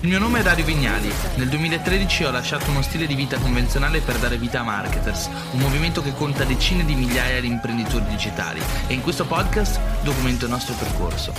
Il 0.00 0.08
mio 0.08 0.18
nome 0.18 0.40
è 0.40 0.42
Dario 0.42 0.66
Vignali. 0.66 1.10
Nel 1.36 1.48
2013 1.48 2.24
ho 2.24 2.30
lasciato 2.30 2.70
uno 2.70 2.82
stile 2.82 3.06
di 3.06 3.14
vita 3.14 3.38
convenzionale 3.38 4.02
per 4.02 4.18
dare 4.18 4.36
vita 4.36 4.60
a 4.60 4.62
Marketers, 4.62 5.30
un 5.52 5.58
movimento 5.58 6.02
che 6.02 6.12
conta 6.12 6.44
decine 6.44 6.84
di 6.84 6.94
migliaia 6.94 7.40
di 7.40 7.46
imprenditori 7.46 8.04
digitali 8.04 8.60
e 8.88 8.92
in 8.92 9.00
questo 9.00 9.26
podcast 9.26 9.80
documento 10.04 10.44
il 10.44 10.50
nostro 10.50 10.74
percorso. 10.74 11.32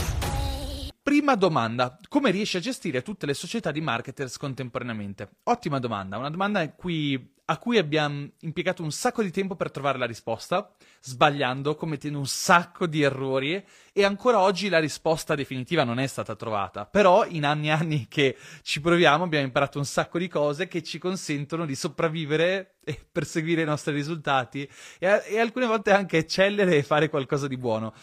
Prima 1.03 1.35
domanda, 1.35 1.99
come 2.09 2.31
riesci 2.31 2.57
a 2.57 2.59
gestire 2.59 3.03
tutte 3.03 3.27
le 3.27 3.35
società 3.35 3.71
di 3.71 3.79
marketers 3.79 4.37
contemporaneamente? 4.37 5.29
Ottima 5.43 5.77
domanda, 5.77 6.17
una 6.17 6.31
domanda 6.31 6.59
a 6.59 6.69
cui, 6.71 7.35
a 7.49 7.57
cui 7.57 7.77
abbiamo 7.77 8.29
impiegato 8.41 8.83
un 8.83 8.91
sacco 8.91 9.23
di 9.23 9.31
tempo 9.31 9.55
per 9.55 9.71
trovare 9.71 9.97
la 9.97 10.05
risposta, 10.05 10.69
sbagliando, 11.01 11.75
commettendo 11.75 12.17
un 12.17 12.27
sacco 12.27 12.87
di 12.87 13.01
errori 13.01 13.63
e 13.93 14.03
ancora 14.03 14.39
oggi 14.39 14.67
la 14.67 14.79
risposta 14.79 15.33
definitiva 15.33 15.85
non 15.85 15.99
è 15.99 16.07
stata 16.07 16.35
trovata. 16.35 16.85
Però 16.85 17.25
in 17.25 17.45
anni 17.45 17.67
e 17.67 17.71
anni 17.71 18.07
che 18.09 18.35
ci 18.63 18.81
proviamo 18.81 19.23
abbiamo 19.23 19.45
imparato 19.45 19.77
un 19.77 19.85
sacco 19.85 20.19
di 20.19 20.27
cose 20.27 20.67
che 20.67 20.83
ci 20.83 20.97
consentono 20.97 21.65
di 21.65 21.75
sopravvivere 21.75 22.75
e 22.83 22.99
perseguire 23.09 23.61
i 23.61 23.65
nostri 23.65 23.93
risultati 23.93 24.69
e, 24.99 25.23
e 25.27 25.39
alcune 25.39 25.67
volte 25.67 25.91
anche 25.91 26.17
eccellere 26.17 26.75
e 26.75 26.83
fare 26.83 27.09
qualcosa 27.09 27.47
di 27.47 27.57
buono. 27.57 27.93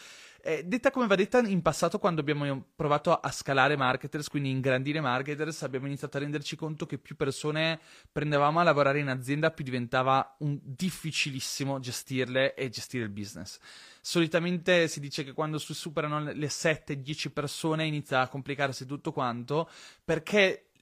Eh, 0.47 0.63
detta 0.63 0.91
come 0.91 1.07
va 1.07 1.15
detta, 1.15 1.39
in 1.39 1.63
passato 1.63 1.99
quando 1.99 2.21
abbiamo 2.21 2.67
provato 2.77 3.15
a 3.15 3.31
scalare 3.31 3.79
marketers, 3.79 4.29
quindi 4.29 4.51
ingrandire 4.51 5.01
marketers, 5.01 5.63
abbiamo 5.63 5.87
iniziato 5.87 6.19
a 6.19 6.21
renderci 6.21 6.55
conto 6.55 6.85
che 6.85 6.99
più 6.99 7.17
persone 7.17 7.81
prendevamo 8.13 8.61
a 8.61 8.63
lavorare 8.63 8.99
in 8.99 9.09
azienda, 9.09 9.51
più 9.51 9.65
diventava 9.65 10.37
un 10.41 10.59
difficilissimo 10.63 11.81
gestirle 11.81 12.53
e 12.53 12.69
gestire 12.69 13.05
il 13.05 13.11
business. 13.11 13.59
Solitamente 14.03 14.87
si 14.87 15.01
dice 15.01 15.25
che 15.25 15.33
quando 15.33 15.57
superano 15.57 16.21
le 16.21 16.49
7-10 16.49 17.33
persone 17.33 17.87
inizia 17.87 18.21
a 18.21 18.29
complicarsi 18.29 18.85
tutto 18.85 19.13
quanto, 19.13 19.71
perché 20.05 20.73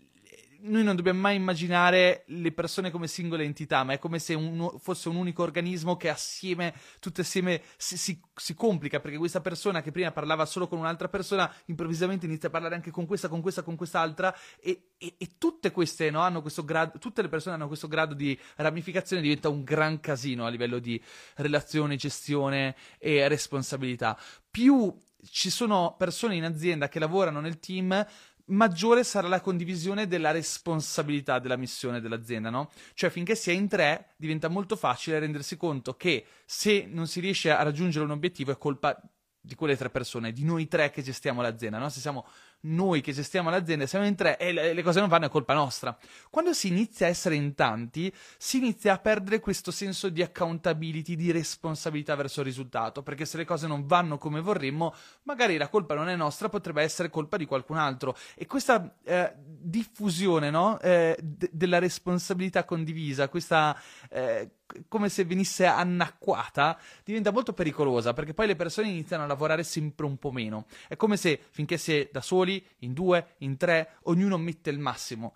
noi 0.63 0.85
non 0.85 0.97
dobbiamo 0.97 1.21
mai 1.21 1.37
immaginare 1.37 2.25
le 2.27 2.53
persone 2.53 2.91
come 2.91 3.07
singole 3.07 3.45
entità, 3.45 3.83
ma 3.85 3.95
è 3.95 3.99
come 3.99 4.19
se 4.19 4.35
un, 4.35 4.79
fosse 4.79 5.09
un 5.09 5.17
unico 5.17 5.43
organismo 5.43 5.97
che 5.97 6.09
assieme, 6.09 6.75
tutto 7.01 7.23
assieme, 7.23 7.63
si, 7.77 7.97
si, 7.97 8.21
si, 8.35 8.55
complica, 8.55 9.01
perché 9.01 9.17
questa 9.17 9.41
persona 9.41 9.83
che 9.83 9.91
prima 9.91 10.13
parlava 10.13 10.45
solo 10.45 10.69
con 10.69 10.79
un'altra 10.79 11.09
persona, 11.09 11.53
improvvisamente 11.67 12.27
inizia 12.27 12.49
a 12.49 12.53
parlare 12.53 12.75
anche 12.75 12.91
con 12.91 13.07
questa, 13.07 13.29
con 13.29 13.41
questa, 13.41 13.63
con 13.63 13.77
quest'altra, 13.77 14.35
e, 14.61 14.91
e, 14.99 15.15
e 15.19 15.31
tutte 15.39 15.71
queste, 15.71 16.11
no, 16.11 16.21
hanno 16.21 16.43
questo 16.43 16.65
grado, 16.65 16.99
tutte 16.99 17.23
le 17.23 17.29
persone 17.29 17.57
hanno 17.57 17.67
questo 17.67 17.89
grado 17.89 18.15
di 18.15 18.39
ramificazione, 18.57 19.23
diventa 19.23 19.49
un 19.49 19.65
gran 19.65 20.01
casino 20.01 20.47
a 20.47 20.49
livello 20.49 20.79
di 20.79 21.03
relazione, 21.37 21.97
gestione 21.97 22.77
e 22.99 23.27
responsabilità. 23.29 24.19
Più 24.51 24.95
ci 25.31 25.51
sono 25.51 25.95
persone 25.97 26.35
in 26.35 26.45
azienda 26.45 26.89
che 26.89 26.99
lavorano 26.99 27.41
nel 27.41 27.61
team, 27.61 28.07
maggiore 28.53 29.05
sarà 29.05 29.29
la 29.29 29.41
condivisione 29.41 30.07
della 30.07 30.31
responsabilità 30.31 31.39
della 31.39 31.57
missione 31.57 32.01
dell'azienda, 32.01 32.51
no? 32.51 32.71
Cioè, 32.95 33.11
finché 33.11 33.35
si 33.35 33.51
è 33.51 33.53
in 33.53 33.69
tre, 33.69 34.15
diventa 34.17 34.49
molto 34.49 34.77
facile 34.77 35.19
rendersi 35.19 35.57
conto 35.57 35.95
che 35.95 36.25
se 36.45 36.87
non 36.89 37.07
si 37.07 37.21
riesce 37.21 37.51
a 37.51 37.63
raggiungere 37.63 38.05
un 38.05 38.11
obiettivo 38.11 38.53
è 38.53 38.59
colpa 38.59 39.01
di 39.45 39.55
quelle 39.57 39.77
tre 39.77 39.91
persone, 39.91 40.33
di 40.33 40.45
noi 40.45 40.69
tre 40.69 40.91
che 40.91 41.03
gestiamo 41.03 41.43
l'azienda, 41.43 41.79
no? 41.79 41.89
Se 41.89 42.01
siamo 42.01 42.27
noi 42.63 43.01
che 43.01 43.13
gestiamo 43.13 43.51
l'azienda, 43.51 43.87
siamo 43.87 44.07
in 44.07 44.15
tre 44.15 44.37
e 44.39 44.53
le, 44.53 44.83
cose 44.83 45.01
non 45.01 45.09
vanno, 45.09 45.27
è 45.27 45.29
colpa 45.29 45.55
nostra. 45.55 45.97
Quando 46.31 46.53
si 46.53 46.69
inizia 46.69 47.07
a 47.07 47.09
essere 47.09 47.35
in 47.35 47.55
tanti, 47.55 48.13
si 48.37 48.59
inizia 48.59 48.95
a 48.95 48.99
perdere 48.99 49.41
questo 49.41 49.71
senso 49.71 50.09
di 50.09 50.23
accountability, 50.23 51.17
di 51.17 51.31
responsabilità 51.31 52.15
verso 52.15 52.41
il 52.41 52.47
risultato, 52.47 53.03
perché 53.03 53.25
se 53.25 53.37
le 53.37 53.45
cose 53.45 53.67
non 53.67 53.87
vanno 53.87 54.19
come 54.19 54.41
vorremmo, 54.41 54.95
magari 55.25 55.57
la 55.57 55.69
colpa 55.69 55.95
non 55.95 56.09
è 56.09 56.17
nostra, 56.17 56.49
potrebbe 56.49 56.83
essere 56.83 57.11
colpa 57.11 57.37
di 57.37 57.47
qualcun 57.47 57.79
altro. 57.79 58.17
E 58.35 58.47
questa 58.47 58.97
eh, 59.05 59.33
diffusione 59.37 60.51
no? 60.51 60.79
eh, 60.81 61.17
d- 61.21 61.49
della 61.53 61.79
responsabilità 61.79 62.65
condivisa, 62.65 63.29
questa 63.29 63.77
eh, 64.11 64.51
come 64.89 65.09
se 65.09 65.25
venisse 65.25 65.67
annacquata, 65.67 66.79
diventa 67.05 67.31
molto 67.31 67.53
pericolosa 67.53 68.13
perché 68.13 68.35
poi 68.35 68.47
le 68.47 68.57
persone 68.57 68.89
iniziano 68.89 69.25
a 69.25 69.27
lavorare 69.27 69.63
sempre 69.65 70.07
un 70.07 70.17
po' 70.17 70.33
meno. 70.33 70.67
È 70.89 70.97
come 70.97 71.17
se 71.17 71.41
finché 71.51 71.77
si 71.77 71.95
è 71.95 72.09
da 72.11 72.21
soli, 72.21 72.52
in 72.79 72.93
due, 72.93 73.35
in 73.39 73.57
tre, 73.57 73.99
ognuno 74.05 74.39
mette 74.39 74.71
il 74.71 74.79
massimo. 74.79 75.35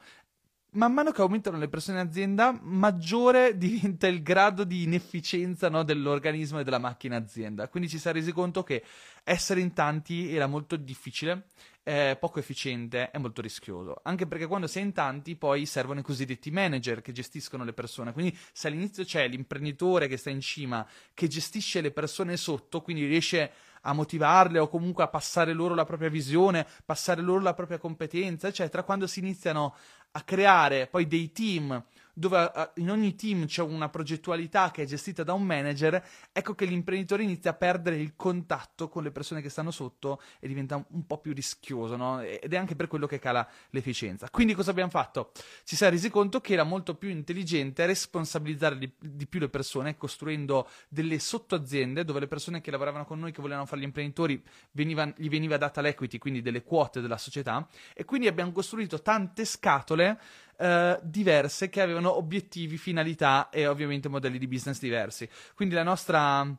Man 0.70 0.92
mano 0.92 1.10
che 1.10 1.22
aumentano 1.22 1.56
le 1.56 1.68
persone 1.68 2.00
in 2.00 2.06
azienda, 2.06 2.58
maggiore 2.60 3.56
diventa 3.58 4.06
il 4.06 4.22
grado 4.22 4.64
di 4.64 4.82
inefficienza 4.82 5.68
no, 5.68 5.84
dell'organismo 5.84 6.58
e 6.58 6.64
della 6.64 6.78
macchina 6.78 7.16
azienda. 7.16 7.68
Quindi 7.68 7.88
ci 7.88 7.98
si 7.98 8.08
è 8.08 8.12
resi 8.12 8.32
conto 8.32 8.62
che 8.62 8.82
essere 9.24 9.60
in 9.60 9.72
tanti 9.72 10.34
era 10.34 10.46
molto 10.46 10.76
difficile 10.76 11.48
è 11.86 12.16
poco 12.18 12.40
efficiente 12.40 13.12
è 13.12 13.18
molto 13.18 13.40
rischioso. 13.40 14.00
Anche 14.02 14.26
perché 14.26 14.48
quando 14.48 14.66
sei 14.66 14.82
in 14.82 14.92
tanti, 14.92 15.36
poi 15.36 15.66
servono 15.66 16.00
i 16.00 16.02
cosiddetti 16.02 16.50
manager 16.50 17.00
che 17.00 17.12
gestiscono 17.12 17.62
le 17.62 17.72
persone. 17.72 18.12
Quindi, 18.12 18.36
se 18.52 18.66
all'inizio 18.66 19.04
c'è 19.04 19.28
l'imprenditore 19.28 20.08
che 20.08 20.16
sta 20.16 20.30
in 20.30 20.40
cima, 20.40 20.84
che 21.14 21.28
gestisce 21.28 21.80
le 21.80 21.92
persone 21.92 22.36
sotto, 22.36 22.82
quindi 22.82 23.06
riesce 23.06 23.52
a 23.82 23.92
motivarle 23.92 24.58
o 24.58 24.66
comunque 24.66 25.04
a 25.04 25.08
passare 25.08 25.52
loro 25.52 25.76
la 25.76 25.84
propria 25.84 26.08
visione, 26.08 26.66
passare 26.84 27.22
loro 27.22 27.40
la 27.40 27.54
propria 27.54 27.78
competenza, 27.78 28.48
eccetera, 28.48 28.82
quando 28.82 29.06
si 29.06 29.20
iniziano 29.20 29.76
a 30.10 30.22
creare 30.22 30.88
poi 30.88 31.06
dei 31.06 31.30
team 31.30 31.84
dove 32.18 32.50
uh, 32.54 32.80
in 32.80 32.90
ogni 32.90 33.14
team 33.14 33.44
c'è 33.44 33.60
una 33.60 33.90
progettualità 33.90 34.70
che 34.70 34.82
è 34.82 34.86
gestita 34.86 35.22
da 35.22 35.34
un 35.34 35.42
manager, 35.42 36.02
ecco 36.32 36.54
che 36.54 36.64
l'imprenditore 36.64 37.22
inizia 37.22 37.50
a 37.50 37.54
perdere 37.54 37.96
il 37.96 38.14
contatto 38.16 38.88
con 38.88 39.02
le 39.02 39.10
persone 39.10 39.42
che 39.42 39.50
stanno 39.50 39.70
sotto 39.70 40.22
e 40.40 40.48
diventa 40.48 40.82
un, 40.92 41.06
po' 41.06 41.18
più 41.18 41.34
rischioso, 41.34 41.94
no? 41.96 42.22
Ed 42.22 42.50
è 42.50 42.56
anche 42.56 42.74
per 42.74 42.88
quello 42.88 43.06
che 43.06 43.18
cala 43.18 43.46
l'efficienza. 43.68 44.30
Quindi 44.30 44.54
cosa 44.54 44.70
abbiamo 44.70 44.88
fatto? 44.88 45.32
Ci 45.64 45.76
si 45.76 45.84
è 45.84 45.90
resi 45.90 46.08
conto 46.08 46.40
che 46.40 46.54
era 46.54 46.64
molto 46.64 46.94
più 46.94 47.10
intelligente 47.10 47.84
responsabilizzare 47.84 48.78
di, 48.78 48.90
di 48.98 49.26
più 49.26 49.38
le 49.38 49.50
persone, 49.50 49.98
costruendo 49.98 50.70
delle 50.88 51.18
sottoaziende 51.18 52.02
dove 52.02 52.20
le 52.20 52.28
persone 52.28 52.62
che 52.62 52.70
lavoravano 52.70 53.04
con 53.04 53.18
noi, 53.18 53.30
che 53.30 53.42
volevano 53.42 53.66
fare 53.66 53.82
gli 53.82 53.84
imprenditori, 53.84 54.42
veniva, 54.70 55.12
gli 55.14 55.28
veniva 55.28 55.58
data 55.58 55.82
l'equity, 55.82 56.16
quindi 56.16 56.40
delle 56.40 56.62
quote 56.62 57.02
della 57.02 57.18
società, 57.18 57.68
e 57.92 58.06
quindi 58.06 58.26
abbiamo 58.26 58.52
costruito 58.52 59.02
tante 59.02 59.44
scatole 59.44 60.18
eh, 60.58 60.98
diverse 61.02 61.68
che 61.68 61.80
avevano 61.80 62.16
obiettivi, 62.16 62.76
finalità 62.76 63.50
e 63.50 63.66
ovviamente 63.66 64.08
modelli 64.08 64.38
di 64.38 64.48
business 64.48 64.78
diversi. 64.78 65.28
Quindi 65.54 65.74
la 65.74 65.82
nostra 65.82 66.56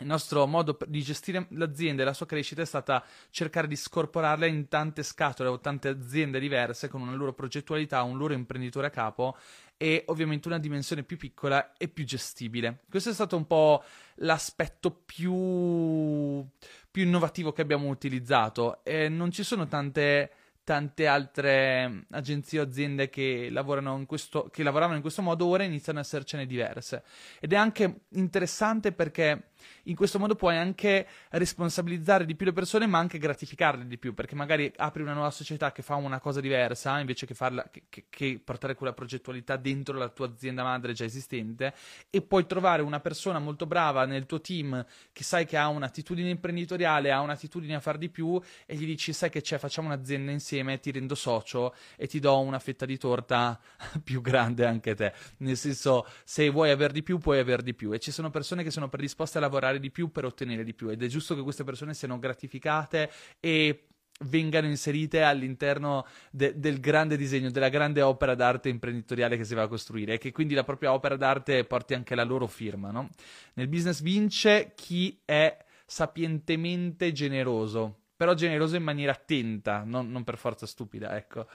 il 0.00 0.06
nostro 0.06 0.46
modo 0.46 0.78
di 0.86 1.02
gestire 1.02 1.46
l'azienda 1.50 2.02
e 2.02 2.04
la 2.04 2.12
sua 2.12 2.26
crescita 2.26 2.62
è 2.62 2.66
stata 2.66 3.04
cercare 3.30 3.66
di 3.66 3.74
scorporarla 3.74 4.46
in 4.46 4.68
tante 4.68 5.02
scatole 5.02 5.48
o 5.48 5.58
tante 5.58 5.88
aziende 5.88 6.38
diverse 6.38 6.88
con 6.88 7.00
una 7.00 7.14
loro 7.14 7.32
progettualità, 7.32 8.02
un 8.02 8.16
loro 8.16 8.32
imprenditore 8.32 8.86
a 8.86 8.90
capo 8.90 9.36
e 9.76 10.04
ovviamente 10.06 10.48
una 10.48 10.58
dimensione 10.58 11.02
più 11.02 11.16
piccola 11.16 11.72
e 11.76 11.88
più 11.88 12.04
gestibile. 12.04 12.84
Questo 12.88 13.10
è 13.10 13.12
stato 13.12 13.36
un 13.36 13.46
po' 13.46 13.82
l'aspetto 14.16 14.90
più, 14.92 16.46
più 16.90 17.02
innovativo 17.02 17.52
che 17.52 17.62
abbiamo 17.62 17.88
utilizzato 17.88 18.84
e 18.84 19.08
non 19.08 19.32
ci 19.32 19.42
sono 19.42 19.66
tante 19.66 20.30
tante 20.68 21.06
altre 21.06 21.88
mm, 21.88 21.98
agenzie 22.10 22.60
o 22.60 22.64
aziende 22.64 23.08
che 23.08 23.48
lavorano, 23.50 24.04
questo, 24.04 24.50
che 24.52 24.62
lavoravano 24.62 24.96
in 24.96 25.00
questo 25.00 25.22
modo 25.22 25.46
ora 25.46 25.62
iniziano 25.62 25.98
a 25.98 26.02
essercene 26.02 26.44
diverse. 26.44 27.04
Ed 27.40 27.54
è 27.54 27.56
anche 27.56 28.00
interessante 28.10 28.92
perché 28.92 29.52
in 29.84 29.96
questo 29.96 30.18
modo 30.18 30.34
puoi 30.34 30.56
anche 30.56 31.06
responsabilizzare 31.30 32.24
di 32.24 32.34
più 32.34 32.46
le 32.46 32.52
persone, 32.52 32.86
ma 32.86 32.98
anche 32.98 33.18
gratificarle 33.18 33.86
di 33.86 33.98
più, 33.98 34.14
perché 34.14 34.34
magari 34.34 34.72
apri 34.76 35.02
una 35.02 35.12
nuova 35.12 35.30
società 35.30 35.72
che 35.72 35.82
fa 35.82 35.94
una 35.94 36.20
cosa 36.20 36.40
diversa 36.40 36.98
invece 36.98 37.26
che, 37.26 37.34
farla, 37.34 37.68
che, 37.70 38.04
che, 38.08 38.40
portare 38.42 38.74
quella 38.74 38.92
progettualità 38.92 39.56
dentro 39.56 39.96
la 39.96 40.08
tua 40.08 40.26
azienda 40.26 40.62
madre 40.62 40.92
già 40.92 41.04
esistente 41.04 41.74
e 42.10 42.22
puoi 42.22 42.46
trovare 42.46 42.82
una 42.82 43.00
persona 43.00 43.38
molto 43.38 43.66
brava 43.66 44.04
nel 44.04 44.26
tuo 44.26 44.40
team 44.40 44.84
che 45.12 45.24
sai 45.24 45.46
che 45.46 45.56
ha 45.56 45.68
un'attitudine 45.68 46.30
imprenditoriale, 46.30 47.12
ha 47.12 47.20
un'attitudine 47.20 47.74
a 47.74 47.80
far 47.80 47.98
di 47.98 48.08
più 48.08 48.40
e 48.66 48.76
gli 48.76 48.86
dici 48.86 49.12
sai 49.12 49.30
che 49.30 49.40
c'è, 49.40 49.58
facciamo 49.58 49.88
un'azienda 49.88 50.30
insieme, 50.30 50.78
ti 50.78 50.90
rendo 50.90 51.14
socio 51.14 51.74
e 51.96 52.06
ti 52.06 52.20
do 52.20 52.38
una 52.40 52.58
fetta 52.58 52.86
di 52.86 52.98
torta 52.98 53.58
più 54.02 54.20
grande 54.20 54.64
anche 54.64 54.94
te. 54.94 55.12
Nel 55.38 55.56
senso, 55.56 56.06
se 56.24 56.48
vuoi 56.50 56.70
aver 56.70 56.92
di 56.92 57.02
più, 57.02 57.18
puoi 57.18 57.38
aver 57.38 57.62
di 57.62 57.74
più 57.74 57.92
e 57.92 57.98
ci 57.98 58.10
sono 58.10 58.30
persone 58.30 58.62
che 58.62 58.70
sono 58.70 58.88
predisposte 58.88 59.38
a 59.38 59.40
lavorare 59.48 59.80
di 59.80 59.90
più 59.90 60.10
per 60.10 60.24
ottenere 60.24 60.62
di 60.62 60.74
più 60.74 60.88
ed 60.90 61.02
è 61.02 61.06
giusto 61.06 61.34
che 61.34 61.42
queste 61.42 61.64
persone 61.64 61.94
siano 61.94 62.18
gratificate 62.18 63.10
e 63.40 63.88
vengano 64.20 64.66
inserite 64.66 65.22
all'interno 65.22 66.06
de- 66.30 66.58
del 66.58 66.80
grande 66.80 67.16
disegno, 67.16 67.50
della 67.50 67.68
grande 67.68 68.02
opera 68.02 68.34
d'arte 68.34 68.68
imprenditoriale 68.68 69.36
che 69.36 69.44
si 69.44 69.54
va 69.54 69.62
a 69.62 69.68
costruire 69.68 70.14
e 70.14 70.18
che 70.18 70.32
quindi 70.32 70.54
la 70.54 70.64
propria 70.64 70.92
opera 70.92 71.16
d'arte 71.16 71.64
porti 71.64 71.94
anche 71.94 72.14
la 72.14 72.24
loro 72.24 72.46
firma. 72.46 72.90
No? 72.90 73.10
Nel 73.54 73.68
business 73.68 74.00
vince 74.00 74.72
chi 74.74 75.20
è 75.24 75.56
sapientemente 75.86 77.12
generoso, 77.12 78.00
però 78.16 78.34
generoso 78.34 78.76
in 78.76 78.82
maniera 78.82 79.12
attenta, 79.12 79.84
non, 79.84 80.10
non 80.10 80.24
per 80.24 80.36
forza 80.36 80.66
stupida, 80.66 81.16
ecco. 81.16 81.46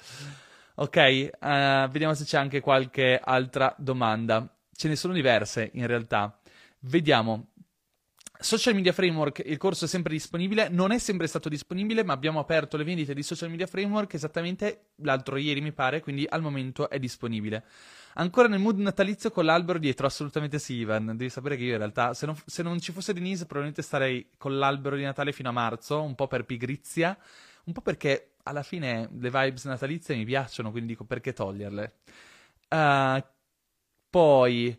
Ok, 0.75 1.29
uh, 1.39 1.87
vediamo 1.89 2.15
se 2.15 2.23
c'è 2.23 2.37
anche 2.37 2.59
qualche 2.59 3.19
altra 3.23 3.75
domanda. 3.77 4.51
Ce 4.75 4.87
ne 4.87 4.95
sono 4.95 5.13
diverse 5.13 5.69
in 5.73 5.85
realtà. 5.85 6.39
Vediamo 6.79 7.51
Social 8.43 8.75
Media 8.75 8.91
Framework, 8.91 9.41
il 9.45 9.55
corso 9.55 9.85
è 9.85 9.87
sempre 9.87 10.11
disponibile, 10.11 10.67
non 10.67 10.91
è 10.91 10.97
sempre 10.97 11.27
stato 11.27 11.47
disponibile, 11.47 12.03
ma 12.03 12.11
abbiamo 12.11 12.39
aperto 12.39 12.75
le 12.75 12.83
vendite 12.83 13.13
di 13.13 13.23
Social 13.23 13.49
Media 13.49 13.67
Framework 13.67 14.13
esattamente 14.15 14.87
l'altro 14.97 15.37
ieri, 15.37 15.61
mi 15.61 15.71
pare, 15.71 16.01
quindi 16.01 16.25
al 16.27 16.41
momento 16.41 16.89
è 16.89 16.99
disponibile. 16.99 17.63
Ancora 18.15 18.49
nel 18.49 18.59
mood 18.59 18.79
natalizio 18.79 19.31
con 19.31 19.45
l'albero 19.45 19.79
dietro, 19.79 20.07
assolutamente 20.07 20.59
sì, 20.59 20.73
Ivan. 20.73 21.15
Devi 21.15 21.29
sapere 21.29 21.55
che 21.55 21.63
io 21.63 21.71
in 21.71 21.77
realtà, 21.77 22.13
se 22.13 22.25
non, 22.25 22.35
se 22.45 22.63
non 22.63 22.81
ci 22.81 22.91
fosse 22.91 23.13
Denise, 23.13 23.45
probabilmente 23.45 23.81
starei 23.81 24.31
con 24.37 24.57
l'albero 24.57 24.97
di 24.97 25.03
Natale 25.03 25.31
fino 25.31 25.47
a 25.47 25.53
marzo, 25.53 26.01
un 26.01 26.13
po' 26.13 26.27
per 26.27 26.43
pigrizia, 26.43 27.17
un 27.63 27.71
po' 27.71 27.81
perché 27.81 28.33
alla 28.43 28.63
fine 28.63 29.07
le 29.19 29.31
vibes 29.31 29.63
natalizie 29.63 30.17
mi 30.17 30.25
piacciono, 30.25 30.69
quindi 30.69 30.89
dico 30.89 31.05
perché 31.05 31.31
toglierle. 31.31 31.93
Uh, 32.67 33.23
poi 34.09 34.77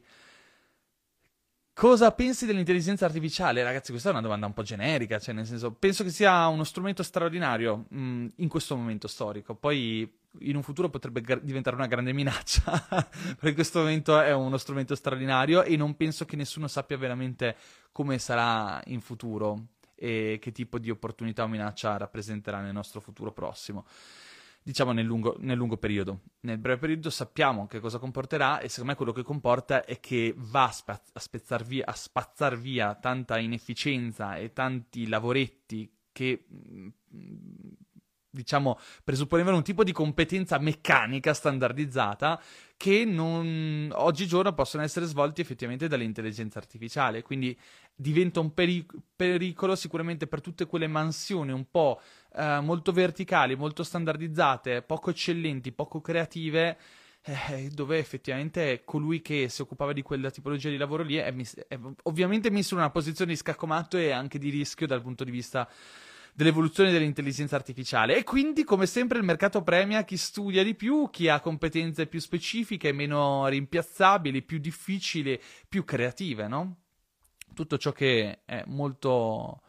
Cosa 1.75 2.13
pensi 2.13 2.47
dell'intelligenza 2.47 3.05
artificiale? 3.05 3.65
Ragazzi, 3.65 3.91
questa 3.91 4.11
è 4.11 4.13
una 4.13 4.21
domanda 4.21 4.47
un 4.47 4.53
po' 4.53 4.63
generica, 4.63 5.19
cioè 5.19 5.35
nel 5.35 5.45
senso, 5.45 5.73
penso 5.73 6.05
che 6.05 6.11
sia 6.11 6.47
uno 6.47 6.63
strumento 6.63 7.03
straordinario 7.03 7.87
mh, 7.89 7.99
mm, 7.99 8.27
in 8.37 8.49
questo 8.49 8.77
momento 8.77 9.09
storico. 9.09 9.57
Poi 9.57 10.09
in 10.43 10.55
un 10.55 10.63
futuro 10.63 10.89
potrebbe 10.89 11.21
gar- 11.21 11.43
diventare 11.43 11.75
una 11.75 11.89
grande 11.89 12.13
minaccia, 12.13 12.63
però 13.35 13.49
in 13.49 13.55
questo 13.55 13.81
momento 13.81 14.21
è 14.21 14.33
uno 14.33 14.57
strumento 14.57 14.95
straordinario 14.95 15.65
e 15.65 15.77
non 15.77 15.97
penso 15.97 16.25
che 16.25 16.37
nessuno 16.37 16.69
sappia 16.69 16.97
veramente 16.97 17.57
come 17.91 18.21
sarà 18.21 18.81
in 18.87 19.01
futuro 19.01 19.67
e 19.97 20.39
che 20.41 20.53
tipo 20.53 20.79
di 20.79 20.91
opportunità 20.91 21.43
o 21.43 21.49
minaccia 21.49 21.97
rappresenterà 21.97 22.61
nel 22.61 22.73
nostro 22.73 23.01
futuro 23.01 23.33
prossimo 23.33 23.85
diciamo 24.65 24.93
nel 24.93 25.05
lungo, 25.05 25.37
nel 25.41 25.59
lungo, 25.59 25.77
periodo. 25.77 26.21
Nel 26.41 26.59
breve 26.59 26.81
periodo 26.81 27.11
sappiamo 27.11 27.67
che 27.67 27.81
cosa 27.81 27.99
comporterà 27.99 28.61
e 28.61 28.69
secondo 28.69 28.91
me 28.91 28.97
quello 28.97 29.13
che 29.13 29.23
comporta 29.23 29.85
è 29.85 30.01
che 30.01 30.35
va 30.37 30.65
a, 30.65 30.73
spaz- 30.73 31.11
a, 31.13 31.63
via, 31.63 31.85
a 31.85 31.93
spazzar 31.93 32.59
via 32.59 32.95
tanta 32.95 33.39
inefficienza 33.39 34.37
e 34.37 34.53
tanti 34.55 35.07
lavoretti 35.07 35.93
che 36.11 36.47
mm, 36.51 36.89
diciamo, 38.35 38.79
presupponevano 39.03 39.57
un 39.57 39.63
tipo 39.63 39.85
di 39.85 39.93
competenza 39.93 40.59
meccanica 40.59 41.33
standardizzata 41.33 42.41
che 42.77 43.05
non, 43.05 43.91
oggigiorno 43.95 44.53
possono 44.53 44.83
essere 44.83 45.07
svolti 45.07 45.41
effettivamente 45.41 45.89
dall'intelligenza 45.89 46.59
artificiale. 46.59 47.23
Quindi 47.23 47.57
diventa 47.95 48.41
un 48.41 48.53
peric- 48.53 48.95
pericolo 49.15 49.77
sicuramente 49.77 50.27
per 50.27 50.41
tutte 50.41 50.67
quelle 50.67 50.89
mansioni 50.89 51.53
un 51.53 51.67
po' 51.71 52.01
eh, 52.35 52.61
molto 52.61 52.93
verticali, 52.93 53.55
molto 53.55 53.85
standardizzate, 53.85 54.83
poco 54.83 55.11
eccellenti, 55.11 55.73
poco 55.73 56.01
creative. 56.01 56.77
Eh, 57.27 57.71
dove 57.73 57.97
effettivamente 57.97 58.83
colui 58.85 59.23
che 59.23 59.49
si 59.49 59.63
occupava 59.63 59.95
di 59.95 60.03
quella 60.03 60.31
tipologia 60.31 60.69
di 60.69 60.77
lavoro 60.77 61.03
lì 61.03 61.15
è, 61.15 61.31
mis- 61.31 61.59
è 61.67 61.79
ovviamente 62.03 62.51
messo 62.51 62.75
in 62.75 62.81
una 62.81 62.91
posizione 62.91 63.31
di 63.31 63.39
scaccomatto 63.39 63.97
e 63.97 64.11
anche 64.11 64.39
di 64.39 64.51
rischio 64.51 64.87
dal 64.87 65.01
punto 65.01 65.25
di 65.25 65.31
vista 65.31 65.67
dell'evoluzione 66.35 66.91
dell'intelligenza 66.91 67.57
artificiale. 67.57 68.17
E 68.17 68.25
quindi, 68.25 68.65
come 68.65 68.87
sempre, 68.87 69.19
il 69.19 69.25
mercato 69.25 69.63
premia 69.63 70.05
chi 70.05 70.17
studia 70.17 70.65
di 70.65 70.75
più, 70.75 71.09
chi 71.11 71.29
ha 71.29 71.41
competenze 71.41 72.07
più 72.07 72.19
specifiche, 72.19 72.93
meno 72.93 73.47
rimpiazzabili, 73.47 74.43
più 74.43 74.59
difficili, 74.59 75.41
più 75.69 75.85
creative, 75.85 76.49
no? 76.49 76.77
Tutto 77.55 77.79
ciò 77.79 77.93
che 77.93 78.41
è 78.45 78.65
molto 78.67 79.61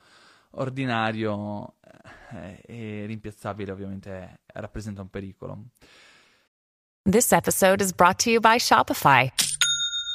ordinario 0.51 1.75
eh, 2.31 2.61
e 2.65 3.05
rimpiazzabile 3.05 3.71
ovviamente 3.71 4.39
rappresenta 4.47 5.01
un 5.01 5.09
pericolo. 5.09 5.65
This 7.03 7.31
episode 7.31 7.83
is 7.83 7.93
brought 7.93 8.23
to 8.23 8.31
you 8.31 8.39
by 8.39 8.57
Shopify. 8.57 9.31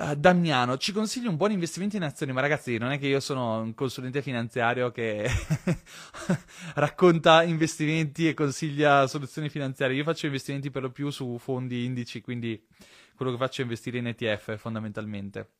Uh, 0.00 0.14
Damiano, 0.14 0.78
ci 0.78 0.92
consigli 0.92 1.26
un 1.26 1.36
buon 1.36 1.50
investimento 1.50 1.94
in 1.94 2.04
azioni, 2.04 2.32
ma 2.32 2.40
ragazzi, 2.40 2.78
non 2.78 2.90
è 2.90 2.98
che 2.98 3.06
io 3.06 3.20
sono 3.20 3.60
un 3.60 3.74
consulente 3.74 4.22
finanziario 4.22 4.90
che 4.90 5.28
racconta 6.74 7.42
investimenti 7.42 8.26
e 8.26 8.32
consiglia 8.32 9.06
soluzioni 9.06 9.50
finanziarie. 9.50 9.94
Io 9.94 10.04
faccio 10.04 10.24
investimenti 10.24 10.70
per 10.70 10.80
lo 10.80 10.90
più 10.90 11.10
su 11.10 11.36
fondi 11.36 11.84
indici, 11.84 12.22
quindi 12.22 12.66
quello 13.14 13.30
che 13.32 13.36
faccio 13.36 13.60
è 13.60 13.64
investire 13.64 13.98
in 13.98 14.06
ETF 14.06 14.56
fondamentalmente. 14.56 15.50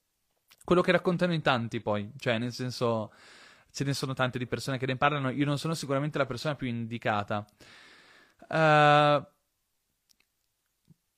Quello 0.65 0.81
che 0.81 0.93
raccontano 0.93 1.35
in 1.35 1.43
tanti 1.43 1.83
poi, 1.83 2.11
cioè 2.17 2.39
nel 2.39 2.55
senso 2.55 3.13
ce 3.71 3.85
ne 3.85 3.93
sono 3.93 4.15
tante 4.15 4.39
di 4.39 4.47
persone 4.47 4.79
che 4.79 4.87
ne 4.87 4.97
parlano, 4.97 5.29
io 5.29 5.45
non 5.45 5.59
sono 5.59 5.75
sicuramente 5.75 6.17
la 6.17 6.25
persona 6.25 6.55
più 6.55 6.67
indicata. 6.67 7.45
Uh, 8.49 9.23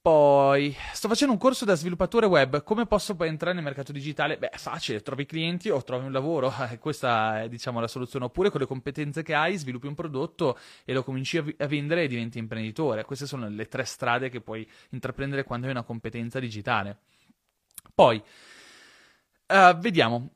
poi, 0.03 0.77
sto 0.93 1.07
facendo 1.07 1.33
un 1.33 1.39
corso 1.39 1.65
da 1.65 1.77
sviluppatore 1.77 2.27
web. 2.27 2.65
Come 2.65 2.87
posso 2.87 3.17
entrare 3.21 3.55
nel 3.55 3.63
mercato 3.63 3.93
digitale? 3.93 4.37
Beh, 4.37 4.51
facile, 4.55 5.01
trovi 5.01 5.27
clienti 5.27 5.71
o 5.71 5.81
trovi 5.85 6.07
un 6.07 6.13
lavoro. 6.13 6.53
Eh, 6.73 6.79
questa 6.79 7.43
è, 7.43 7.49
diciamo, 7.49 7.79
la 7.79 7.87
soluzione. 7.87 8.25
Oppure 8.25 8.51
con 8.51 8.61
le 8.61 8.67
competenze 8.67 9.23
che 9.23 9.33
hai, 9.35 9.57
sviluppi 9.57 9.87
un 9.87 9.95
prodotto 9.95 10.59
e 10.85 10.93
lo 10.93 11.05
cominci 11.05 11.39
a, 11.39 11.45
a 11.59 11.67
vendere 11.67 12.03
e 12.03 12.09
diventi 12.09 12.39
imprenditore. 12.39 13.05
Queste 13.05 13.27
sono 13.27 13.49
le 13.49 13.69
tre 13.69 13.85
strade 13.85 14.29
che 14.29 14.41
puoi 14.41 14.69
intraprendere 14.91 15.45
quando 15.45 15.67
hai 15.67 15.73
una 15.73 15.85
competenza 15.85 16.41
digitale. 16.41 16.99
Poi, 17.95 18.21
uh, 19.47 19.77
vediamo 19.79 20.31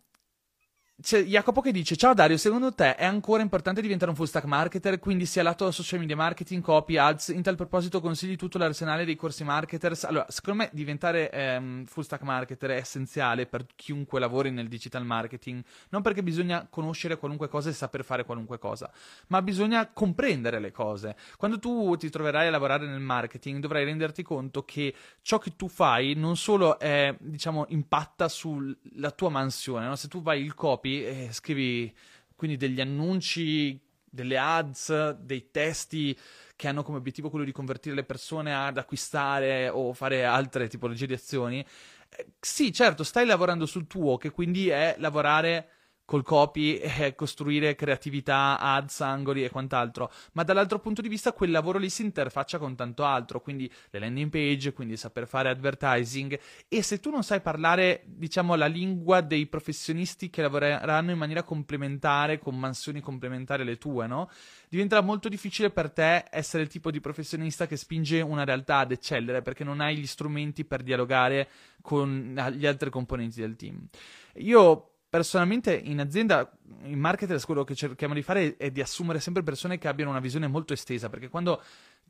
c'è 0.98 1.22
Jacopo 1.24 1.60
che 1.60 1.72
dice: 1.72 1.94
Ciao 1.94 2.14
Dario, 2.14 2.38
secondo 2.38 2.72
te 2.72 2.94
è 2.94 3.04
ancora 3.04 3.42
importante 3.42 3.82
diventare 3.82 4.10
un 4.10 4.16
full 4.16 4.26
stack 4.26 4.46
marketer? 4.46 4.98
Quindi 4.98 5.26
sia 5.26 5.42
lato 5.42 5.70
social 5.70 6.00
media 6.00 6.16
marketing, 6.16 6.62
copy, 6.62 6.96
ads. 6.96 7.28
In 7.28 7.42
tal 7.42 7.54
proposito, 7.54 8.00
consigli 8.00 8.34
tutto 8.36 8.56
l'arsenale 8.56 9.04
dei 9.04 9.14
corsi 9.14 9.44
marketers? 9.44 10.04
Allora, 10.04 10.24
secondo 10.30 10.62
me 10.62 10.70
diventare 10.72 11.30
ehm, 11.30 11.84
full 11.84 12.02
stack 12.02 12.22
marketer 12.22 12.70
è 12.70 12.76
essenziale 12.76 13.44
per 13.44 13.66
chiunque 13.76 14.18
lavori 14.18 14.50
nel 14.50 14.68
digital 14.68 15.04
marketing. 15.04 15.62
Non 15.90 16.00
perché 16.00 16.22
bisogna 16.22 16.66
conoscere 16.70 17.18
qualunque 17.18 17.48
cosa 17.48 17.68
e 17.68 17.74
saper 17.74 18.02
fare 18.02 18.24
qualunque 18.24 18.58
cosa, 18.58 18.90
ma 19.26 19.42
bisogna 19.42 19.86
comprendere 19.92 20.60
le 20.60 20.70
cose. 20.70 21.14
Quando 21.36 21.58
tu 21.58 21.94
ti 21.96 22.08
troverai 22.08 22.46
a 22.46 22.50
lavorare 22.50 22.86
nel 22.86 23.00
marketing, 23.00 23.60
dovrai 23.60 23.84
renderti 23.84 24.22
conto 24.22 24.64
che 24.64 24.94
ciò 25.20 25.36
che 25.36 25.56
tu 25.56 25.68
fai 25.68 26.14
non 26.14 26.38
solo 26.38 26.78
è, 26.78 27.14
diciamo, 27.20 27.66
impatta 27.68 28.28
sulla 28.28 29.10
tua 29.14 29.28
mansione. 29.28 29.86
No? 29.86 29.94
Se 29.94 30.08
tu 30.08 30.22
vai 30.22 30.42
il 30.42 30.54
copy 30.54 30.84
copy 30.86 31.04
e 31.04 31.28
scrivi 31.32 31.92
quindi 32.36 32.56
degli 32.56 32.80
annunci, 32.80 33.80
delle 34.04 34.38
ads, 34.38 35.10
dei 35.18 35.50
testi 35.50 36.16
che 36.54 36.68
hanno 36.68 36.82
come 36.82 36.98
obiettivo 36.98 37.28
quello 37.28 37.44
di 37.44 37.52
convertire 37.52 37.94
le 37.94 38.04
persone 38.04 38.54
ad 38.54 38.78
acquistare 38.78 39.68
o 39.68 39.92
fare 39.92 40.24
altre 40.24 40.68
tipologie 40.68 41.06
di 41.06 41.14
azioni. 41.14 41.64
Eh, 42.08 42.26
sì, 42.40 42.72
certo, 42.72 43.04
stai 43.04 43.26
lavorando 43.26 43.66
sul 43.66 43.86
tuo, 43.86 44.16
che 44.16 44.30
quindi 44.30 44.68
è 44.68 44.94
lavorare 44.98 45.70
col 46.06 46.22
copy 46.22 46.76
e 46.76 47.14
costruire 47.14 47.74
creatività, 47.74 48.58
ads, 48.58 49.00
angoli 49.00 49.44
e 49.44 49.50
quant'altro, 49.50 50.10
ma 50.32 50.44
dall'altro 50.44 50.78
punto 50.78 51.02
di 51.02 51.08
vista 51.08 51.32
quel 51.32 51.50
lavoro 51.50 51.78
lì 51.78 51.90
si 51.90 52.02
interfaccia 52.02 52.58
con 52.58 52.76
tanto 52.76 53.04
altro, 53.04 53.40
quindi 53.40 53.70
le 53.90 53.98
landing 53.98 54.30
page, 54.30 54.72
quindi 54.72 54.96
saper 54.96 55.26
fare 55.26 55.48
advertising 55.50 56.38
e 56.68 56.82
se 56.82 57.00
tu 57.00 57.10
non 57.10 57.24
sai 57.24 57.40
parlare, 57.40 58.04
diciamo, 58.06 58.54
la 58.54 58.66
lingua 58.66 59.20
dei 59.20 59.46
professionisti 59.46 60.30
che 60.30 60.42
lavoreranno 60.42 61.10
in 61.10 61.18
maniera 61.18 61.42
complementare, 61.42 62.38
con 62.38 62.56
mansioni 62.56 63.00
complementari 63.00 63.62
alle 63.62 63.76
tue, 63.76 64.06
no? 64.06 64.30
Diventerà 64.68 65.00
molto 65.00 65.28
difficile 65.28 65.70
per 65.70 65.90
te 65.90 66.24
essere 66.30 66.62
il 66.62 66.68
tipo 66.68 66.92
di 66.92 67.00
professionista 67.00 67.66
che 67.66 67.76
spinge 67.76 68.20
una 68.20 68.44
realtà 68.44 68.78
ad 68.78 68.92
eccellere 68.92 69.42
perché 69.42 69.64
non 69.64 69.80
hai 69.80 69.96
gli 69.96 70.06
strumenti 70.06 70.64
per 70.64 70.82
dialogare 70.82 71.48
con 71.82 72.36
gli 72.54 72.66
altri 72.66 72.90
componenti 72.90 73.40
del 73.40 73.56
team. 73.56 73.86
Io 74.34 74.90
personalmente 75.08 75.74
in 75.74 76.00
azienda, 76.00 76.50
in 76.82 76.98
marketer, 76.98 77.42
quello 77.44 77.64
che 77.64 77.74
cerchiamo 77.74 78.14
di 78.14 78.22
fare 78.22 78.56
è 78.56 78.70
di 78.70 78.80
assumere 78.80 79.20
sempre 79.20 79.42
persone 79.42 79.78
che 79.78 79.88
abbiano 79.88 80.10
una 80.10 80.20
visione 80.20 80.46
molto 80.46 80.72
estesa, 80.72 81.08
perché 81.08 81.28
quando 81.28 81.62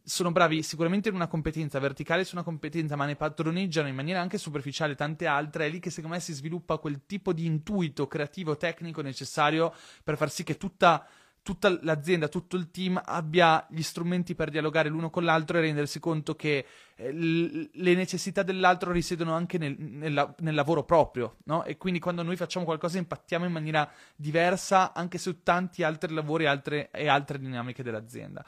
sono 0.03 0.31
bravi 0.31 0.63
sicuramente 0.63 1.09
in 1.09 1.17
una 1.17 1.27
competenza 1.27 1.79
verticale 1.81 2.25
su 2.25 2.37
una 2.37 2.45
competenza, 2.45 2.95
ma 2.95 3.07
ne 3.07 3.17
padroneggiano 3.17 3.89
in 3.89 3.95
maniera 3.95 4.21
anche 4.21 4.39
superficiale 4.39 4.95
tante 4.95 5.27
altre, 5.27 5.67
è 5.67 5.69
lì 5.69 5.81
che 5.81 5.91
secondo 5.91 6.17
me 6.17 6.23
si 6.23 6.33
sviluppa 6.33 6.79
quel 6.79 7.07
tipo 7.07 7.33
di 7.33 7.45
intuito 7.45 8.07
creativo, 8.07 8.57
tecnico 8.57 9.03
necessario 9.03 9.75
per 10.05 10.17
far 10.17 10.31
sì 10.31 10.45
che 10.45 10.57
tutta 10.57 11.07
tutta 11.47 11.79
l'azienda, 11.83 12.27
tutto 12.27 12.57
il 12.57 12.73
team 12.73 13.01
abbia 13.05 13.65
gli 13.71 13.83
strumenti 13.83 14.35
per 14.35 14.51
dialogare 14.51 14.89
l'uno 14.89 15.11
con 15.11 15.23
l'altro 15.23 15.57
e 15.57 15.61
rendersi 15.61 16.01
conto 16.01 16.35
che 16.35 16.67
eh, 16.97 17.13
le 17.13 17.95
necessità 17.95 18.43
dell'altro 18.43 18.91
risiedono 18.91 19.33
anche 19.33 19.57
nel, 19.57 19.77
nel, 19.79 20.35
nel 20.41 20.55
lavoro 20.57 20.83
proprio, 20.83 21.37
no? 21.45 21.63
E 21.63 21.77
quindi 21.77 22.01
quando 22.01 22.25
noi 22.25 22.35
facciamo 22.35 22.65
qualcosa 22.65 22.99
impattiamo 22.99 23.45
in 23.45 23.53
maniera 23.53 23.89
diversa 24.17 24.93
anche 24.93 25.19
su 25.19 25.45
tanti 25.45 25.85
altri 25.85 26.13
lavori 26.13 26.43
e 26.43 26.47
altre, 26.49 26.91
e 26.91 27.07
altre 27.07 27.39
dinamiche 27.39 27.85
dell'azienda 27.85 28.45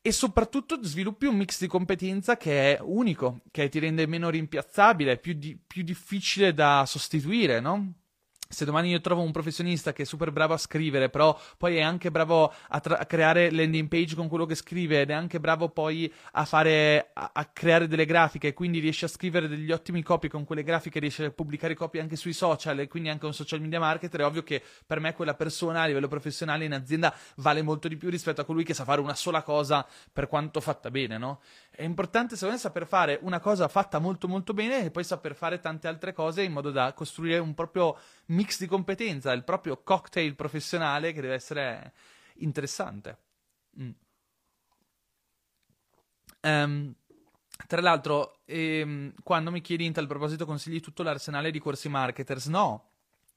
e 0.00 0.10
soprattutto 0.10 0.82
sviluppi 0.82 1.26
un 1.26 1.36
mix 1.36 1.60
di 1.60 1.68
competenza 1.68 2.38
che 2.38 2.74
è 2.76 2.80
unico, 2.80 3.42
che 3.50 3.68
ti 3.68 3.78
rende 3.78 4.06
meno 4.06 4.30
rimpiazzabile, 4.30 5.18
più, 5.18 5.34
di, 5.34 5.56
più 5.64 5.82
difficile 5.82 6.54
da 6.54 6.84
sostituire, 6.86 7.60
no? 7.60 7.92
Se 8.52 8.64
domani 8.64 8.90
io 8.90 9.00
trovo 9.00 9.22
un 9.22 9.32
professionista 9.32 9.92
che 9.92 10.02
è 10.02 10.04
super 10.04 10.30
bravo 10.30 10.54
a 10.54 10.58
scrivere, 10.58 11.08
però 11.08 11.38
poi 11.56 11.76
è 11.76 11.80
anche 11.80 12.10
bravo 12.10 12.52
a, 12.68 12.80
tra- 12.80 12.98
a 12.98 13.06
creare 13.06 13.50
landing 13.50 13.88
page 13.88 14.14
con 14.14 14.28
quello 14.28 14.44
che 14.44 14.54
scrive 14.54 15.00
ed 15.00 15.10
è 15.10 15.14
anche 15.14 15.40
bravo 15.40 15.70
poi 15.70 16.12
a 16.32 16.44
fare 16.44 17.10
a-, 17.14 17.30
a, 17.32 17.44
creare 17.46 17.88
delle 17.88 18.04
grafiche 18.04 18.48
e 18.48 18.52
quindi 18.52 18.78
riesce 18.78 19.06
a 19.06 19.08
scrivere 19.08 19.48
degli 19.48 19.72
ottimi 19.72 20.02
copy 20.02 20.28
con 20.28 20.44
quelle 20.44 20.62
grafiche, 20.62 20.98
riesce 20.98 21.24
a 21.24 21.30
pubblicare 21.30 21.74
copy 21.74 21.98
anche 21.98 22.16
sui 22.16 22.32
social 22.32 22.78
e 22.80 22.88
quindi 22.88 23.08
anche 23.08 23.26
un 23.26 23.34
social 23.34 23.60
media 23.60 23.80
marketer, 23.80 24.20
è 24.20 24.24
ovvio 24.24 24.42
che 24.42 24.62
per 24.86 25.00
me 25.00 25.14
quella 25.14 25.34
persona 25.34 25.82
a 25.82 25.86
livello 25.86 26.08
professionale 26.08 26.64
in 26.64 26.74
azienda 26.74 27.14
vale 27.36 27.62
molto 27.62 27.88
di 27.88 27.96
più 27.96 28.10
rispetto 28.10 28.42
a 28.42 28.44
colui 28.44 28.64
che 28.64 28.74
sa 28.74 28.84
fare 28.84 29.00
una 29.00 29.14
sola 29.14 29.42
cosa 29.42 29.86
per 30.12 30.28
quanto 30.28 30.60
fatta 30.60 30.90
bene, 30.90 31.16
no? 31.16 31.40
È 31.74 31.82
importante 31.82 32.34
secondo 32.34 32.54
me 32.54 32.60
saper 32.60 32.86
fare 32.86 33.18
una 33.22 33.40
cosa 33.40 33.66
fatta 33.66 33.98
molto 33.98 34.28
molto 34.28 34.52
bene 34.52 34.84
e 34.84 34.90
poi 34.90 35.04
saper 35.04 35.34
fare 35.34 35.58
tante 35.58 35.88
altre 35.88 36.12
cose 36.12 36.42
in 36.42 36.52
modo 36.52 36.70
da 36.70 36.92
costruire 36.92 37.38
un 37.38 37.54
proprio 37.54 37.96
mix 38.26 38.58
di 38.58 38.66
competenza, 38.66 39.32
il 39.32 39.42
proprio 39.42 39.82
cocktail 39.82 40.34
professionale 40.34 41.12
che 41.14 41.22
deve 41.22 41.34
essere 41.34 41.92
interessante. 42.34 43.16
Mm. 43.80 43.90
Um, 46.42 46.94
tra 47.66 47.80
l'altro, 47.80 48.40
ehm, 48.44 49.14
quando 49.22 49.50
mi 49.50 49.62
chiedi 49.62 49.86
in 49.86 49.92
tal 49.92 50.06
proposito 50.06 50.44
consigli 50.44 50.80
tutto 50.80 51.02
l'arsenale 51.02 51.50
di 51.50 51.58
corsi 51.58 51.88
marketers, 51.88 52.46
no. 52.46 52.88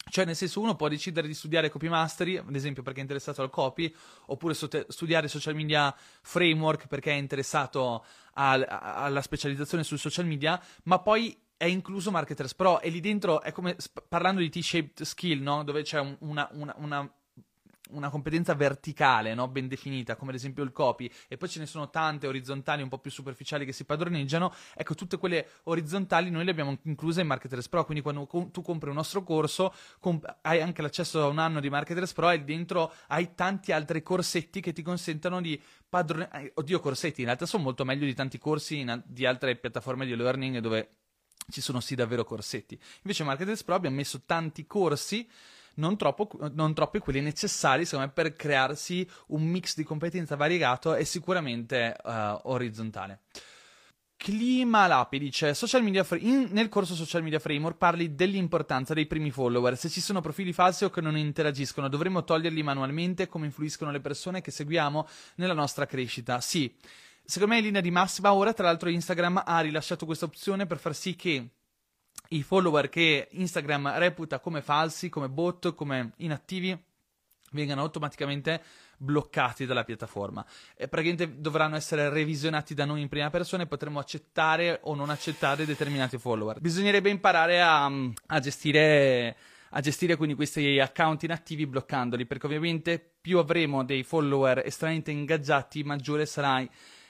Cioè, 0.07 0.25
nel 0.25 0.35
senso, 0.35 0.61
uno 0.61 0.75
può 0.75 0.87
decidere 0.87 1.25
di 1.27 1.33
studiare 1.33 1.69
copy 1.69 1.87
mastery, 1.87 2.37
ad 2.37 2.53
esempio 2.55 2.83
perché 2.83 2.99
è 2.99 3.01
interessato 3.01 3.41
al 3.41 3.49
copy, 3.49 3.93
oppure 4.27 4.53
studiare 4.53 5.27
social 5.27 5.55
media 5.55 5.93
framework 6.21 6.87
perché 6.87 7.11
è 7.11 7.15
interessato 7.15 8.05
al, 8.35 8.65
alla 8.67 9.21
specializzazione 9.21 9.83
sul 9.83 9.99
social 9.99 10.25
media, 10.25 10.61
ma 10.83 10.99
poi 10.99 11.37
è 11.57 11.65
incluso 11.65 12.11
Marketers 12.11 12.53
Pro 12.55 12.81
e 12.81 12.89
lì 12.89 12.99
dentro 12.99 13.41
è 13.41 13.51
come 13.51 13.75
parlando 14.07 14.41
di 14.41 14.49
T-shaped 14.49 15.03
skill, 15.03 15.41
no? 15.41 15.63
Dove 15.63 15.83
c'è 15.83 15.99
un, 15.99 16.15
una, 16.19 16.47
una, 16.53 16.73
una, 16.77 17.13
una, 17.91 18.09
competenza 18.09 18.53
verticale, 18.53 19.33
no? 19.33 19.47
Ben 19.47 19.67
definita, 19.67 20.15
come 20.15 20.31
ad 20.31 20.37
esempio 20.37 20.63
il 20.63 20.71
copy, 20.71 21.09
e 21.27 21.37
poi 21.37 21.49
ce 21.49 21.59
ne 21.59 21.65
sono 21.65 21.89
tante 21.89 22.27
orizzontali 22.27 22.81
un 22.81 22.89
po' 22.89 22.99
più 22.99 23.11
superficiali 23.11 23.65
che 23.65 23.71
si 23.71 23.85
padroneggiano. 23.85 24.53
Ecco, 24.75 24.95
tutte 24.95 25.17
quelle 25.17 25.47
orizzontali 25.63 26.29
noi 26.29 26.45
le 26.45 26.51
abbiamo 26.51 26.77
incluse 26.83 27.21
in 27.21 27.27
Marketers 27.27 27.67
Pro, 27.69 27.85
quindi 27.85 28.01
quando 28.03 28.25
com- 28.25 28.51
tu 28.51 28.61
compri 28.61 28.89
un 28.89 28.95
nostro 28.95 29.23
corso 29.23 29.73
comp- 29.99 30.37
hai 30.41 30.61
anche 30.61 30.81
l'accesso 30.81 31.23
a 31.23 31.27
un 31.27 31.39
anno 31.39 31.59
di 31.59 31.69
Marketers 31.69 32.13
Pro 32.13 32.29
e 32.29 32.43
dentro 32.43 32.93
hai 33.07 33.35
tanti 33.35 33.71
altri 33.71 34.01
corsetti 34.01 34.61
che 34.61 34.73
ti 34.73 34.81
consentono 34.81 35.41
di 35.41 35.61
padroneggiare. 35.87 36.51
Oddio, 36.55 36.79
corsetti, 36.79 37.21
in 37.21 37.27
realtà 37.27 37.45
sono 37.45 37.63
molto 37.63 37.85
meglio 37.85 38.05
di 38.05 38.13
tanti 38.13 38.37
corsi 38.37 38.79
in- 38.79 39.03
di 39.05 39.25
altre 39.25 39.55
piattaforme 39.55 40.05
di 40.05 40.15
learning 40.15 40.59
dove 40.59 40.89
ci 41.49 41.61
sono 41.61 41.79
sì 41.79 41.95
davvero 41.95 42.23
corsetti. 42.23 42.79
Invece 43.03 43.23
a 43.23 43.25
Marketers 43.25 43.63
Pro 43.63 43.75
abbiamo 43.75 43.97
messo 43.97 44.23
tanti 44.25 44.65
corsi, 44.65 45.29
non, 45.75 45.97
troppo, 45.97 46.29
non 46.53 46.73
troppi 46.73 46.99
quelli 46.99 47.21
necessari 47.21 47.85
secondo 47.85 48.07
me 48.07 48.11
per 48.11 48.35
crearsi 48.35 49.07
un 49.27 49.43
mix 49.43 49.75
di 49.75 49.83
competenza 49.83 50.35
variegato 50.35 50.95
e 50.95 51.05
sicuramente 51.05 51.95
uh, 52.03 52.39
orizzontale. 52.43 53.21
Clima 54.17 54.87
Lapi 54.87 55.19
dice: 55.19 55.53
fra- 55.53 56.17
in, 56.17 56.47
Nel 56.51 56.69
corso 56.69 56.95
Social 56.95 57.21
Media 57.21 57.39
Framework 57.39 57.77
parli 57.77 58.15
dell'importanza 58.15 58.93
dei 58.93 59.05
primi 59.05 59.29
follower. 59.29 59.77
Se 59.77 59.89
ci 59.89 60.01
sono 60.01 60.21
profili 60.21 60.53
falsi 60.53 60.85
o 60.85 60.89
che 60.89 61.01
non 61.01 61.17
interagiscono, 61.17 61.89
dovremmo 61.89 62.23
toglierli 62.23 62.63
manualmente? 62.63 63.27
Come 63.27 63.45
influiscono 63.45 63.91
le 63.91 63.99
persone 63.99 64.41
che 64.41 64.51
seguiamo 64.51 65.07
nella 65.35 65.53
nostra 65.53 65.85
crescita? 65.85 66.39
Sì. 66.41 66.73
Secondo 67.23 67.53
me 67.53 67.59
in 67.59 67.65
linea 67.65 67.81
di 67.81 67.91
massima 67.91 68.33
ora, 68.33 68.53
tra 68.53 68.65
l'altro 68.65 68.89
Instagram 68.89 69.43
ha 69.45 69.59
rilasciato 69.59 70.05
questa 70.05 70.25
opzione 70.25 70.65
per 70.65 70.77
far 70.77 70.95
sì 70.95 71.15
che 71.15 71.49
i 72.29 72.43
follower 72.43 72.89
che 72.89 73.27
Instagram 73.31 73.97
reputa 73.97 74.39
come 74.39 74.61
falsi, 74.61 75.09
come 75.09 75.29
bot, 75.29 75.73
come 75.73 76.13
inattivi, 76.17 76.77
vengano 77.51 77.81
automaticamente 77.81 78.61
bloccati 78.97 79.65
dalla 79.65 79.83
piattaforma. 79.83 80.45
E 80.75 80.87
praticamente 80.87 81.39
dovranno 81.39 81.75
essere 81.75 82.09
revisionati 82.09 82.73
da 82.73 82.85
noi 82.85 83.01
in 83.01 83.09
prima 83.09 83.29
persona 83.29 83.63
e 83.63 83.67
potremo 83.67 83.99
accettare 83.99 84.79
o 84.83 84.95
non 84.95 85.09
accettare 85.09 85.65
determinati 85.65 86.17
follower. 86.17 86.59
Bisognerebbe 86.59 87.09
imparare 87.09 87.61
a, 87.61 87.85
a 87.85 88.39
gestire 88.39 89.35
a 89.75 89.81
gestire 89.81 90.15
quindi 90.15 90.35
questi 90.35 90.79
account 90.79 91.23
inattivi 91.23 91.67
bloccandoli, 91.67 92.25
perché 92.25 92.45
ovviamente 92.45 93.13
più 93.19 93.39
avremo 93.39 93.83
dei 93.83 94.03
follower 94.03 94.61
estremamente 94.65 95.11
ingaggiati, 95.11 95.83
maggiore 95.83 96.25
sarà 96.25 96.65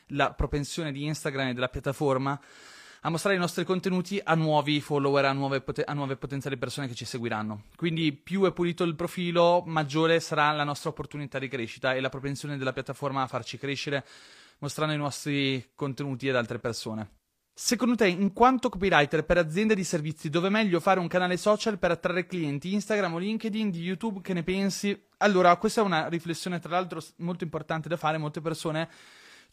la 0.08 0.34
propensione 0.34 0.92
di 0.92 1.06
Instagram 1.06 1.50
e 1.50 1.54
della 1.54 1.70
piattaforma 1.70 2.40
a 3.06 3.10
mostrare 3.10 3.36
i 3.36 3.40
nostri 3.40 3.64
contenuti 3.64 4.20
a 4.24 4.34
nuovi 4.34 4.82
follower, 4.82 5.26
a 5.26 5.32
nuove, 5.32 5.64
a 5.86 5.94
nuove, 5.94 6.16
potenziali 6.16 6.58
persone 6.58 6.88
che 6.88 6.96
ci 6.96 7.06
seguiranno. 7.06 7.66
Quindi 7.76 8.12
più 8.14 8.46
è 8.46 8.52
pulito 8.52 8.84
il 8.84 8.96
profilo, 8.96 9.62
maggiore 9.64 10.20
sarà 10.20 10.52
la 10.54 10.64
nostra 10.64 10.90
opportunità 10.90 11.38
di 11.38 11.48
crescita 11.48 11.94
e 11.94 12.00
la 12.00 12.10
propensione 12.10 12.58
della 12.58 12.74
piattaforma 12.74 13.22
a 13.22 13.28
farci 13.28 13.60
crescere 13.60 14.04
mostrando 14.58 14.96
i 14.96 14.98
nostri 14.98 15.70
contenuti 15.76 16.28
ad 16.30 16.36
altre 16.36 16.58
persone. 16.58 17.12
Secondo 17.54 17.94
te, 17.94 18.08
in 18.08 18.34
quanto 18.34 18.70
copywriter 18.70 19.24
per 19.24 19.38
aziende 19.38 19.76
di 19.76 19.84
servizi, 19.84 20.32
dove 20.32 20.48
è 20.48 20.52
meglio 20.52 20.80
fare 20.80 21.00
un 21.00 21.08
canale 21.08 21.38
social 21.38 21.78
per 21.78 21.92
attrarre 21.92 22.26
clienti, 22.26 22.74
Instagram 22.74 23.14
o 23.14 23.18
LinkedIn, 23.20 23.70
di 23.70 23.84
YouTube, 23.84 24.22
che 24.22 24.34
ne 24.34 24.42
pensi? 24.42 25.00
Allora, 25.18 25.56
questa 25.58 25.82
è 25.82 25.84
una 25.84 26.08
riflessione, 26.08 26.60
tra 26.60 26.72
l'altro, 26.72 27.00
molto 27.18 27.44
importante 27.44 27.88
da 27.88 27.98
fare. 27.98 28.18
Molte 28.18 28.42
persone 28.42 28.90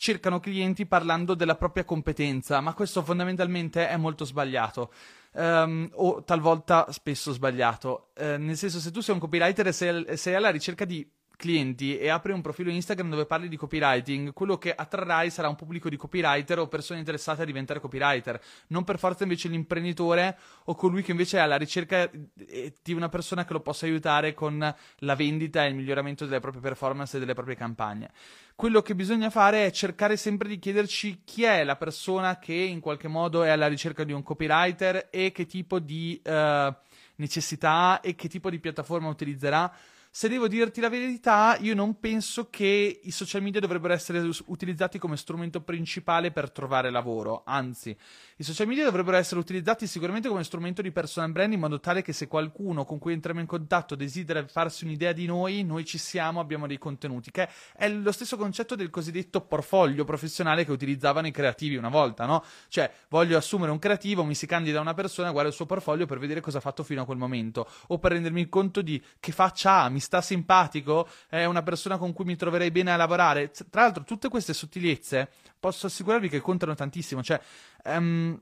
cercano 0.03 0.41
clienti 0.41 0.85
parlando 0.85 1.35
della 1.35 1.55
propria 1.55 1.85
competenza, 1.85 2.61
ma 2.61 2.75
questo 2.75 3.05
fondamentalmente 3.05 3.89
è 3.89 3.97
molto 3.97 4.25
sbagliato. 4.25 4.93
Um, 5.35 5.89
o 5.93 6.25
talvolta 6.25 6.91
spesso 6.91 7.31
sbagliato. 7.33 8.09
Uh, 8.19 8.37
nel 8.37 8.57
senso, 8.57 8.81
se 8.81 8.91
tu 8.91 9.01
sei 9.01 9.15
un 9.15 9.21
copywriter 9.21 9.69
e 9.69 9.73
sei, 9.73 10.17
sei 10.17 10.35
alla 10.35 10.51
ricerca 10.51 10.85
di 10.85 11.09
clienti 11.43 11.99
e 11.99 12.09
apri 12.09 12.31
un 12.31 12.41
profilo 12.41 12.71
Instagram 12.71 13.11
dove 13.11 13.27
parli 13.27 13.49
di 13.49 13.57
copywriting, 13.57 14.33
quello 14.33 14.59
che 14.59 14.73
attrarrai 14.73 15.29
sarà 15.29 15.49
un 15.49 15.57
pubblico 15.57 15.89
di 15.89 15.97
copywriter 15.97 16.61
o 16.61 16.69
persone 16.69 17.01
interessate 17.01 17.43
a 17.43 17.45
diventare 17.45 17.81
copywriter, 17.81 18.41
non 18.69 18.85
per 18.85 18.97
forza 18.97 19.25
invece 19.25 19.49
l'imprenditore 19.49 20.39
o 20.67 20.77
colui 20.77 21.03
che 21.03 21.11
invece 21.11 21.39
è 21.39 21.41
alla 21.41 21.57
ricerca 21.57 22.09
eh, 22.09 22.75
di 22.81 22.93
una 22.93 23.09
persona 23.09 23.45
che 23.45 23.55
lo 23.55 23.59
possa 23.59 23.87
aiutare 23.87 24.35
con 24.35 24.75
la 24.99 25.15
vendita 25.17 25.65
e 25.65 25.71
il 25.71 25.75
miglioramento 25.75 26.27
delle 26.27 26.39
proprie 26.39 26.63
performance 26.63 27.17
e 27.17 27.19
delle 27.19 27.35
proprie 27.35 27.57
campagne. 27.57 28.13
Quello 28.55 28.81
che 28.81 28.95
bisogna 28.95 29.29
fare 29.29 29.67
è 29.67 29.73
cercare 29.73 30.17
sempre 30.17 30.47
di 30.47 30.61
chiederci 30.61 31.23
chi 31.25 31.43
è 31.43 31.65
la 31.65 31.75
persona 31.75 32.39
che 32.39 32.55
in 32.55 32.79
qualche 32.79 33.09
modo 33.09 33.43
è 33.43 33.49
alla 33.49 33.67
ricerca 33.67 34.05
di 34.05 34.13
un 34.13 34.23
copywriter 34.23 35.09
e 35.11 35.33
che 35.33 35.47
tipo 35.47 35.81
di 35.81 36.23
uh, 36.25 36.73
necessità 37.17 38.01
e 38.01 38.15
che 38.15 38.29
tipo 38.29 38.49
di 38.49 38.61
piattaforma 38.61 39.09
utilizzerà 39.09 39.73
se 40.15 40.29
devo 40.29 40.47
dirti 40.47 40.83
la 40.83 40.91
verità, 40.91 41.57
io 41.59 41.75
non 41.75 41.99
penso 41.99 42.51
che 42.51 43.01
i 43.03 43.11
social 43.11 43.41
media 43.41 43.61
dovrebbero 43.61 43.95
essere 43.95 44.31
utilizzati 44.45 44.99
come 44.99 45.17
strumento 45.17 45.63
principale 45.63 46.31
per 46.31 46.51
trovare 46.51 46.91
lavoro. 46.91 47.45
Anzi, 47.47 47.97
i 48.37 48.45
social 48.45 48.67
media 48.67 48.85
dovrebbero 48.85 49.17
essere 49.17 49.41
utilizzati 49.41 49.87
sicuramente 49.87 50.29
come 50.29 50.45
strumento 50.45 50.83
di 50.83 50.93
personal 50.93 51.33
brand 51.33 51.55
in 51.55 51.61
modo 51.61 51.81
tale 51.81 52.03
che 52.03 52.13
se 52.13 52.29
qualcuno 52.29 52.85
con 52.85 52.99
cui 52.99 53.15
entriamo 53.15 53.41
in 53.41 53.47
contatto 53.47 53.95
desidera 53.95 54.47
farsi 54.47 54.85
un'idea 54.85 55.13
di 55.13 55.25
noi, 55.25 55.65
noi 55.65 55.87
ci 55.87 55.97
siamo, 55.97 56.41
abbiamo 56.41 56.67
dei 56.67 56.77
contenuti, 56.77 57.31
che 57.31 57.49
è 57.75 57.89
lo 57.89 58.13
stesso 58.13 58.37
concetto 58.37 58.75
del 58.75 58.91
cosiddetto 58.91 59.41
portfolio 59.41 60.05
professionale 60.05 60.67
che 60.67 60.73
utilizzavano 60.73 61.27
i 61.27 61.31
creativi 61.31 61.77
una 61.77 61.89
volta, 61.89 62.27
no? 62.27 62.45
Cioè, 62.69 62.93
voglio 63.09 63.39
assumere 63.39 63.73
un 63.73 63.79
creativo, 63.79 64.25
mi 64.25 64.35
si 64.35 64.45
candida 64.45 64.79
una 64.79 64.93
persona, 64.93 65.31
guarda 65.31 65.49
il 65.49 65.55
suo 65.55 65.65
portfolio 65.65 66.05
per 66.05 66.19
vedere 66.19 66.43
cosa 66.43 66.59
ha 66.59 66.61
fatto 66.61 66.83
fino 66.83 67.01
a 67.01 67.07
quel 67.07 67.17
momento, 67.17 67.67
o 67.87 67.99
per 67.99 68.13
rendermi 68.13 68.51
conto 68.51 68.83
di 68.83 69.03
che 69.19 69.33
faccia 69.33 69.85
ha, 69.85 69.89
mi 69.89 70.01
sta 70.03 70.21
simpatico, 70.21 71.09
è 71.31 71.47
una 71.47 71.63
persona 71.63 71.97
con 71.97 72.13
cui 72.13 72.27
mi 72.27 72.37
troverei 72.37 72.71
bene 72.71 72.93
a 72.93 72.97
lavorare. 72.97 73.51
Tra 73.51 73.81
l'altro, 73.81 74.05
tutte 74.05 74.29
queste 74.29 74.53
sottigliezze 74.53 75.31
posso 75.59 75.87
assicurarvi 75.87 76.29
che 76.29 76.41
contano 76.41 76.75
tantissimo. 76.75 77.23
Cioè, 77.23 77.41
um, 77.85 78.39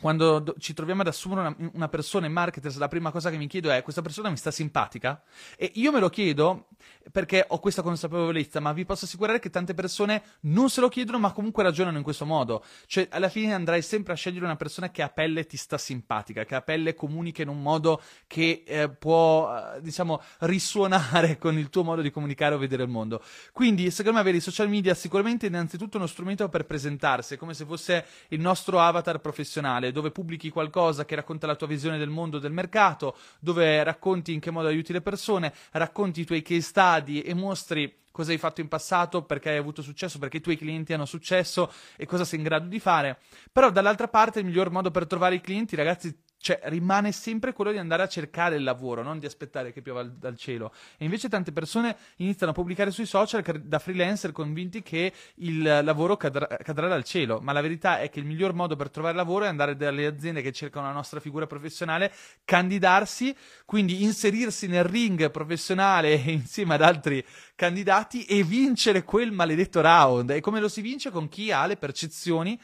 quando 0.00 0.38
do- 0.40 0.54
ci 0.58 0.74
troviamo 0.74 1.02
ad 1.02 1.08
assumere 1.08 1.40
una, 1.40 1.70
una 1.74 1.88
persona 1.88 2.26
in 2.26 2.32
marketers, 2.32 2.76
la 2.78 2.88
prima 2.88 3.10
cosa 3.10 3.30
che 3.30 3.36
mi 3.36 3.46
chiedo 3.46 3.70
è: 3.70 3.82
questa 3.82 4.02
persona 4.02 4.30
mi 4.30 4.36
sta 4.36 4.50
simpatica? 4.50 5.22
E 5.56 5.70
io 5.74 5.92
me 5.92 6.00
lo 6.00 6.08
chiedo 6.08 6.68
perché 7.10 7.44
ho 7.46 7.58
questa 7.58 7.82
consapevolezza, 7.82 8.60
ma 8.60 8.72
vi 8.72 8.84
posso 8.84 9.04
assicurare 9.04 9.38
che 9.38 9.50
tante 9.50 9.74
persone 9.74 10.22
non 10.40 10.70
se 10.70 10.80
lo 10.80 10.88
chiedono, 10.88 11.18
ma 11.18 11.32
comunque 11.32 11.62
ragionano 11.62 11.96
in 11.96 12.02
questo 12.02 12.24
modo. 12.24 12.64
Cioè, 12.86 13.08
alla 13.10 13.28
fine 13.28 13.52
andrai 13.52 13.82
sempre 13.82 14.12
a 14.12 14.16
scegliere 14.16 14.44
una 14.44 14.56
persona 14.56 14.90
che 14.90 15.02
a 15.02 15.08
pelle 15.08 15.46
ti 15.46 15.56
sta 15.56 15.78
simpatica, 15.78 16.44
che 16.44 16.54
a 16.54 16.62
pelle 16.62 16.94
comunica 16.94 17.42
in 17.42 17.48
un 17.48 17.62
modo 17.62 18.00
che 18.26 18.64
eh, 18.66 18.88
può, 18.88 19.54
eh, 19.54 19.80
diciamo, 19.80 20.20
risuonare 20.40 21.38
con 21.38 21.58
il 21.58 21.70
tuo 21.70 21.84
modo 21.84 22.02
di 22.02 22.10
comunicare 22.10 22.54
o 22.54 22.58
vedere 22.58 22.82
il 22.82 22.88
mondo. 22.88 23.22
Quindi, 23.52 23.90
secondo 23.90 24.16
me, 24.16 24.22
avere 24.22 24.38
i 24.38 24.40
social 24.40 24.68
media 24.68 24.94
sicuramente 24.94 25.46
innanzitutto 25.46 25.96
uno 25.96 26.06
strumento 26.06 26.48
per 26.48 26.64
presentarsi, 26.64 27.36
come 27.36 27.54
se 27.54 27.64
fosse 27.64 28.06
il 28.28 28.40
nostro 28.40 28.80
avatar 28.80 29.20
professionale, 29.20 29.83
dove 29.92 30.10
pubblichi 30.10 30.50
qualcosa 30.50 31.04
che 31.04 31.14
racconta 31.14 31.46
la 31.46 31.56
tua 31.56 31.66
visione 31.66 31.98
del 31.98 32.10
mondo, 32.10 32.38
del 32.38 32.52
mercato, 32.52 33.16
dove 33.40 33.82
racconti 33.82 34.32
in 34.32 34.40
che 34.40 34.50
modo 34.50 34.68
aiuti 34.68 34.92
le 34.92 35.00
persone, 35.00 35.52
racconti 35.72 36.20
i 36.20 36.24
tuoi 36.24 36.42
case 36.42 36.60
study 36.60 37.20
e 37.20 37.34
mostri 37.34 38.02
cosa 38.14 38.30
hai 38.30 38.38
fatto 38.38 38.60
in 38.60 38.68
passato, 38.68 39.24
perché 39.24 39.50
hai 39.50 39.56
avuto 39.56 39.82
successo, 39.82 40.20
perché 40.20 40.36
i 40.36 40.40
tuoi 40.40 40.56
clienti 40.56 40.92
hanno 40.92 41.04
successo 41.04 41.72
e 41.96 42.06
cosa 42.06 42.24
sei 42.24 42.38
in 42.38 42.44
grado 42.44 42.68
di 42.68 42.78
fare. 42.78 43.18
Però 43.50 43.70
dall'altra 43.70 44.06
parte 44.06 44.38
il 44.38 44.44
miglior 44.44 44.70
modo 44.70 44.92
per 44.92 45.08
trovare 45.08 45.34
i 45.34 45.40
clienti, 45.40 45.74
ragazzi, 45.74 46.16
cioè, 46.44 46.60
rimane 46.64 47.10
sempre 47.10 47.54
quello 47.54 47.72
di 47.72 47.78
andare 47.78 48.02
a 48.02 48.06
cercare 48.06 48.56
il 48.56 48.64
lavoro, 48.64 49.02
non 49.02 49.18
di 49.18 49.24
aspettare 49.24 49.72
che 49.72 49.80
piova 49.80 50.02
dal 50.02 50.36
cielo. 50.36 50.74
E 50.98 51.06
invece 51.06 51.30
tante 51.30 51.52
persone 51.52 51.96
iniziano 52.16 52.52
a 52.52 52.54
pubblicare 52.54 52.90
sui 52.90 53.06
social 53.06 53.40
da 53.62 53.78
freelancer 53.78 54.30
convinti 54.30 54.82
che 54.82 55.10
il 55.36 55.62
lavoro 55.62 56.18
cadrà, 56.18 56.46
cadrà, 56.46 56.86
dal 56.86 57.02
cielo. 57.02 57.40
Ma 57.40 57.52
la 57.52 57.62
verità 57.62 57.98
è 57.98 58.10
che 58.10 58.18
il 58.18 58.26
miglior 58.26 58.52
modo 58.52 58.76
per 58.76 58.90
trovare 58.90 59.16
lavoro 59.16 59.46
è 59.46 59.48
andare 59.48 59.74
dalle 59.74 60.04
aziende 60.04 60.42
che 60.42 60.52
cercano 60.52 60.84
la 60.84 60.92
nostra 60.92 61.18
figura 61.18 61.46
professionale, 61.46 62.12
candidarsi, 62.44 63.34
quindi 63.64 64.02
inserirsi 64.02 64.66
nel 64.66 64.84
ring 64.84 65.30
professionale 65.30 66.12
insieme 66.28 66.74
ad 66.74 66.82
altri 66.82 67.24
candidati 67.54 68.26
e 68.26 68.42
vincere 68.42 69.02
quel 69.02 69.32
maledetto 69.32 69.80
round. 69.80 70.28
E 70.28 70.42
come 70.42 70.60
lo 70.60 70.68
si 70.68 70.82
vince? 70.82 71.08
Con 71.08 71.30
chi 71.30 71.50
ha 71.50 71.64
le 71.64 71.78
percezioni, 71.78 72.60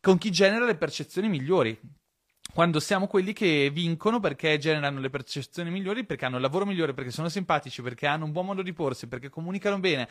con 0.00 0.16
chi 0.16 0.30
genera 0.30 0.64
le 0.64 0.76
percezioni 0.76 1.28
migliori 1.28 1.78
quando 2.52 2.80
siamo 2.80 3.06
quelli 3.06 3.32
che 3.32 3.70
vincono 3.72 4.20
perché 4.20 4.58
generano 4.58 5.00
le 5.00 5.10
percezioni 5.10 5.70
migliori, 5.70 6.04
perché 6.04 6.24
hanno 6.24 6.36
il 6.36 6.42
lavoro 6.42 6.66
migliore, 6.66 6.94
perché 6.94 7.10
sono 7.10 7.28
simpatici, 7.28 7.82
perché 7.82 8.06
hanno 8.06 8.24
un 8.24 8.32
buon 8.32 8.46
modo 8.46 8.62
di 8.62 8.72
porsi, 8.72 9.06
perché 9.06 9.28
comunicano 9.28 9.78
bene, 9.78 10.08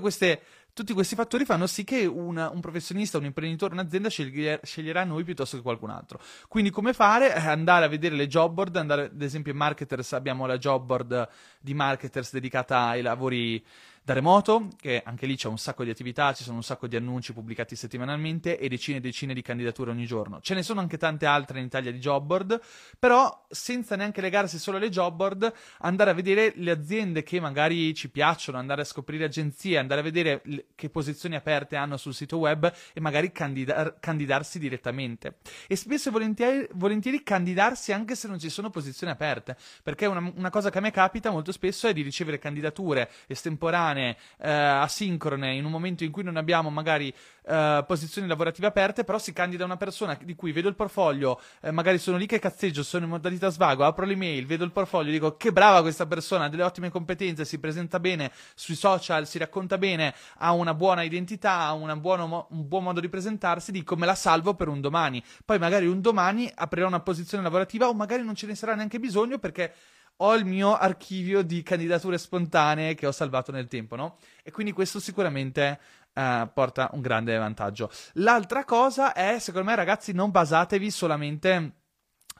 queste, 0.00 0.42
tutti 0.72 0.92
questi 0.92 1.14
fattori 1.14 1.44
fanno 1.44 1.66
sì 1.66 1.84
che 1.84 2.04
una, 2.06 2.50
un 2.50 2.60
professionista, 2.60 3.18
un 3.18 3.24
imprenditore, 3.24 3.74
un'azienda 3.74 4.08
sceglier, 4.08 4.60
sceglierà 4.62 5.04
noi 5.04 5.24
piuttosto 5.24 5.56
che 5.56 5.62
qualcun 5.62 5.90
altro. 5.90 6.20
Quindi 6.48 6.70
come 6.70 6.92
fare? 6.92 7.34
Eh, 7.34 7.46
andare 7.46 7.84
a 7.84 7.88
vedere 7.88 8.14
le 8.14 8.26
job 8.26 8.52
board, 8.52 8.76
andare 8.76 9.04
ad 9.04 9.22
esempio 9.22 9.52
in 9.52 9.58
Marketers 9.58 10.12
abbiamo 10.12 10.46
la 10.46 10.58
job 10.58 10.84
board 10.84 11.28
di 11.60 11.74
Marketers 11.74 12.32
dedicata 12.32 12.86
ai 12.86 13.02
lavori 13.02 13.64
da 14.08 14.14
remoto, 14.14 14.68
che 14.80 15.02
anche 15.04 15.26
lì 15.26 15.36
c'è 15.36 15.48
un 15.48 15.58
sacco 15.58 15.84
di 15.84 15.90
attività, 15.90 16.32
ci 16.32 16.42
sono 16.42 16.56
un 16.56 16.62
sacco 16.62 16.86
di 16.86 16.96
annunci 16.96 17.34
pubblicati 17.34 17.76
settimanalmente 17.76 18.58
e 18.58 18.66
decine 18.66 18.96
e 18.96 19.00
decine 19.02 19.34
di 19.34 19.42
candidature 19.42 19.90
ogni 19.90 20.06
giorno. 20.06 20.40
Ce 20.40 20.54
ne 20.54 20.62
sono 20.62 20.80
anche 20.80 20.96
tante 20.96 21.26
altre 21.26 21.58
in 21.58 21.66
Italia 21.66 21.92
di 21.92 21.98
job 21.98 22.24
board, 22.24 22.58
però 22.98 23.44
senza 23.50 23.96
neanche 23.96 24.22
legarsi 24.22 24.58
solo 24.58 24.78
alle 24.78 24.88
job 24.88 25.14
board, 25.14 25.52
andare 25.80 26.08
a 26.08 26.14
vedere 26.14 26.54
le 26.56 26.70
aziende 26.70 27.22
che 27.22 27.38
magari 27.38 27.92
ci 27.92 28.08
piacciono, 28.08 28.56
andare 28.56 28.80
a 28.80 28.84
scoprire 28.84 29.24
agenzie, 29.24 29.76
andare 29.76 30.00
a 30.00 30.04
vedere 30.04 30.42
che 30.74 30.88
posizioni 30.88 31.34
aperte 31.34 31.76
hanno 31.76 31.98
sul 31.98 32.14
sito 32.14 32.38
web 32.38 32.72
e 32.94 33.00
magari 33.00 33.30
candidar- 33.30 33.98
candidarsi 34.00 34.58
direttamente. 34.58 35.36
E 35.66 35.76
spesso 35.76 36.08
e 36.08 36.12
volentieri, 36.12 36.66
volentieri, 36.72 37.22
candidarsi 37.22 37.92
anche 37.92 38.14
se 38.14 38.26
non 38.26 38.38
ci 38.38 38.48
sono 38.48 38.70
posizioni 38.70 39.12
aperte, 39.12 39.54
perché 39.82 40.06
una, 40.06 40.32
una 40.34 40.48
cosa 40.48 40.70
che 40.70 40.78
a 40.78 40.80
me 40.80 40.92
capita 40.92 41.30
molto 41.30 41.52
spesso 41.52 41.88
è 41.88 41.92
di 41.92 42.00
ricevere 42.00 42.38
candidature 42.38 43.10
estemporanee 43.26 43.96
settimane 43.98 44.16
eh, 44.38 44.50
asincrone 44.50 45.54
in 45.54 45.64
un 45.64 45.70
momento 45.70 46.04
in 46.04 46.12
cui 46.12 46.22
non 46.22 46.36
abbiamo 46.36 46.70
magari 46.70 47.12
eh, 47.46 47.84
posizioni 47.86 48.28
lavorative 48.28 48.68
aperte, 48.68 49.04
però 49.04 49.18
si 49.18 49.32
candida 49.32 49.64
una 49.64 49.76
persona 49.76 50.16
di 50.22 50.34
cui 50.34 50.52
vedo 50.52 50.68
il 50.68 50.74
portfolio, 50.74 51.40
eh, 51.60 51.70
magari 51.70 51.98
sono 51.98 52.16
lì 52.16 52.26
che 52.26 52.38
cazzeggio, 52.38 52.82
sono 52.82 53.04
in 53.04 53.10
modalità 53.10 53.48
svago, 53.48 53.84
apro 53.84 54.04
l'email, 54.04 54.46
vedo 54.46 54.64
il 54.64 54.70
portfolio, 54.70 55.10
dico 55.10 55.36
che 55.36 55.52
brava 55.52 55.82
questa 55.82 56.06
persona, 56.06 56.44
ha 56.44 56.48
delle 56.48 56.62
ottime 56.62 56.90
competenze, 56.90 57.44
si 57.44 57.58
presenta 57.58 57.98
bene 57.98 58.30
sui 58.54 58.74
social, 58.74 59.26
si 59.26 59.38
racconta 59.38 59.78
bene, 59.78 60.14
ha 60.38 60.52
una 60.52 60.74
buona 60.74 61.02
identità, 61.02 61.66
ha 61.68 61.96
buono, 61.96 62.46
un 62.50 62.68
buon 62.68 62.84
modo 62.84 63.00
di 63.00 63.08
presentarsi, 63.08 63.72
dico 63.72 63.96
me 63.96 64.06
la 64.06 64.14
salvo 64.14 64.54
per 64.54 64.68
un 64.68 64.80
domani. 64.80 65.22
Poi 65.44 65.58
magari 65.58 65.86
un 65.86 66.00
domani 66.00 66.50
aprirò 66.54 66.86
una 66.86 67.00
posizione 67.00 67.42
lavorativa 67.42 67.88
o 67.88 67.94
magari 67.94 68.22
non 68.22 68.34
ce 68.34 68.46
ne 68.46 68.54
sarà 68.54 68.74
neanche 68.74 69.00
bisogno 69.00 69.38
perché 69.38 69.72
ho 70.20 70.34
il 70.34 70.44
mio 70.44 70.76
archivio 70.76 71.42
di 71.42 71.62
candidature 71.62 72.18
spontanee 72.18 72.94
che 72.94 73.06
ho 73.06 73.12
salvato 73.12 73.52
nel 73.52 73.68
tempo, 73.68 73.96
no? 73.96 74.18
E 74.42 74.50
quindi 74.50 74.72
questo 74.72 75.00
sicuramente 75.00 75.78
uh, 76.14 76.50
porta 76.52 76.90
un 76.92 77.00
grande 77.00 77.36
vantaggio. 77.36 77.90
L'altra 78.14 78.64
cosa 78.64 79.12
è, 79.12 79.38
secondo 79.38 79.68
me, 79.68 79.76
ragazzi, 79.76 80.12
non 80.12 80.30
basatevi 80.30 80.90
solamente 80.90 81.72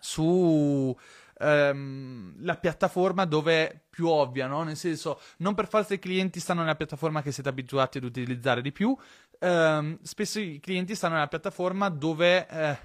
su 0.00 0.96
um, 1.38 2.34
la 2.40 2.56
piattaforma 2.56 3.24
dove 3.24 3.86
più 3.88 4.08
ovvia, 4.08 4.46
no? 4.46 4.62
Nel 4.62 4.76
senso, 4.76 5.20
non 5.38 5.54
per 5.54 5.68
forza 5.68 5.94
i 5.94 5.98
clienti 5.98 6.40
stanno 6.40 6.60
nella 6.60 6.74
piattaforma 6.74 7.22
che 7.22 7.32
siete 7.32 7.48
abituati 7.48 7.98
ad 7.98 8.04
utilizzare 8.04 8.62
di 8.62 8.72
più. 8.72 8.96
Um, 9.40 9.98
spesso 10.02 10.40
i 10.40 10.58
clienti 10.60 10.96
stanno 10.96 11.14
nella 11.14 11.28
piattaforma 11.28 11.88
dove 11.90 12.48
eh, 12.48 12.78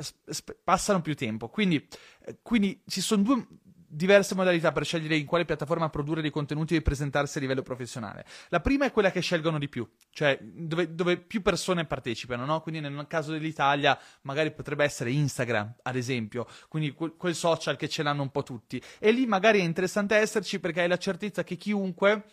sp- 0.00 0.56
passano 0.64 1.02
più 1.02 1.14
tempo. 1.14 1.48
Quindi, 1.48 1.86
eh, 2.24 2.38
quindi 2.40 2.82
ci 2.86 3.02
sono 3.02 3.22
due, 3.22 3.46
diverse 3.88 4.34
modalità 4.34 4.70
per 4.70 4.84
scegliere 4.84 5.16
in 5.16 5.24
quale 5.24 5.44
piattaforma 5.44 5.88
produrre 5.88 6.20
dei 6.20 6.30
contenuti 6.30 6.74
e 6.74 6.82
presentarsi 6.82 7.38
a 7.38 7.40
livello 7.40 7.62
professionale. 7.62 8.24
La 8.50 8.60
prima 8.60 8.84
è 8.84 8.92
quella 8.92 9.10
che 9.10 9.20
scelgono 9.20 9.58
di 9.58 9.68
più, 9.68 9.88
cioè 10.10 10.38
dove, 10.40 10.94
dove 10.94 11.16
più 11.16 11.40
persone 11.42 11.86
partecipano, 11.86 12.44
no? 12.44 12.60
Quindi 12.60 12.80
nel 12.80 13.06
caso 13.08 13.32
dell'Italia 13.32 13.98
magari 14.22 14.52
potrebbe 14.52 14.84
essere 14.84 15.10
Instagram, 15.10 15.76
ad 15.82 15.96
esempio, 15.96 16.46
quindi 16.68 16.92
quel, 16.92 17.34
social 17.34 17.76
che 17.76 17.88
ce 17.88 18.02
l'hanno 18.02 18.22
un 18.22 18.30
po' 18.30 18.42
tutti. 18.42 18.80
E 18.98 19.10
lì 19.10 19.26
magari 19.26 19.60
è 19.60 19.64
interessante 19.64 20.16
esserci 20.16 20.60
perché 20.60 20.82
hai 20.82 20.88
la 20.88 20.98
certezza 20.98 21.42
che 21.42 21.56
chiunque 21.56 22.24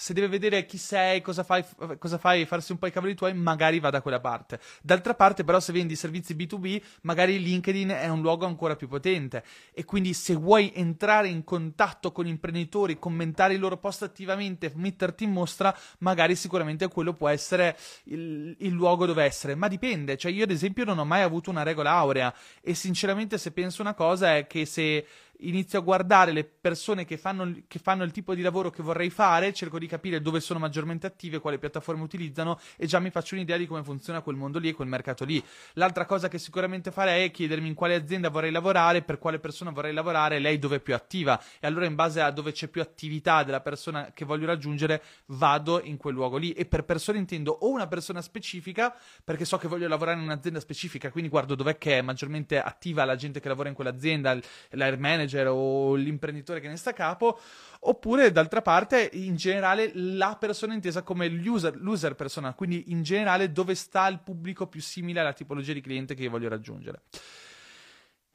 se 0.00 0.12
deve 0.12 0.28
vedere 0.28 0.64
chi 0.64 0.78
sei, 0.78 1.20
cosa 1.20 1.42
fai, 1.42 1.64
cosa 1.98 2.18
fai, 2.18 2.46
farsi 2.46 2.70
un 2.70 2.78
po' 2.78 2.86
i 2.86 2.92
cavoli 2.92 3.16
tuoi, 3.16 3.34
magari 3.34 3.80
va 3.80 3.90
da 3.90 4.00
quella 4.00 4.20
parte. 4.20 4.60
D'altra 4.80 5.14
parte, 5.14 5.42
però, 5.42 5.58
se 5.58 5.72
vendi 5.72 5.96
servizi 5.96 6.36
B2B, 6.36 6.80
magari 7.02 7.42
LinkedIn 7.42 7.88
è 7.88 8.06
un 8.06 8.20
luogo 8.20 8.46
ancora 8.46 8.76
più 8.76 8.86
potente. 8.86 9.42
E 9.72 9.84
quindi, 9.84 10.14
se 10.14 10.34
vuoi 10.34 10.70
entrare 10.72 11.26
in 11.26 11.42
contatto 11.42 12.12
con 12.12 12.28
imprenditori, 12.28 13.00
commentare 13.00 13.54
i 13.54 13.58
loro 13.58 13.76
post 13.76 14.04
attivamente, 14.04 14.70
metterti 14.76 15.24
in 15.24 15.32
mostra, 15.32 15.76
magari 15.98 16.36
sicuramente 16.36 16.86
quello 16.86 17.12
può 17.12 17.28
essere 17.28 17.76
il, 18.04 18.54
il 18.56 18.72
luogo 18.72 19.04
dove 19.04 19.24
essere. 19.24 19.56
Ma 19.56 19.66
dipende. 19.66 20.16
Cioè, 20.16 20.30
io, 20.30 20.44
ad 20.44 20.52
esempio, 20.52 20.84
non 20.84 20.98
ho 20.98 21.04
mai 21.04 21.22
avuto 21.22 21.50
una 21.50 21.64
regola 21.64 21.90
aurea. 21.90 22.32
E 22.62 22.74
sinceramente, 22.74 23.36
se 23.36 23.50
penso 23.50 23.82
una 23.82 23.94
cosa, 23.94 24.36
è 24.36 24.46
che 24.46 24.64
se 24.64 25.04
inizio 25.40 25.78
a 25.78 25.82
guardare 25.82 26.32
le 26.32 26.44
persone 26.44 27.04
che 27.04 27.16
fanno, 27.16 27.62
che 27.66 27.78
fanno, 27.78 28.04
il 28.04 28.10
tipo 28.10 28.34
di 28.34 28.42
lavoro 28.42 28.70
che 28.70 28.82
vorrei 28.82 29.10
fare, 29.10 29.52
cerco 29.52 29.78
di 29.78 29.86
capire 29.88 30.20
dove 30.20 30.38
sono 30.40 30.60
maggiormente 30.60 31.06
attive, 31.06 31.40
quali 31.40 31.58
piattaforme 31.58 32.02
utilizzano 32.02 32.60
e 32.76 32.86
già 32.86 33.00
mi 33.00 33.10
faccio 33.10 33.34
un'idea 33.34 33.56
di 33.56 33.66
come 33.66 33.82
funziona 33.82 34.20
quel 34.20 34.36
mondo 34.36 34.58
lì 34.58 34.68
e 34.68 34.74
quel 34.74 34.88
mercato 34.88 35.24
lì. 35.24 35.42
L'altra 35.74 36.06
cosa 36.06 36.28
che 36.28 36.38
sicuramente 36.38 36.92
farei 36.92 37.26
è 37.26 37.30
chiedermi 37.30 37.66
in 37.66 37.74
quale 37.74 37.94
azienda 37.94 38.28
vorrei 38.28 38.50
lavorare, 38.50 39.02
per 39.02 39.18
quale 39.18 39.38
persona 39.38 39.70
vorrei 39.70 39.92
lavorare, 39.92 40.38
lei 40.38 40.58
dove 40.58 40.76
è 40.76 40.80
più 40.80 40.94
attiva 40.94 41.40
e 41.58 41.66
allora 41.66 41.86
in 41.86 41.94
base 41.94 42.20
a 42.20 42.30
dove 42.30 42.52
c'è 42.52 42.68
più 42.68 42.80
attività 42.80 43.42
della 43.42 43.60
persona 43.60 44.12
che 44.14 44.24
voglio 44.24 44.46
raggiungere 44.46 45.02
vado 45.26 45.82
in 45.82 45.96
quel 45.96 46.14
luogo 46.14 46.36
lì 46.36 46.52
e 46.52 46.66
per 46.66 46.84
persone 46.84 47.18
intendo 47.18 47.50
o 47.52 47.68
una 47.68 47.86
persona 47.86 48.22
specifica 48.22 48.94
perché 49.24 49.44
so 49.44 49.56
che 49.58 49.68
voglio 49.68 49.88
lavorare 49.88 50.18
in 50.18 50.24
un'azienda 50.24 50.60
specifica, 50.60 51.10
quindi 51.10 51.30
guardo 51.30 51.54
dov'è 51.54 51.78
che 51.78 51.98
è 51.98 52.02
maggiormente 52.02 52.60
attiva 52.60 53.04
la 53.04 53.16
gente 53.16 53.40
che 53.40 53.48
lavora 53.48 53.68
in 53.68 53.74
quell'azienda, 53.74 54.38
l'air 54.70 54.98
manager 54.98 55.48
o 55.48 55.94
l'imprenditore 55.94 56.60
che 56.60 56.68
ne 56.68 56.76
sta 56.76 56.92
capo, 56.92 57.38
oppure 57.80 58.32
d'altra 58.32 58.62
parte 58.62 59.10
in 59.12 59.36
generale 59.36 59.90
la 59.94 60.36
persona 60.38 60.74
intesa 60.74 61.02
come 61.02 61.28
l'user, 61.28 61.76
l'user 61.76 62.14
persona, 62.14 62.54
quindi 62.54 62.90
in 62.92 63.02
generale 63.02 63.52
dove 63.52 63.74
sta 63.74 64.06
il 64.08 64.20
pubblico 64.20 64.66
più 64.66 64.80
simile 64.80 65.20
alla 65.20 65.32
tipologia 65.32 65.72
di 65.72 65.80
cliente 65.80 66.14
che 66.14 66.22
io 66.22 66.30
voglio 66.30 66.48
raggiungere. 66.48 67.02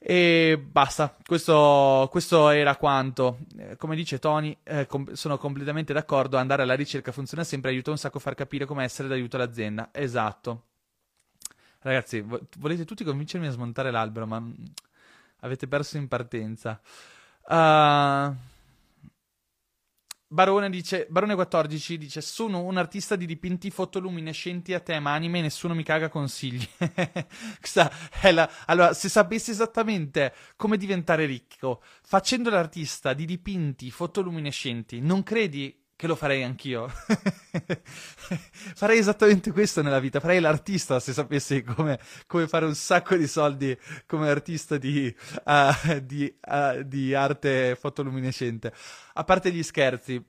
E 0.06 0.62
basta, 0.62 1.16
questo, 1.26 2.10
questo 2.12 2.50
era 2.50 2.76
quanto. 2.76 3.40
Eh, 3.58 3.78
come 3.78 3.96
dice 3.96 4.20
Tony, 4.20 4.58
eh, 4.64 4.86
com- 4.86 5.14
sono 5.14 5.38
completamente 5.38 5.94
d'accordo. 5.94 6.36
Andare 6.36 6.64
alla 6.64 6.74
ricerca 6.76 7.14
funziona 7.14 7.46
sempre, 7.46 7.72
aiuta 7.72 7.92
un 7.92 7.98
sacco 7.98 8.18
a 8.18 8.20
far 8.20 8.36
capire 8.36 8.66
come 8.66 8.84
essere 8.84 9.08
d'aiuto 9.08 9.38
all'azienda. 9.38 9.90
Esatto. 9.94 10.64
Ragazzi, 11.80 12.20
vo- 12.20 12.42
volete 12.58 12.84
tutti 12.84 13.06
convincermi 13.06 13.48
a 13.48 13.52
smontare 13.52 13.92
l'albero, 13.92 14.28
ma 14.28 14.44
Avete 15.44 15.68
perso 15.68 15.98
in 15.98 16.08
partenza. 16.08 16.80
Uh, 17.48 18.34
Barone 20.34 20.72
dice, 20.72 21.06
Barone 21.12 21.36
14 21.36 21.96
dice: 22.00 22.20
Sono 22.20 22.64
un 22.64 22.78
artista 22.78 23.16
di 23.16 23.28
dipinti 23.28 23.70
fotoluminescenti 23.70 24.74
a 24.74 24.80
tema 24.80 25.12
anime 25.12 25.42
nessuno 25.42 25.76
mi 25.76 25.84
caga 25.84 26.10
consigli. 26.10 26.68
La. 28.34 28.50
Allora, 28.66 28.94
se 28.94 29.10
sapessi 29.10 29.52
esattamente 29.52 30.34
come 30.56 30.78
diventare 30.78 31.28
ricco 31.28 31.84
facendo 32.02 32.50
l'artista 32.50 33.14
di 33.14 33.26
dipinti 33.26 33.92
fotoluminescenti, 33.92 35.02
non 35.02 35.22
credi 35.22 35.83
che 36.04 36.10
lo 36.10 36.16
farei 36.18 36.44
anch'io. 36.44 36.92
farei 38.76 38.98
esattamente 38.98 39.54
questo 39.54 39.82
nella 39.82 40.02
vita, 40.02 40.20
farei 40.20 40.42
l'artista 40.42 41.00
se 41.00 41.14
sapessi 41.14 41.64
come, 41.64 41.98
come 42.28 42.46
fare 42.46 42.66
un 42.66 42.76
sacco 42.76 43.16
di 43.16 43.26
soldi 43.26 43.78
come 44.06 44.30
artista 44.30 44.76
di, 44.76 45.16
uh, 45.46 46.02
di, 46.02 46.36
uh, 46.42 46.84
di 46.84 47.14
arte 47.14 47.78
fotoluminescente. 47.80 48.74
A 49.14 49.24
parte 49.24 49.50
gli 49.54 49.64
scherzi, 49.64 50.22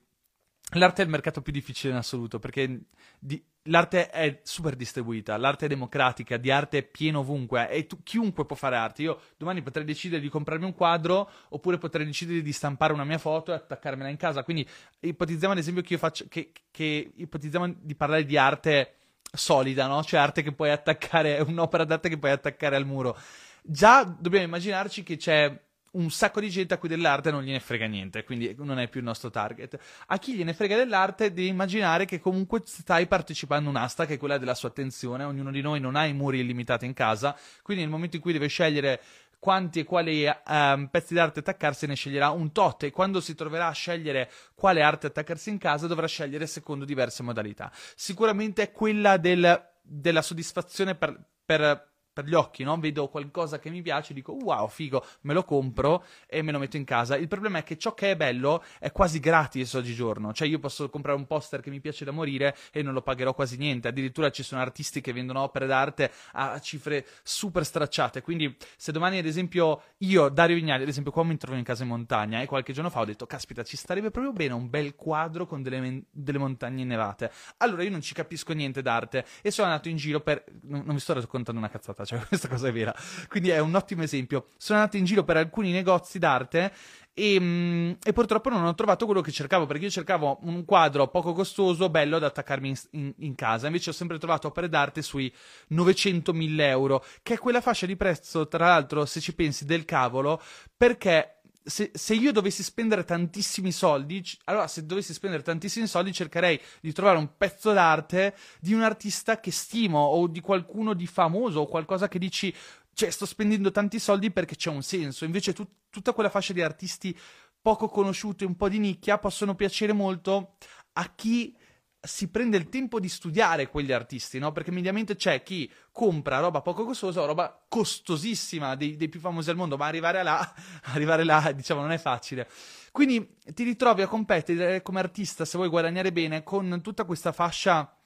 l'arte 0.73 1.03
è 1.03 1.05
il 1.05 1.11
mercato 1.11 1.43
più 1.43 1.53
difficile 1.53 1.93
in 1.93 1.99
assoluto 1.99 2.39
perché 2.39 2.87
di, 3.19 3.43
l'arte 3.65 4.11
è 4.11 4.41
super 4.43 4.75
distribuita, 4.77 5.37
l'arte 5.37 5.67
è 5.67 5.69
democratica, 5.69 6.37
di 6.37 6.51
arte 6.51 6.79
è 6.79 6.83
pieno 6.83 7.21
ovunque 7.21 7.69
e 7.71 7.87
tu, 7.87 8.03
chiunque 8.03 8.45
può 8.45 8.57
fare 8.57 8.77
arte. 8.77 9.03
Io 9.03 9.21
domani 9.37 9.63
potrei 9.63 9.85
decidere 9.85 10.21
di 10.21 10.29
comprarmi 10.29 10.65
un 10.65 10.75
quadro 10.75 11.31
oppure 11.51 11.79
potrei 11.79 12.05
decidere 12.05 12.43
di 12.43 12.53
stampare 12.53 12.93
una 12.93 13.05
mia 13.05 13.19
foto 13.19 13.53
e 13.53 13.57
attaccarmela 13.57 14.09
in 14.09 14.17
casa. 14.17 14.43
Quindi 14.43 14.67
ipotizziamo 15.01 15.53
ad 15.53 15.59
esempio 15.59 15.83
che 15.83 15.95
io 15.95 15.99
faccio 15.99 16.27
che, 16.29 16.53
che 16.71 17.13
ipotizziamo 17.15 17.75
di 17.79 17.95
parlare 17.95 18.25
di 18.25 18.37
arte 18.37 18.97
solida, 19.33 19.87
no? 19.87 20.03
Cioè 20.03 20.21
arte 20.21 20.43
che 20.43 20.53
puoi 20.53 20.71
attaccare, 20.71 21.41
un'opera 21.47 21.85
d'arte 21.85 22.09
che 22.09 22.19
puoi 22.19 22.33
attaccare 22.33 22.77
al 22.77 22.87
muro. 22.87 23.17
Già 23.63 24.05
dobbiamo 24.05 24.45
immaginarci 24.45 25.03
che 25.03 25.17
c'è 25.17 25.59
un 25.95 26.11
sacco 26.11 26.41
di 26.41 26.51
gente 26.51 26.75
a 26.75 26.79
cui 26.79 26.89
dell'arte 26.89 27.31
non 27.31 27.43
gliene 27.43 27.61
frega 27.61 27.87
niente, 27.87 28.25
quindi 28.25 28.55
non 28.59 28.79
è 28.79 28.89
più 28.89 29.01
il 29.01 29.07
nostro 29.07 29.31
target. 29.31 29.79
A 30.07 30.19
chi 30.19 30.35
gliene 30.35 30.55
frega 30.55 30.77
dell'arte 30.77 31.33
devi 31.33 31.49
immaginare 31.49 32.05
che 32.05 32.21
comunque 32.21 32.63
stai 32.65 33.07
partecipando 33.07 33.69
a 33.69 33.73
un'asta 33.73 34.07
che 34.07 34.15
è 34.15 34.19
quella 34.19 34.39
della 34.39 34.55
sua 34.55 34.69
attenzione, 34.69 35.25
ognuno 35.25 35.51
di 35.51 35.61
noi 35.61 35.81
non 35.81 35.97
ha 35.97 36.05
i 36.05 36.13
muri 36.13 36.41
illimitati 36.41 36.87
in 36.87 36.95
casa, 36.95 37.37
quindi 37.63 37.83
nel 37.83 37.93
momento 37.93 38.17
in 38.17 38.23
cui 38.23 38.33
deve 38.33 38.49
scegliere 38.49 39.01
quanti 39.39 39.81
e 39.81 39.85
quali 39.85 40.25
um, 40.25 40.89
pezzi 40.91 41.13
d'arte 41.13 41.41
attaccarsi 41.41 41.87
ne 41.87 41.95
sceglierà 41.95 42.31
un 42.31 42.51
tot 42.51 42.85
e 42.85 42.91
quando 42.91 43.21
si 43.21 43.35
troverà 43.35 43.67
a 43.67 43.73
scegliere 43.73 44.31
quale 44.55 44.81
arte 44.81 45.09
attaccarsi 45.09 45.51
in 45.51 45.59
casa 45.59 45.87
dovrà 45.87 46.07
scegliere 46.07 46.47
secondo 46.47 46.87
diverse 46.87 47.23
modalità. 47.23 47.71
Sicuramente 47.95 48.63
è 48.63 48.73
quella 48.73 49.19
del, 49.19 49.71
della 49.83 50.23
soddisfazione 50.23 50.95
per, 50.95 51.23
per 51.45 51.93
per 52.15 52.25
gli 52.25 52.35
occhi, 52.35 52.63
no? 52.63 52.79
Vedo 52.79 53.09
qualcosa 53.09 53.59
che 53.59 53.69
mi 53.69 53.83
piace, 53.83 54.15
dico 54.15 54.33
wow, 54.33 54.69
figo, 54.69 55.05
me 55.23 55.35
lo 55.35 55.43
compro 55.43 56.05
e 56.27 56.41
me 56.43 56.53
lo 56.53 56.59
metto 56.59 56.77
in 56.77 56.85
casa. 56.85 57.17
Il 57.17 57.29
problema 57.29 57.59
è 57.59 57.63
che 57.65 57.77
ciò 57.77 57.93
che 57.93 58.13
è 58.13 58.17
bello 58.17 58.63
è 58.79 58.93
quasi 58.93 59.19
gratis 59.19 59.75
oggigiorno. 59.75 60.33
Cioè, 60.33 60.47
io 60.49 60.61
posso 60.61 60.89
comprare 60.89 61.19
un 61.19 61.27
poster 61.27 61.61
che 61.61 61.71
mi 61.71 61.81
piace 61.81 62.05
da 62.05 62.13
morire 62.13 62.57
e 62.73 62.83
non 62.83 62.95
lo 62.95 63.03
pagherò 63.03 63.35
quasi 63.35 63.57
niente. 63.57 63.89
Addirittura 63.89 64.31
ci 64.31 64.45
sono 64.45 64.61
artisti 64.61 65.01
che 65.01 65.13
vendono 65.13 65.41
opere 65.41 65.67
d'arte 65.67 66.13
a 66.33 66.59
cifre 66.61 67.05
super 67.23 67.65
stracciate. 67.65 68.23
Quindi, 68.23 68.57
se 68.77 68.93
domani, 68.93 69.19
ad 69.19 69.27
esempio, 69.27 69.83
io, 69.99 70.29
Dario 70.29 70.55
Vignali, 70.55 70.85
ad 70.85 70.89
esempio, 70.89 71.11
qua 71.11 71.25
mi 71.25 71.37
trovo 71.37 71.59
in 71.59 71.65
casa 71.65 71.83
in 71.83 71.89
montagna 71.89 72.41
e 72.41 72.47
qualche 72.47 72.73
giorno 72.73 72.91
fa 72.91 73.01
ho 73.01 73.05
detto, 73.05 73.27
caspita, 73.27 73.65
ci 73.65 73.77
starebbe 73.77 74.11
proprio 74.11 74.33
bene 74.33 74.55
un 74.55 74.71
bel 74.71 74.95
quadro 74.95 75.47
con 75.47 75.63
delle, 75.63 75.81
men- 75.81 76.05
delle 76.13 76.39
montagne 76.39 76.85
nevate. 76.85 77.33
Allora 77.59 77.83
io 77.83 77.91
non 77.91 78.01
ci 78.01 78.15
capisco 78.15 78.53
niente 78.53 78.83
d'arte 78.83 79.25
e 79.43 79.51
sono 79.51 79.69
andato 79.69 79.89
in 79.89 79.97
giro 79.97 80.21
per. 80.21 80.45
non, 80.63 80.83
non 80.85 80.95
vi 80.95 81.01
sto 81.01 81.15
raccontando 81.15 81.61
una 81.61 81.71
cazzata 81.71 82.04
cioè 82.07 82.21
questa 82.27 82.49
cosa 82.49 82.69
è 82.69 82.73
vera. 82.73 82.95
Quindi 83.29 83.51
è 83.51 83.59
un 83.59 83.75
ottimo 83.75 84.03
esempio. 84.03 84.49
Sono 84.57 84.79
andato 84.79 84.97
in 84.97 85.05
giro 85.05 85.25
per 85.25 85.37
alcuni 85.37 85.73
negozi 85.73 86.19
d'arte 86.19 86.73
e, 87.17 87.39
mm, 87.41 87.93
e, 88.03 88.13
purtroppo 88.13 88.51
non 88.51 88.65
ho 88.65 88.75
trovato 88.75 89.07
quello 89.07 89.21
che 89.21 89.31
cercavo 89.31 89.67
perché 89.67 89.85
io 89.85 89.91
cercavo 89.91 90.41
un 90.43 90.65
quadro 90.65 91.07
poco 91.07 91.33
costoso, 91.33 91.89
bello 91.89 92.19
da 92.19 92.27
attaccarmi 92.27 92.69
in, 92.69 92.77
in, 92.91 93.13
in 93.19 93.35
casa. 93.37 93.67
Invece 93.67 93.91
ho 93.91 93.93
sempre 93.93 94.19
trovato 94.19 94.49
opere 94.49 94.69
d'arte 94.69 95.01
sui 95.01 95.33
900.000 95.73 96.61
euro, 96.61 97.05
che 97.23 97.35
è 97.35 97.39
quella 97.39 97.61
fascia 97.61 97.87
di 97.87 97.97
prezzo, 97.97 98.49
tra 98.49 98.67
l'altro, 98.67 99.07
se 99.07 99.21
ci 99.21 99.35
pensi, 99.35 99.65
del 99.65 99.85
cavolo, 99.85 100.43
perché 100.77 101.34
se, 101.65 101.91
se, 101.95 102.15
io 102.15 102.31
dovessi 102.31 102.63
spendere 102.63 103.05
tantissimi 103.05 103.73
soldi, 103.73 104.23
allora 104.45 104.69
se 104.69 104.85
dovessi 104.85 105.15
spendere 105.15 105.43
tantissimi 105.43 105.87
soldi 105.87 106.13
cercherei 106.13 106.61
di 106.81 106.93
trovare 106.93 107.17
un 107.17 107.37
pezzo 107.37 107.73
d'arte 107.73 108.37
di 108.61 108.75
un 108.75 108.83
artista 108.83 109.41
che 109.41 109.51
stimo 109.51 109.99
o 109.99 110.27
di 110.27 110.41
qualcuno 110.41 110.93
di 110.93 111.07
famoso 111.07 111.61
o 111.61 111.67
qualcosa 111.67 112.07
che 112.07 112.19
dici, 112.19 112.55
cioè 112.93 113.11
sto 113.11 113.25
spendendo 113.25 113.71
tanti 113.71 113.99
soldi 113.99 114.31
perché 114.31 114.57
c'è 114.57 114.69
un 114.69 114.83
senso. 114.83 115.25
Invece 115.25 115.55
tu, 115.55 115.67
tutta 115.89 116.13
quella 116.13 116.29
fascia 116.29 116.53
di 116.53 116.61
artisti 116.61 117.19
poco 117.61 117.89
conosciuti, 117.89 118.45
un 118.45 118.57
po' 118.57 118.69
di 118.69 118.79
nicchia, 118.79 119.19
possono 119.19 119.55
piacere 119.55 119.95
molto 119.95 120.57
a 120.93 121.13
chi 121.15 121.57
si 122.05 122.29
prende 122.29 122.57
il 122.57 122.69
tempo 122.69 123.01
di 123.01 123.09
studiare 123.09 123.69
quegli 123.69 123.93
artisti, 123.93 124.39
no? 124.39 124.53
Perché 124.53 124.71
mediamente 124.71 125.17
c'è 125.17 125.43
chi 125.43 125.71
compra 125.91 126.39
roba 126.39 126.61
poco 126.61 126.85
costosa 126.85 127.23
o 127.23 127.27
roba 127.27 127.65
costosissima 127.69 128.75
dei, 128.75 128.97
dei 128.97 129.09
più 129.09 129.21
famosi 129.21 129.51
al 129.51 129.57
mondo, 129.57 129.77
ma 129.77 129.87
arrivare 129.87 130.23
là, 130.23 130.55
arrivare 130.93 131.25
là, 131.25 131.53
diciamo, 131.53 131.81
non 131.81 131.93
è 131.93 131.99
facile. 131.99 132.49
Quindi 132.93 133.37
ti 133.55 133.65
ritrovi 133.65 134.03
a 134.03 134.07
competere 134.07 134.83
come 134.83 135.01
artista, 135.01 135.45
se 135.45 135.57
vuoi 135.57 135.69
guadagnare 135.69 136.13
bene, 136.13 136.43
con 136.43 136.81
tutta 136.83 137.05
questa 137.05 137.33
fascia 137.33 137.97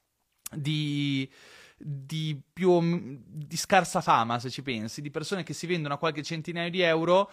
di, 0.51 1.31
di 1.77 2.41
più 2.53 3.21
di 3.27 3.57
scarsa 3.57 4.01
fama, 4.01 4.39
se 4.39 4.49
ci 4.49 4.63
pensi, 4.63 5.03
di 5.03 5.11
persone 5.11 5.43
che 5.43 5.53
si 5.53 5.67
vendono 5.67 5.95
a 5.95 5.99
qualche 5.99 6.23
centinaio 6.23 6.71
di 6.71 6.81
euro, 6.81 7.31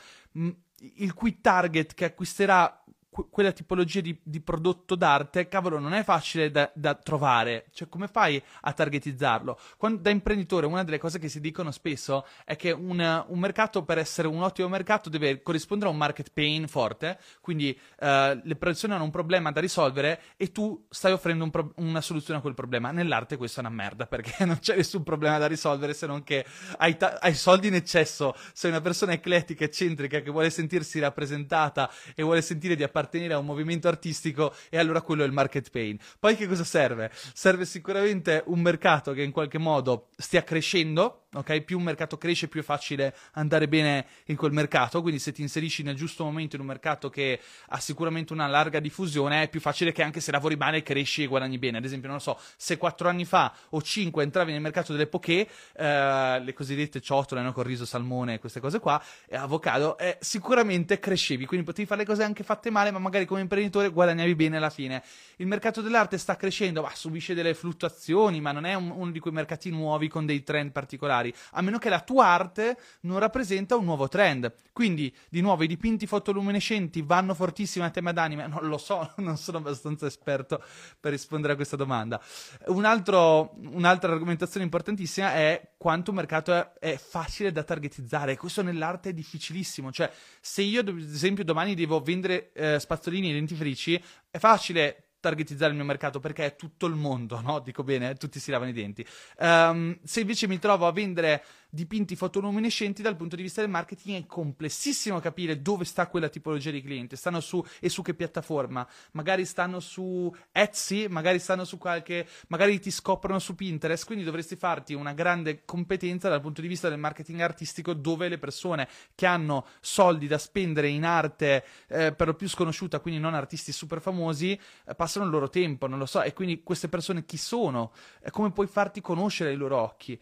il 0.95 1.13
cui 1.13 1.39
target 1.41 1.93
che 1.93 2.05
acquisterà 2.05 2.83
quella 3.29 3.51
tipologia 3.51 4.01
di, 4.01 4.17
di, 4.21 4.41
prodotto 4.41 4.95
d'arte, 4.95 5.47
cavolo, 5.47 5.79
non 5.79 5.93
è 5.93 6.03
facile 6.03 6.51
da, 6.51 6.69
da, 6.73 6.95
trovare. 6.95 7.65
Cioè, 7.71 7.87
come 7.87 8.07
fai 8.07 8.41
a 8.61 8.73
targetizzarlo? 8.73 9.57
Quando, 9.77 10.01
da 10.01 10.09
imprenditore, 10.09 10.65
una 10.65 10.83
delle 10.83 10.97
cose 10.97 11.19
che 11.19 11.29
si 11.29 11.39
dicono 11.39 11.71
spesso 11.71 12.25
è 12.43 12.55
che 12.55 12.71
un, 12.71 13.25
un, 13.27 13.39
mercato, 13.39 13.83
per 13.83 13.99
essere 13.99 14.27
un 14.27 14.41
ottimo 14.41 14.67
mercato, 14.67 15.09
deve 15.09 15.41
corrispondere 15.41 15.89
a 15.89 15.93
un 15.93 15.97
market 15.97 16.31
pain 16.33 16.67
forte. 16.67 17.17
Quindi, 17.39 17.77
uh, 17.99 18.39
le 18.43 18.55
persone 18.57 18.95
hanno 18.95 19.05
un 19.05 19.11
problema 19.11 19.51
da 19.51 19.61
risolvere 19.61 20.21
e 20.35 20.51
tu 20.51 20.85
stai 20.89 21.13
offrendo 21.13 21.45
un 21.45 21.51
pro- 21.51 21.71
una 21.77 22.01
soluzione 22.01 22.39
a 22.39 22.41
quel 22.41 22.53
problema. 22.53 22.91
Nell'arte, 22.91 23.37
questo 23.37 23.61
è 23.61 23.65
una 23.65 23.73
merda 23.73 24.07
perché 24.07 24.43
non 24.45 24.59
c'è 24.59 24.75
nessun 24.75 25.03
problema 25.03 25.37
da 25.37 25.47
risolvere 25.47 25.93
se 25.93 26.05
non 26.05 26.23
che 26.23 26.45
hai, 26.77 26.97
ta- 26.97 27.17
hai 27.21 27.33
soldi 27.33 27.67
in 27.67 27.75
eccesso. 27.75 28.35
Sei 28.53 28.69
una 28.71 28.81
persona 28.81 29.13
eclettica, 29.13 29.63
eccentrica, 29.63 30.19
che 30.19 30.29
vuole 30.31 30.49
sentirsi 30.49 30.99
rappresentata 30.99 31.89
e 32.13 32.23
vuole 32.23 32.41
sentire 32.41 32.75
di 32.75 32.83
appartenere 32.83 33.03
appartenere 33.05 33.33
a 33.33 33.37
un 33.37 33.45
movimento 33.45 33.87
artistico 33.87 34.53
e 34.69 34.77
allora 34.77 35.01
quello 35.01 35.23
è 35.23 35.25
il 35.25 35.31
market 35.31 35.69
pain. 35.69 35.97
Poi 36.19 36.35
che 36.35 36.47
cosa 36.47 36.63
serve? 36.63 37.11
Serve 37.33 37.65
sicuramente 37.65 38.43
un 38.47 38.59
mercato 38.59 39.13
che 39.13 39.21
in 39.21 39.31
qualche 39.31 39.57
modo 39.57 40.09
stia 40.17 40.43
crescendo, 40.43 41.27
ok? 41.33 41.61
Più 41.61 41.77
un 41.77 41.83
mercato 41.83 42.17
cresce, 42.17 42.47
più 42.47 42.61
è 42.61 42.63
facile 42.63 43.15
andare 43.33 43.67
bene 43.67 44.05
in 44.25 44.35
quel 44.35 44.51
mercato, 44.51 45.01
quindi 45.01 45.19
se 45.19 45.31
ti 45.31 45.41
inserisci 45.41 45.83
nel 45.83 45.95
giusto 45.95 46.23
momento 46.23 46.55
in 46.55 46.61
un 46.61 46.67
mercato 46.67 47.09
che 47.09 47.39
ha 47.67 47.79
sicuramente 47.79 48.33
una 48.33 48.47
larga 48.47 48.79
diffusione, 48.79 49.43
è 49.43 49.49
più 49.49 49.59
facile 49.59 49.91
che 49.91 50.01
anche 50.01 50.19
se 50.19 50.31
lavori 50.31 50.55
male 50.55 50.83
cresci 50.83 51.23
e 51.23 51.27
guadagni 51.27 51.57
bene. 51.57 51.77
Ad 51.77 51.85
esempio, 51.85 52.09
non 52.09 52.19
so, 52.19 52.39
se 52.57 52.77
quattro 52.77 53.07
anni 53.07 53.25
fa 53.25 53.53
o 53.69 53.81
cinque 53.81 54.23
entravi 54.23 54.51
nel 54.51 54.61
mercato 54.61 54.91
delle 54.91 55.07
poké, 55.07 55.47
eh, 55.75 56.39
le 56.41 56.53
cosiddette 56.53 57.01
ciotole, 57.01 57.41
no? 57.41 57.53
con 57.53 57.63
riso, 57.63 57.85
salmone, 57.85 58.39
queste 58.39 58.59
cose 58.59 58.79
qua, 58.79 59.01
e 59.27 59.35
avocado, 59.35 59.97
eh, 59.97 60.17
sicuramente 60.21 60.99
crescevi, 60.99 61.45
quindi 61.45 61.65
potevi 61.65 61.87
fare 61.87 62.01
le 62.01 62.07
cose 62.07 62.23
anche 62.23 62.43
fatte 62.43 62.69
male, 62.69 62.91
ma 62.95 62.99
magari 62.99 63.25
come 63.25 63.41
imprenditore 63.41 63.89
guadagnavi 63.89 64.35
bene 64.35 64.57
alla 64.57 64.69
fine. 64.69 65.03
Il 65.37 65.47
mercato 65.47 65.81
dell'arte 65.81 66.17
sta 66.17 66.37
crescendo, 66.37 66.81
ma 66.81 66.91
subisce 66.93 67.33
delle 67.33 67.53
fluttuazioni, 67.53 68.39
ma 68.39 68.53
non 68.53 68.65
è 68.65 68.73
un, 68.73 68.89
uno 68.89 69.11
di 69.11 69.19
quei 69.19 69.33
mercati 69.33 69.69
nuovi 69.69 70.07
con 70.07 70.25
dei 70.25 70.43
trend 70.43 70.71
particolari, 70.71 71.33
a 71.51 71.61
meno 71.61 71.77
che 71.77 71.89
la 71.89 71.99
tua 71.99 72.27
arte 72.27 72.77
non 73.01 73.19
rappresenta 73.19 73.75
un 73.75 73.83
nuovo 73.83 74.07
trend. 74.07 74.53
Quindi, 74.71 75.13
di 75.29 75.41
nuovo, 75.41 75.63
i 75.63 75.67
dipinti 75.67 76.07
fotoluminescenti 76.07 77.01
vanno 77.01 77.33
fortissimi 77.33 77.85
a 77.85 77.89
tema 77.89 78.11
d'anime? 78.11 78.47
Non 78.47 78.67
lo 78.67 78.77
so, 78.77 79.13
non 79.17 79.37
sono 79.37 79.57
abbastanza 79.57 80.05
esperto 80.05 80.63
per 80.99 81.11
rispondere 81.11 81.53
a 81.53 81.55
questa 81.55 81.75
domanda. 81.75 82.21
Un 82.67 82.85
altro, 82.85 83.55
un'altra 83.57 84.11
argomentazione 84.11 84.65
importantissima 84.65 85.33
è 85.33 85.71
quanto 85.77 86.11
un 86.11 86.17
mercato 86.17 86.53
è, 86.53 86.73
è 86.79 86.97
facile 86.97 87.51
da 87.51 87.63
targetizzare. 87.63 88.37
Questo 88.37 88.61
nell'arte 88.61 89.09
è 89.09 89.13
difficilissimo. 89.13 89.91
Cioè, 89.91 90.11
se 90.41 90.61
io, 90.61 90.81
ad 90.81 90.89
esempio, 90.97 91.43
domani 91.43 91.75
devo 91.75 92.01
vendere 92.01 92.51
eh, 92.53 92.79
spazzolini 92.85 93.33
dentifrici, 93.33 94.01
è 94.29 94.37
facile 94.37 95.05
targetizzare 95.25 95.71
il 95.71 95.77
mio 95.77 95.85
mercato 95.85 96.19
perché 96.19 96.45
è 96.45 96.55
tutto 96.55 96.85
il 96.85 96.93
mondo, 96.93 97.41
no? 97.41 97.59
Dico 97.59 97.83
bene, 97.83 98.13
tutti 98.13 98.39
si 98.39 98.51
lavano 98.51 98.69
i 98.69 98.73
denti. 98.73 99.05
Um, 99.39 99.97
se 100.03 100.19
invece 100.19 100.47
mi 100.47 100.59
trovo 100.59 100.85
a 100.85 100.91
vendere 100.91 101.43
dipinti 101.75 102.15
fotoluminescenti 102.15 103.03
dal 103.03 103.15
punto 103.15 103.35
di 103.35 103.43
vista 103.43 103.61
del 103.61 103.69
marketing 103.69 104.23
è 104.23 104.25
complessissimo 104.25 105.19
capire 105.19 105.61
dove 105.61 105.85
sta 105.85 106.07
quella 106.07 106.29
tipologia 106.29 106.71
di 106.71 106.81
cliente, 106.81 107.15
stanno 107.15 107.39
su 107.39 107.63
e 107.79 107.89
su 107.89 108.01
che 108.01 108.15
piattaforma, 108.15 108.87
magari 109.11 109.45
stanno 109.45 109.79
su 109.79 110.33
Etsy, 110.51 111.07
magari 111.07 111.37
stanno 111.37 111.65
su 111.65 111.77
qualche, 111.77 112.27
magari 112.47 112.79
ti 112.79 112.89
scoprono 112.89 113.37
su 113.37 113.53
Pinterest, 113.53 114.05
quindi 114.05 114.23
dovresti 114.23 114.55
farti 114.55 114.95
una 114.95 115.13
grande 115.13 115.63
competenza 115.65 116.29
dal 116.29 116.41
punto 116.41 116.61
di 116.61 116.67
vista 116.67 116.89
del 116.89 116.97
marketing 116.97 117.41
artistico 117.41 117.93
dove 117.93 118.27
le 118.29 118.39
persone 118.39 118.87
che 119.13 119.25
hanno 119.27 119.67
soldi 119.81 120.25
da 120.27 120.37
spendere 120.37 120.87
in 120.87 121.03
arte 121.03 121.65
eh, 121.87 122.13
per 122.13 122.27
lo 122.27 122.33
più 122.33 122.49
sconosciuta, 122.49 122.99
quindi 122.99 123.19
non 123.19 123.35
artisti 123.35 123.71
super 123.71 124.01
famosi, 124.01 124.59
eh, 124.87 124.95
passano 124.95 125.25
il 125.25 125.31
loro 125.31 125.49
tempo, 125.49 125.87
non 125.87 125.99
lo 125.99 126.05
so, 126.05 126.21
e 126.21 126.33
quindi 126.33 126.63
queste 126.63 126.87
persone 126.87 127.25
chi 127.25 127.37
sono? 127.37 127.91
Eh, 128.21 128.31
come 128.31 128.51
puoi 128.51 128.67
farti 128.67 129.01
conoscere 129.01 129.49
ai 129.49 129.57
loro 129.57 129.77
occhi? 129.77 130.19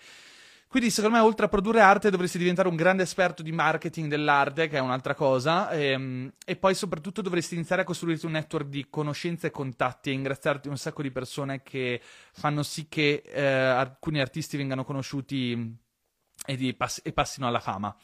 Quindi, 0.73 0.89
secondo 0.89 1.17
me, 1.17 1.21
oltre 1.21 1.45
a 1.45 1.49
produrre 1.49 1.81
arte, 1.81 2.09
dovresti 2.09 2.39
diventare 2.39 2.67
un 2.67 2.75
grande 2.75 3.03
esperto 3.03 3.43
di 3.43 3.51
marketing 3.51 4.09
dell'arte, 4.09 4.67
che 4.67 4.77
è 4.77 4.79
un'altra 4.79 5.13
cosa, 5.13 5.69
e, 5.69 5.89
ehm, 5.89 6.33
e, 6.43 6.55
poi 6.55 6.73
soprattutto 6.73 7.21
dovresti 7.21 7.53
iniziare 7.53 7.83
a 7.83 7.85
costruirti 7.85 8.25
un 8.25 8.31
network 8.31 8.65
di 8.69 8.87
conoscenze 8.89 9.45
e 9.45 9.51
contatti 9.51 10.09
e 10.09 10.13
ingraziarti 10.13 10.69
un 10.69 10.77
sacco 10.77 11.03
di 11.03 11.11
persone 11.11 11.61
che 11.61 12.01
fanno 12.31 12.63
sì 12.63 12.87
che 12.89 13.21
eh, 13.23 13.45
alcuni 13.45 14.19
artisti 14.19 14.57
vengano 14.57 14.83
conosciuti 14.83 15.77
e, 16.43 16.73
pass- 16.73 17.01
e 17.03 17.13
passino 17.13 17.45
alla 17.45 17.59
fama. 17.59 17.95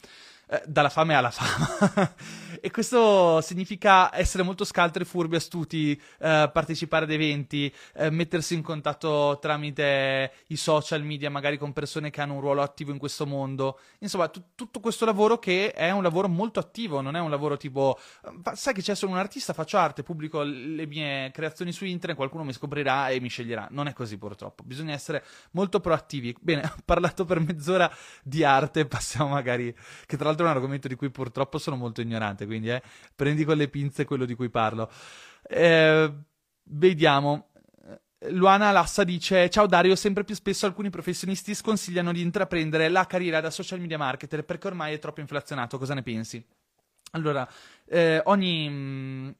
Eh, 0.52 0.62
dalla 0.66 0.88
fame 0.88 1.14
alla 1.14 1.30
fama. 1.30 2.12
e 2.60 2.72
questo 2.72 3.40
significa 3.40 4.12
essere 4.12 4.42
molto 4.42 4.64
scaltri, 4.64 5.04
furbi, 5.04 5.36
astuti, 5.36 5.92
eh, 6.18 6.50
partecipare 6.52 7.04
ad 7.04 7.12
eventi, 7.12 7.72
eh, 7.94 8.10
mettersi 8.10 8.54
in 8.54 8.62
contatto 8.62 9.38
tramite 9.40 10.32
i 10.48 10.56
social 10.56 11.04
media, 11.04 11.30
magari 11.30 11.56
con 11.56 11.72
persone 11.72 12.10
che 12.10 12.20
hanno 12.20 12.34
un 12.34 12.40
ruolo 12.40 12.62
attivo 12.62 12.90
in 12.90 12.98
questo 12.98 13.26
mondo. 13.26 13.78
Insomma, 14.00 14.26
t- 14.26 14.42
tutto 14.56 14.80
questo 14.80 15.04
lavoro 15.04 15.38
che 15.38 15.70
è 15.70 15.92
un 15.92 16.02
lavoro 16.02 16.26
molto 16.26 16.58
attivo, 16.58 17.00
non 17.00 17.14
è 17.14 17.20
un 17.20 17.30
lavoro 17.30 17.56
tipo, 17.56 17.96
sai 18.54 18.74
che 18.74 18.82
c'è 18.82 18.96
solo 18.96 19.12
un 19.12 19.18
artista, 19.18 19.52
faccio 19.52 19.78
arte, 19.78 20.02
pubblico 20.02 20.42
le 20.42 20.86
mie 20.86 21.30
creazioni 21.30 21.70
su 21.70 21.84
internet, 21.84 22.16
qualcuno 22.16 22.42
mi 22.42 22.52
scoprirà 22.52 23.10
e 23.10 23.20
mi 23.20 23.28
sceglierà. 23.28 23.68
Non 23.70 23.86
è 23.86 23.92
così 23.92 24.18
purtroppo, 24.18 24.64
bisogna 24.64 24.94
essere 24.94 25.24
molto 25.52 25.78
proattivi. 25.78 26.34
Bene, 26.40 26.62
ho 26.76 26.82
parlato 26.84 27.24
per 27.24 27.38
mezz'ora 27.38 27.88
di 28.24 28.42
arte, 28.42 28.84
passiamo 28.90 29.28
magari, 29.28 29.72
che 30.06 30.16
tra 30.16 30.26
l'altro 30.26 30.38
è 30.42 30.44
un 30.44 30.50
argomento 30.50 30.88
di 30.88 30.94
cui 30.94 31.10
purtroppo 31.10 31.58
sono 31.58 31.76
molto 31.76 32.00
ignorante, 32.00 32.46
quindi 32.46 32.70
eh, 32.70 32.82
prendi 33.14 33.44
con 33.44 33.56
le 33.56 33.68
pinze 33.68 34.04
quello 34.04 34.24
di 34.24 34.34
cui 34.34 34.50
parlo. 34.50 34.90
Eh, 35.42 36.12
vediamo. 36.64 37.48
Luana 38.28 38.70
Lassa 38.70 39.02
dice: 39.02 39.48
Ciao 39.48 39.66
Dario, 39.66 39.96
sempre 39.96 40.24
più 40.24 40.34
spesso 40.34 40.66
alcuni 40.66 40.90
professionisti 40.90 41.54
sconsigliano 41.54 42.12
di 42.12 42.20
intraprendere 42.20 42.88
la 42.88 43.06
carriera 43.06 43.40
da 43.40 43.50
social 43.50 43.80
media 43.80 43.96
marketer 43.96 44.44
perché 44.44 44.66
ormai 44.66 44.94
è 44.94 44.98
troppo 44.98 45.20
inflazionato. 45.20 45.78
Cosa 45.78 45.94
ne 45.94 46.02
pensi? 46.02 46.44
Allora, 47.12 47.48
eh, 47.86 48.20
ogni, 48.24 49.34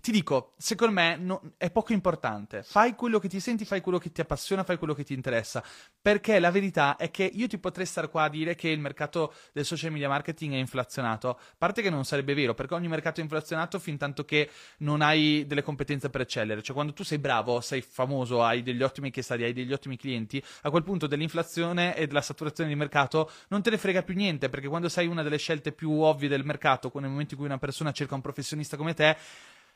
ti 0.00 0.12
dico, 0.12 0.54
secondo 0.58 0.92
me 0.92 1.16
no, 1.16 1.52
è 1.56 1.70
poco 1.70 1.92
importante. 1.92 2.62
Fai 2.62 2.94
quello 2.94 3.18
che 3.18 3.28
ti 3.28 3.40
senti, 3.40 3.64
fai 3.64 3.80
quello 3.80 3.98
che 3.98 4.12
ti 4.12 4.20
appassiona, 4.20 4.64
fai 4.64 4.76
quello 4.76 4.94
che 4.94 5.04
ti 5.04 5.14
interessa. 5.14 5.62
Perché 6.00 6.38
la 6.38 6.50
verità 6.50 6.96
è 6.96 7.10
che 7.10 7.24
io 7.24 7.46
ti 7.46 7.58
potrei 7.58 7.86
stare 7.86 8.08
qua 8.08 8.24
a 8.24 8.28
dire 8.28 8.54
che 8.54 8.68
il 8.68 8.80
mercato 8.80 9.32
del 9.52 9.64
social 9.64 9.90
media 9.90 10.08
marketing 10.08 10.54
è 10.54 10.58
inflazionato. 10.58 11.30
A 11.30 11.38
parte 11.56 11.80
che 11.82 11.90
non 11.90 12.04
sarebbe 12.04 12.34
vero, 12.34 12.54
perché 12.54 12.74
ogni 12.74 12.88
mercato 12.88 13.20
è 13.20 13.22
inflazionato 13.22 13.78
fin 13.78 13.96
tanto 13.96 14.24
che 14.24 14.50
non 14.78 15.00
hai 15.00 15.44
delle 15.46 15.62
competenze 15.62 16.10
per 16.10 16.20
eccellere. 16.22 16.62
Cioè, 16.62 16.74
quando 16.74 16.92
tu 16.92 17.02
sei 17.02 17.18
bravo, 17.18 17.60
sei 17.60 17.80
famoso, 17.80 18.42
hai 18.42 18.62
degli 18.62 18.82
ottimi 18.82 19.10
case 19.10 19.22
study, 19.22 19.44
hai 19.44 19.52
degli 19.52 19.72
ottimi 19.72 19.96
clienti, 19.96 20.42
a 20.62 20.70
quel 20.70 20.82
punto 20.82 21.06
dell'inflazione 21.06 21.96
e 21.96 22.06
della 22.06 22.22
saturazione 22.22 22.70
di 22.70 22.76
mercato 22.76 23.30
non 23.48 23.62
te 23.62 23.70
ne 23.70 23.78
frega 23.78 24.02
più 24.02 24.14
niente, 24.14 24.48
perché 24.48 24.68
quando 24.68 24.88
sei 24.88 25.06
una 25.06 25.22
delle 25.22 25.38
scelte 25.38 25.72
più 25.72 25.90
ovvie 26.00 26.28
del 26.28 26.44
mercato, 26.44 26.90
nel 26.98 27.10
momento 27.10 27.34
in 27.34 27.38
cui 27.38 27.48
una 27.48 27.58
persona 27.58 27.92
cerca 27.92 28.14
un 28.14 28.20
professionista 28.20 28.76
come 28.76 28.94
te, 28.94 29.16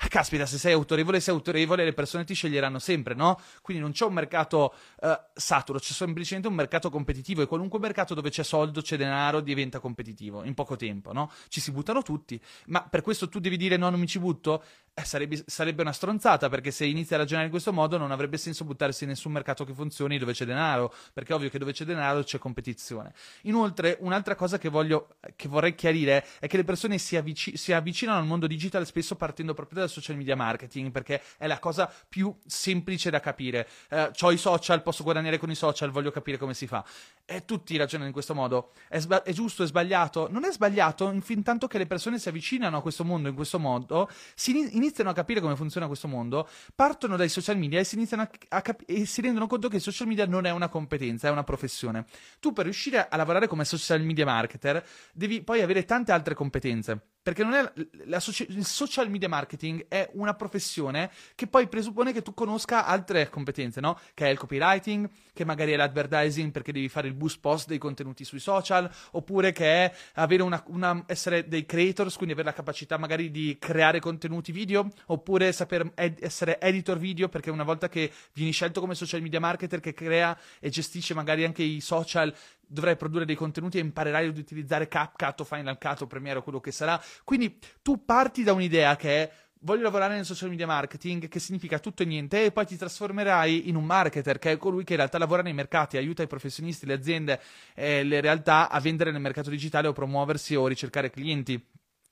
caspita, 0.08 0.46
se 0.46 0.58
sei 0.58 0.72
autorevole, 0.72 1.20
sei 1.20 1.34
autorevole, 1.34 1.84
le 1.84 1.92
persone 1.92 2.24
ti 2.24 2.34
sceglieranno 2.34 2.78
sempre, 2.78 3.14
no? 3.14 3.40
Quindi 3.60 3.82
non 3.82 3.92
c'è 3.92 4.04
un 4.04 4.12
mercato 4.12 4.74
uh, 5.00 5.08
saturo, 5.32 5.78
c'è 5.78 5.92
semplicemente 5.92 6.48
un 6.48 6.54
mercato 6.54 6.90
competitivo 6.90 7.42
e 7.42 7.46
qualunque 7.46 7.78
mercato 7.78 8.14
dove 8.14 8.30
c'è 8.30 8.42
soldo, 8.42 8.80
c'è 8.80 8.96
denaro, 8.96 9.40
diventa 9.40 9.78
competitivo 9.78 10.44
in 10.44 10.54
poco 10.54 10.76
tempo, 10.76 11.12
no? 11.12 11.30
Ci 11.48 11.60
si 11.60 11.70
buttano 11.70 12.02
tutti, 12.02 12.40
ma 12.66 12.82
per 12.82 13.02
questo 13.02 13.28
tu 13.28 13.38
devi 13.38 13.56
dire 13.56 13.76
no, 13.76 13.90
non 13.90 14.00
mi 14.00 14.06
ci 14.06 14.18
butto? 14.18 14.62
Eh, 14.94 15.06
sarebbe, 15.06 15.42
sarebbe, 15.46 15.80
una 15.80 15.92
stronzata 15.92 16.50
perché 16.50 16.70
se 16.70 16.84
inizi 16.84 17.14
a 17.14 17.16
ragionare 17.16 17.46
in 17.46 17.50
questo 17.50 17.72
modo 17.72 17.96
non 17.96 18.10
avrebbe 18.10 18.36
senso 18.36 18.64
buttarsi 18.64 19.04
in 19.04 19.08
nessun 19.08 19.32
mercato 19.32 19.64
che 19.64 19.72
funzioni 19.72 20.18
dove 20.18 20.34
c'è 20.34 20.44
denaro, 20.44 20.92
perché 21.14 21.32
è 21.32 21.34
ovvio 21.34 21.48
che 21.48 21.58
dove 21.58 21.72
c'è 21.72 21.86
denaro 21.86 22.22
c'è 22.22 22.36
competizione. 22.36 23.14
Inoltre, 23.44 23.96
un'altra 24.00 24.34
cosa 24.34 24.58
che, 24.58 24.68
voglio, 24.68 25.16
che 25.34 25.48
vorrei 25.48 25.74
chiarire 25.74 26.26
è 26.38 26.46
che 26.46 26.58
le 26.58 26.64
persone 26.64 26.98
si, 26.98 27.16
avvic- 27.16 27.56
si, 27.56 27.72
avvicinano 27.72 28.18
al 28.18 28.26
mondo 28.26 28.46
digital 28.46 28.84
spesso 28.84 29.16
partendo 29.16 29.54
proprio 29.54 29.80
dal 29.80 29.88
social 29.88 30.14
media 30.14 30.36
marketing, 30.36 30.90
perché 30.90 31.22
è 31.38 31.46
la 31.46 31.58
cosa 31.58 31.90
più 32.06 32.36
semplice 32.44 33.08
da 33.08 33.20
capire. 33.20 33.66
Eh, 33.88 34.10
ho 34.20 34.30
i 34.30 34.36
social, 34.36 34.82
posso 34.82 35.04
guadagnare 35.04 35.38
con 35.38 35.50
i 35.50 35.54
social, 35.54 35.90
voglio 35.90 36.10
capire 36.10 36.36
come 36.36 36.52
si 36.52 36.66
fa. 36.66 36.84
E 37.24 37.46
tutti 37.46 37.78
ragionano 37.78 38.08
in 38.08 38.12
questo 38.12 38.34
modo. 38.34 38.72
È, 38.88 38.98
sba- 38.98 39.22
è 39.22 39.32
giusto, 39.32 39.62
è 39.62 39.66
sbagliato? 39.66 40.28
Non 40.30 40.44
è 40.44 40.52
sbagliato, 40.52 41.18
fin 41.22 41.42
tanto 41.42 41.66
che 41.66 41.78
le 41.78 41.86
persone 41.86 42.18
si 42.18 42.28
avvicinano 42.28 42.76
a 42.76 42.82
questo 42.82 43.06
mondo 43.06 43.30
in 43.30 43.34
questo 43.34 43.58
modo, 43.58 44.10
si 44.34 44.50
in- 44.50 44.80
iniziano 44.82 45.10
a 45.10 45.12
capire 45.14 45.40
come 45.40 45.56
funziona 45.56 45.86
questo 45.86 46.08
mondo, 46.08 46.48
partono 46.74 47.16
dai 47.16 47.28
social 47.28 47.56
media 47.56 47.80
e 47.80 47.84
si, 47.84 47.94
iniziano 47.94 48.22
a, 48.22 48.30
a 48.48 48.60
cap- 48.60 48.82
e 48.86 49.06
si 49.06 49.20
rendono 49.20 49.46
conto 49.46 49.68
che 49.68 49.76
il 49.76 49.82
social 49.82 50.06
media 50.06 50.26
non 50.26 50.44
è 50.46 50.50
una 50.50 50.68
competenza, 50.68 51.28
è 51.28 51.30
una 51.30 51.44
professione. 51.44 52.04
Tu 52.40 52.52
per 52.52 52.64
riuscire 52.64 53.08
a 53.08 53.16
lavorare 53.16 53.46
come 53.46 53.64
social 53.64 54.02
media 54.02 54.24
marketer 54.24 54.84
devi 55.12 55.42
poi 55.42 55.62
avere 55.62 55.84
tante 55.84 56.12
altre 56.12 56.34
competenze. 56.34 57.11
Perché 57.22 57.44
non 57.44 57.54
è 57.54 57.72
la, 58.06 58.18
soci- 58.18 58.46
il 58.48 58.64
social 58.64 59.08
media 59.08 59.28
marketing 59.28 59.86
è 59.86 60.10
una 60.14 60.34
professione 60.34 61.10
che 61.36 61.46
poi 61.46 61.68
presuppone 61.68 62.12
che 62.12 62.20
tu 62.20 62.34
conosca 62.34 62.84
altre 62.84 63.28
competenze, 63.28 63.80
no? 63.80 63.98
Che 64.12 64.26
è 64.26 64.28
il 64.28 64.38
copywriting, 64.38 65.08
che 65.32 65.44
magari 65.44 65.70
è 65.72 65.76
l'advertising 65.76 66.50
perché 66.50 66.72
devi 66.72 66.88
fare 66.88 67.06
il 67.06 67.14
boost 67.14 67.38
post 67.38 67.68
dei 67.68 67.78
contenuti 67.78 68.24
sui 68.24 68.40
social, 68.40 68.90
oppure 69.12 69.52
che 69.52 69.64
è 69.84 69.92
una, 70.40 70.62
una, 70.66 71.04
essere 71.06 71.46
dei 71.46 71.64
creators, 71.64 72.16
quindi 72.16 72.32
avere 72.32 72.48
la 72.48 72.54
capacità 72.54 72.98
magari 72.98 73.30
di 73.30 73.56
creare 73.58 74.00
contenuti 74.00 74.50
video, 74.50 74.88
oppure 75.06 75.52
saper 75.52 75.92
ed- 75.94 76.18
essere 76.20 76.60
editor 76.60 76.98
video, 76.98 77.28
perché 77.28 77.50
una 77.50 77.62
volta 77.62 77.88
che 77.88 78.10
vieni 78.32 78.50
scelto 78.50 78.80
come 78.80 78.96
social 78.96 79.22
media 79.22 79.38
marketer 79.38 79.78
che 79.78 79.94
crea 79.94 80.36
e 80.58 80.70
gestisce 80.70 81.14
magari 81.14 81.44
anche 81.44 81.62
i 81.62 81.80
social, 81.80 82.34
dovrai 82.72 82.96
produrre 82.96 83.24
dei 83.24 83.36
contenuti 83.36 83.78
e 83.78 83.80
imparerai 83.80 84.28
ad 84.28 84.38
utilizzare 84.38 84.88
CapCut 84.88 85.40
o 85.40 85.44
Final 85.44 85.78
Cut 85.78 86.02
o 86.02 86.06
Premiere 86.06 86.38
o 86.38 86.42
quello 86.42 86.60
che 86.60 86.72
sarà. 86.72 87.00
Quindi 87.24 87.58
tu 87.82 88.04
parti 88.04 88.42
da 88.42 88.52
un'idea 88.52 88.96
che 88.96 89.22
è 89.22 89.32
voglio 89.62 89.82
lavorare 89.82 90.14
nel 90.14 90.24
social 90.24 90.48
media 90.48 90.66
marketing, 90.66 91.28
che 91.28 91.38
significa 91.38 91.78
tutto 91.78 92.02
e 92.02 92.06
niente, 92.06 92.44
e 92.44 92.52
poi 92.52 92.66
ti 92.66 92.76
trasformerai 92.76 93.68
in 93.68 93.76
un 93.76 93.84
marketer, 93.84 94.38
che 94.38 94.52
è 94.52 94.56
colui 94.56 94.84
che 94.84 94.92
in 94.92 94.98
realtà 94.98 95.18
lavora 95.18 95.42
nei 95.42 95.52
mercati, 95.52 95.96
aiuta 95.96 96.22
i 96.22 96.26
professionisti, 96.26 96.86
le 96.86 96.94
aziende 96.94 97.40
e 97.74 98.02
le 98.02 98.20
realtà 98.20 98.68
a 98.68 98.80
vendere 98.80 99.10
nel 99.10 99.20
mercato 99.20 99.50
digitale 99.50 99.88
o 99.88 99.92
promuoversi 99.92 100.54
o 100.54 100.66
ricercare 100.66 101.10
clienti. 101.10 101.64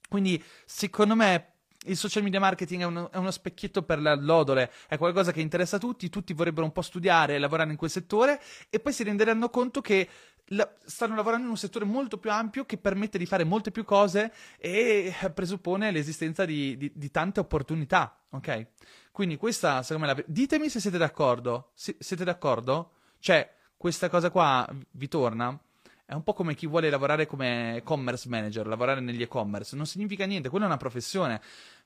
Quindi, 0.08 0.42
secondo 0.64 1.14
me, 1.16 1.54
il 1.86 1.96
social 1.96 2.22
media 2.22 2.40
marketing 2.40 2.82
è 2.82 2.84
uno, 2.84 3.10
è 3.10 3.16
uno, 3.16 3.30
specchietto 3.30 3.82
per 3.82 4.00
l'odore, 4.00 4.70
è 4.86 4.98
qualcosa 4.98 5.32
che 5.32 5.40
interessa 5.40 5.76
a 5.76 5.78
tutti, 5.78 6.10
tutti 6.10 6.34
vorrebbero 6.34 6.66
un 6.66 6.72
po' 6.72 6.82
studiare 6.82 7.34
e 7.34 7.38
lavorare 7.38 7.70
in 7.70 7.76
quel 7.76 7.88
settore 7.88 8.38
e 8.68 8.80
poi 8.80 8.92
si 8.92 9.02
renderanno 9.02 9.48
conto 9.48 9.80
che 9.80 10.06
la, 10.52 10.72
stanno 10.84 11.14
lavorando 11.14 11.44
in 11.44 11.50
un 11.50 11.56
settore 11.56 11.84
molto 11.84 12.18
più 12.18 12.30
ampio 12.30 12.64
che 12.64 12.78
permette 12.78 13.18
di 13.18 13.26
fare 13.26 13.44
molte 13.44 13.70
più 13.70 13.84
cose 13.84 14.32
e 14.58 15.14
presuppone 15.32 15.90
l'esistenza 15.90 16.44
di, 16.44 16.76
di, 16.76 16.92
di 16.94 17.10
tante 17.10 17.40
opportunità, 17.40 18.24
ok? 18.30 18.66
Quindi 19.12 19.36
questa, 19.36 19.82
secondo 19.82 20.08
me, 20.08 20.14
la... 20.14 20.24
ditemi 20.26 20.68
se 20.68 20.80
siete 20.80 20.98
d'accordo, 20.98 21.70
se, 21.74 21.96
siete 21.98 22.24
d'accordo? 22.24 22.92
Cioè, 23.18 23.48
questa 23.76 24.08
cosa 24.08 24.30
qua 24.30 24.68
vi 24.92 25.08
torna? 25.08 25.58
È 26.04 26.14
un 26.14 26.24
po' 26.24 26.32
come 26.32 26.54
chi 26.54 26.66
vuole 26.66 26.90
lavorare 26.90 27.26
come 27.26 27.82
commerce 27.84 28.28
manager, 28.28 28.66
lavorare 28.66 29.00
negli 29.00 29.22
e-commerce. 29.22 29.76
Non 29.76 29.86
significa 29.86 30.26
niente, 30.26 30.48
quella 30.48 30.64
è 30.64 30.68
una 30.68 30.76
professione. 30.76 31.40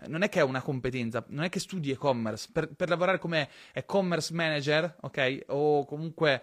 Non 0.06 0.22
è 0.22 0.30
che 0.30 0.40
è 0.40 0.42
una 0.42 0.62
competenza, 0.62 1.22
non 1.28 1.44
è 1.44 1.50
che 1.50 1.60
studi 1.60 1.90
e-commerce. 1.90 2.48
Per, 2.50 2.72
per 2.74 2.88
lavorare 2.88 3.18
come 3.18 3.50
e-commerce 3.74 4.32
manager, 4.32 4.96
ok? 5.02 5.44
O 5.48 5.84
comunque 5.84 6.42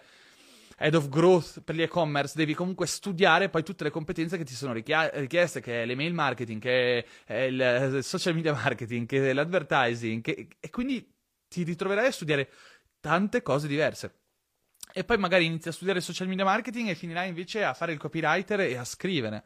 head 0.78 0.94
of 0.94 1.08
growth 1.08 1.60
per 1.62 1.74
gli 1.74 1.82
e-commerce, 1.82 2.34
devi 2.36 2.54
comunque 2.54 2.86
studiare 2.86 3.48
poi 3.48 3.62
tutte 3.62 3.84
le 3.84 3.90
competenze 3.90 4.36
che 4.36 4.44
ti 4.44 4.54
sono 4.54 4.72
richieste, 4.72 5.60
che 5.60 5.82
è 5.82 5.86
l'email 5.86 6.14
marketing, 6.14 6.60
che 6.60 7.06
è 7.24 7.34
il 7.34 7.98
social 8.02 8.34
media 8.34 8.52
marketing, 8.52 9.06
che 9.06 9.30
è 9.30 9.32
l'advertising, 9.32 10.22
che, 10.22 10.48
e 10.58 10.70
quindi 10.70 11.08
ti 11.48 11.62
ritroverai 11.62 12.06
a 12.06 12.12
studiare 12.12 12.50
tante 13.00 13.42
cose 13.42 13.66
diverse 13.68 14.20
e 14.92 15.04
poi 15.04 15.16
magari 15.16 15.46
inizi 15.46 15.68
a 15.68 15.72
studiare 15.72 16.00
social 16.00 16.28
media 16.28 16.44
marketing 16.44 16.88
e 16.88 16.94
finirai 16.94 17.28
invece 17.28 17.64
a 17.64 17.72
fare 17.72 17.92
il 17.92 17.98
copywriter 17.98 18.60
e 18.60 18.76
a 18.76 18.84
scrivere. 18.84 19.44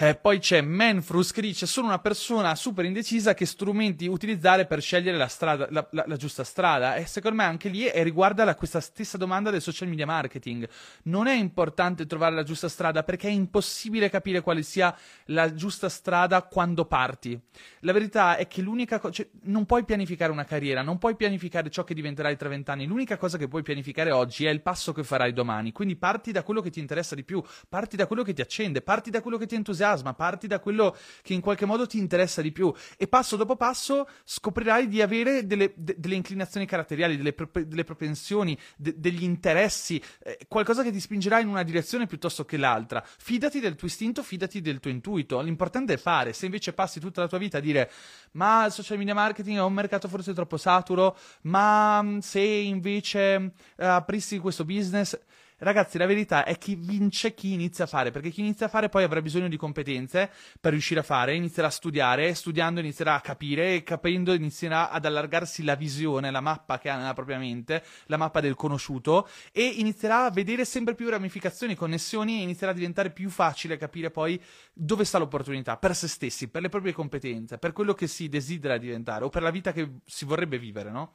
Eh, 0.00 0.14
poi 0.14 0.38
c'è 0.38 0.60
Manfrus 0.60 1.32
che 1.32 1.40
dice 1.40 1.66
sono 1.66 1.88
una 1.88 1.98
persona 1.98 2.54
super 2.54 2.84
indecisa 2.84 3.34
che 3.34 3.44
strumenti 3.44 4.06
utilizzare 4.06 4.64
per 4.64 4.80
scegliere 4.80 5.16
la, 5.16 5.26
strada, 5.26 5.66
la, 5.70 5.88
la, 5.90 6.04
la 6.06 6.14
giusta 6.14 6.44
strada 6.44 6.94
e 6.94 7.04
secondo 7.06 7.38
me 7.38 7.42
anche 7.42 7.68
lì 7.68 7.82
è, 7.82 8.04
riguarda 8.04 8.44
la, 8.44 8.54
questa 8.54 8.78
stessa 8.78 9.18
domanda 9.18 9.50
del 9.50 9.60
social 9.60 9.88
media 9.88 10.06
marketing. 10.06 10.68
Non 11.04 11.26
è 11.26 11.34
importante 11.34 12.06
trovare 12.06 12.36
la 12.36 12.44
giusta 12.44 12.68
strada 12.68 13.02
perché 13.02 13.26
è 13.26 13.32
impossibile 13.32 14.08
capire 14.08 14.40
quale 14.40 14.62
sia 14.62 14.96
la 15.24 15.52
giusta 15.52 15.88
strada 15.88 16.42
quando 16.42 16.84
parti. 16.84 17.36
La 17.80 17.92
verità 17.92 18.36
è 18.36 18.46
che 18.46 18.62
l'unica 18.62 19.00
cosa, 19.00 19.14
cioè, 19.14 19.28
non 19.46 19.66
puoi 19.66 19.84
pianificare 19.84 20.30
una 20.30 20.44
carriera, 20.44 20.80
non 20.80 20.98
puoi 20.98 21.16
pianificare 21.16 21.70
ciò 21.70 21.82
che 21.82 21.94
diventerai 21.94 22.36
tra 22.36 22.48
vent'anni, 22.48 22.86
l'unica 22.86 23.16
cosa 23.16 23.36
che 23.36 23.48
puoi 23.48 23.64
pianificare 23.64 24.12
oggi 24.12 24.46
è 24.46 24.50
il 24.50 24.62
passo 24.62 24.92
che 24.92 25.02
farai 25.02 25.32
domani, 25.32 25.72
quindi 25.72 25.96
parti 25.96 26.30
da 26.30 26.44
quello 26.44 26.60
che 26.60 26.70
ti 26.70 26.78
interessa 26.78 27.16
di 27.16 27.24
più, 27.24 27.42
parti 27.68 27.96
da 27.96 28.06
quello 28.06 28.22
che 28.22 28.32
ti 28.32 28.42
accende, 28.42 28.80
parti 28.80 29.10
da 29.10 29.20
quello 29.22 29.38
che 29.38 29.46
ti 29.46 29.56
entusiasma 29.56 29.86
entusiasma, 29.88 30.14
parti 30.14 30.46
da 30.46 30.60
quello 30.60 30.96
che 31.22 31.34
in 31.34 31.40
qualche 31.40 31.64
modo 31.64 31.86
ti 31.86 31.98
interessa 31.98 32.42
di 32.42 32.52
più 32.52 32.72
e 32.96 33.08
passo 33.08 33.36
dopo 33.36 33.56
passo 33.56 34.08
scoprirai 34.24 34.88
di 34.88 35.00
avere 35.00 35.46
delle, 35.46 35.72
de, 35.76 35.94
delle 35.98 36.14
inclinazioni 36.14 36.66
caratteriali, 36.66 37.16
delle, 37.16 37.34
delle 37.66 37.84
propensioni, 37.84 38.58
de, 38.76 38.94
degli 38.96 39.22
interessi, 39.22 40.02
eh, 40.22 40.38
qualcosa 40.48 40.82
che 40.82 40.90
ti 40.90 41.00
spingerà 41.00 41.40
in 41.40 41.48
una 41.48 41.62
direzione 41.62 42.06
piuttosto 42.06 42.44
che 42.44 42.56
l'altra. 42.56 43.04
Fidati 43.04 43.60
del 43.60 43.74
tuo 43.76 43.88
istinto, 43.88 44.22
fidati 44.22 44.60
del 44.60 44.80
tuo 44.80 44.90
intuito. 44.90 45.40
L'importante 45.40 45.94
è 45.94 45.96
fare. 45.96 46.32
Se 46.32 46.44
invece 46.44 46.72
passi 46.72 47.00
tutta 47.00 47.20
la 47.20 47.28
tua 47.28 47.38
vita 47.38 47.58
a 47.58 47.60
dire 47.60 47.90
ma 48.32 48.66
il 48.66 48.72
social 48.72 48.98
media 48.98 49.14
marketing 49.14 49.56
è 49.56 49.62
un 49.62 49.72
mercato 49.72 50.08
forse 50.08 50.34
troppo 50.34 50.56
saturo, 50.56 51.16
ma 51.42 52.02
mm, 52.02 52.18
se 52.18 52.40
invece 52.40 53.36
uh, 53.36 53.84
aprissi 53.84 54.38
questo 54.38 54.64
business 54.64 55.18
Ragazzi, 55.60 55.98
la 55.98 56.06
verità 56.06 56.44
è 56.44 56.56
che 56.56 56.76
vince 56.76 57.34
chi 57.34 57.52
inizia 57.52 57.82
a 57.82 57.88
fare, 57.88 58.12
perché 58.12 58.30
chi 58.30 58.42
inizia 58.42 58.66
a 58.66 58.68
fare 58.68 58.88
poi 58.88 59.02
avrà 59.02 59.20
bisogno 59.20 59.48
di 59.48 59.56
competenze 59.56 60.30
per 60.60 60.70
riuscire 60.70 61.00
a 61.00 61.02
fare, 61.02 61.34
inizierà 61.34 61.66
a 61.66 61.72
studiare, 61.72 62.32
studiando 62.32 62.78
inizierà 62.78 63.16
a 63.16 63.20
capire 63.20 63.74
e 63.74 63.82
capendo 63.82 64.32
inizierà 64.32 64.88
ad 64.88 65.04
allargarsi 65.04 65.64
la 65.64 65.74
visione, 65.74 66.30
la 66.30 66.40
mappa 66.40 66.78
che 66.78 66.90
ha 66.90 66.96
nella 66.96 67.12
propria 67.12 67.38
mente, 67.38 67.82
la 68.06 68.16
mappa 68.16 68.38
del 68.38 68.54
conosciuto 68.54 69.28
e 69.50 69.64
inizierà 69.64 70.26
a 70.26 70.30
vedere 70.30 70.64
sempre 70.64 70.94
più 70.94 71.08
ramificazioni, 71.08 71.74
connessioni 71.74 72.38
e 72.38 72.42
inizierà 72.44 72.70
a 72.70 72.76
diventare 72.76 73.10
più 73.10 73.28
facile 73.28 73.76
capire 73.76 74.12
poi 74.12 74.40
dove 74.72 75.04
sta 75.04 75.18
l'opportunità 75.18 75.76
per 75.76 75.96
se 75.96 76.06
stessi, 76.06 76.46
per 76.46 76.62
le 76.62 76.68
proprie 76.68 76.92
competenze, 76.92 77.58
per 77.58 77.72
quello 77.72 77.94
che 77.94 78.06
si 78.06 78.28
desidera 78.28 78.78
diventare 78.78 79.24
o 79.24 79.28
per 79.28 79.42
la 79.42 79.50
vita 79.50 79.72
che 79.72 79.90
si 80.04 80.24
vorrebbe 80.24 80.56
vivere, 80.56 80.92
no? 80.92 81.14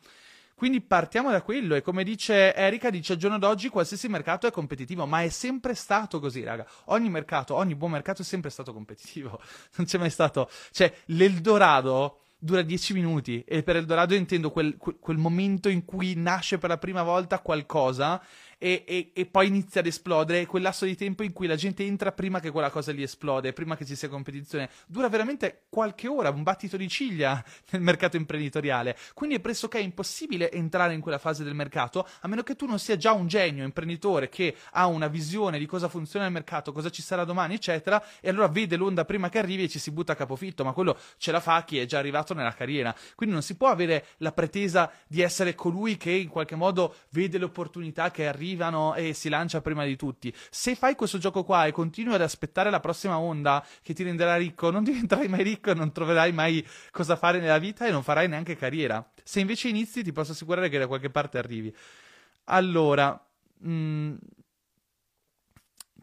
Quindi 0.63 0.80
partiamo 0.80 1.30
da 1.30 1.41
quello 1.41 1.76
e 1.76 1.82
come 1.82 2.06
dice 2.06 2.56
Erika, 2.56 2.89
dice 2.89 3.12
al 3.12 3.19
giorno 3.19 3.38
d'oggi 3.38 3.67
qualsiasi 3.67 4.08
mercato 4.08 4.47
è 4.47 4.52
competitivo, 4.52 5.06
ma 5.06 5.21
è 5.21 5.28
sempre 5.28 5.76
stato 5.76 6.21
così, 6.21 6.41
raga. 6.41 6.65
Ogni 6.86 7.10
mercato, 7.10 7.54
ogni 7.56 7.76
buon 7.76 7.91
mercato 7.91 8.21
è 8.21 8.23
sempre 8.23 8.49
stato 8.49 8.71
competitivo. 8.71 9.41
Non 9.76 9.86
c'è 9.86 9.97
mai 9.97 10.10
stato... 10.10 10.49
Cioè, 10.71 10.93
l'Eldorado 11.08 12.19
dura 12.38 12.62
10 12.62 12.93
minuti 12.93 13.43
e 13.45 13.62
per 13.62 13.76
Eldorado 13.76 14.15
intendo 14.15 14.52
quel, 14.52 14.78
quel, 14.78 14.99
quel 14.99 15.17
momento 15.17 15.67
in 15.67 15.84
cui 15.84 16.13
nasce 16.15 16.58
per 16.58 16.69
la 16.69 16.78
prima 16.78 17.04
volta 17.04 17.39
qualcosa 17.39 18.21
e, 18.63 18.86
e, 18.88 19.12
e, 19.13 19.26
poi 19.26 19.47
inizia 19.47 19.82
ad 19.82 19.88
esplodere 19.88 20.45
quel 20.45 20.62
lasso 20.62 20.86
di 20.86 20.95
tempo 20.95 21.23
in 21.23 21.34
cui 21.34 21.47
la 21.47 21.58
gente 21.58 21.84
entra 21.84 22.13
prima 22.13 22.39
che 22.39 22.49
quella 22.49 22.69
cosa 22.69 22.93
lì 22.93 23.04
esplode, 23.04 23.52
prima 23.52 23.76
che 23.76 23.84
ci 23.84 23.93
sia 23.93 24.08
competizione. 24.08 24.69
Dura 24.88 25.10
veramente 25.10 25.63
qualche 25.67 26.08
ora, 26.08 26.30
un 26.30 26.43
battito 26.43 26.78
di 26.78 26.88
ciglia 26.88 27.43
nel 27.71 27.82
mercato 27.82 28.15
imprenditoriale. 28.15 28.95
Quindi 29.13 29.36
è 29.36 29.39
pressoché 29.41 29.80
impossibile 29.80 30.49
entrare 30.49 30.93
in 30.93 31.02
quella 31.02 31.17
fase 31.17 31.43
del 31.43 31.54
mercato 31.54 32.08
a 32.21 32.28
meno 32.30 32.41
che 32.41 32.56
tu 32.56 32.65
non 32.65 32.80
sia 32.80 32.95
già 32.95 33.12
un 33.12 33.28
genio 33.28 33.65
imprenditore 33.65 34.30
che 34.30 34.56
ha 34.71 34.88
una 34.88 35.08
visione 35.08 35.60
di 35.60 35.65
cosa 35.65 35.89
funziona 35.89 36.23
nel 36.23 36.34
mercato, 36.34 36.71
cosa 36.71 36.89
ci 36.89 37.02
sarà 37.02 37.26
domani, 37.26 37.56
eccetera, 37.56 38.02
e 38.21 38.30
allora 38.30 38.47
vede 38.47 38.78
l'onda 38.78 39.04
prima 39.04 39.28
che 39.28 39.39
arrivi 39.39 39.63
e 39.63 39.67
ci 39.67 39.78
si 39.78 39.91
butta 39.91 40.13
a 40.13 40.15
capofitto, 40.15 40.63
ma 40.63 40.71
quello 40.71 40.97
ce 41.17 41.34
la 41.34 41.41
fa 41.41 41.65
chi 41.65 41.80
è 41.80 41.86
già 41.86 41.97
arrivato 41.97 42.34
nella 42.34 42.54
carriera. 42.54 42.95
Quindi 43.15 43.36
non 43.36 43.43
si 43.43 43.58
può 43.58 43.67
avere 43.67 44.06
la 44.19 44.32
pretesa 44.32 44.89
di 45.06 45.19
essere 45.19 45.54
colui 45.54 45.97
che 45.97 46.12
in 46.12 46.30
qualche 46.30 46.56
modo 46.56 46.95
vede 47.10 47.38
l'opportunità 47.38 48.10
che 48.10 48.26
arriva 48.26 48.52
arrivano 48.54 48.94
e 48.96 49.13
si 49.13 49.30
lancia 49.30 49.62
prima 49.62 49.84
di 49.84 49.96
tutti. 49.96 50.34
Se 50.50 50.76
fai 50.76 50.96
questo 50.96 51.18
gioco 51.18 51.44
qua 51.44 51.66
e 51.66 51.72
continui 51.72 52.13
ad 52.13 52.22
aspettare 52.22 52.70
la 52.70 52.80
prossima 52.80 53.18
onda 53.18 53.66
che 53.82 53.94
ti 53.94 54.04
renderà 54.04 54.38
ricco, 54.38 54.70
non 54.72 54.84
diventerai 54.84 55.28
mai 55.28 55.44
ricco 55.44 55.72
e 55.72 55.74
non 55.74 55.92
troverai 55.92 56.32
mai 56.32 56.66
cosa 56.92 57.16
fare 57.16 57.39
nella 57.39 57.58
vita 57.58 57.86
e 57.86 57.92
non 57.92 58.04
farai 58.04 58.28
neanche 58.28 58.56
carriera. 58.56 59.06
Se 59.24 59.39
invece 59.39 59.70
inizi, 59.70 60.04
ti 60.04 60.12
posso 60.12 60.32
assicurare 60.32 60.70
che 60.70 60.78
da 60.78 60.88
qualche 60.88 61.10
parte 61.10 61.38
arrivi. 61.38 61.76
Allora, 62.46 63.20
mh, 63.60 63.70
mm, 63.70 64.16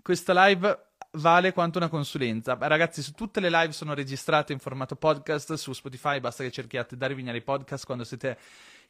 questa 0.02 0.46
live 0.46 0.88
vale 1.12 1.52
quanto 1.52 1.78
una 1.78 1.88
consulenza. 1.88 2.56
Ragazzi, 2.58 3.02
su 3.02 3.12
tutte 3.12 3.40
le 3.40 3.50
live 3.50 3.72
sono 3.72 3.94
registrate 3.94 4.52
in 4.52 4.58
formato 4.58 4.96
podcast 4.96 5.54
su 5.54 5.72
Spotify, 5.72 6.20
basta 6.20 6.42
che 6.44 6.50
cerchiate 6.50 6.96
Dare 6.96 7.14
Vignali 7.14 7.42
Podcast 7.42 7.84
quando 7.84 8.04
siete 8.04 8.38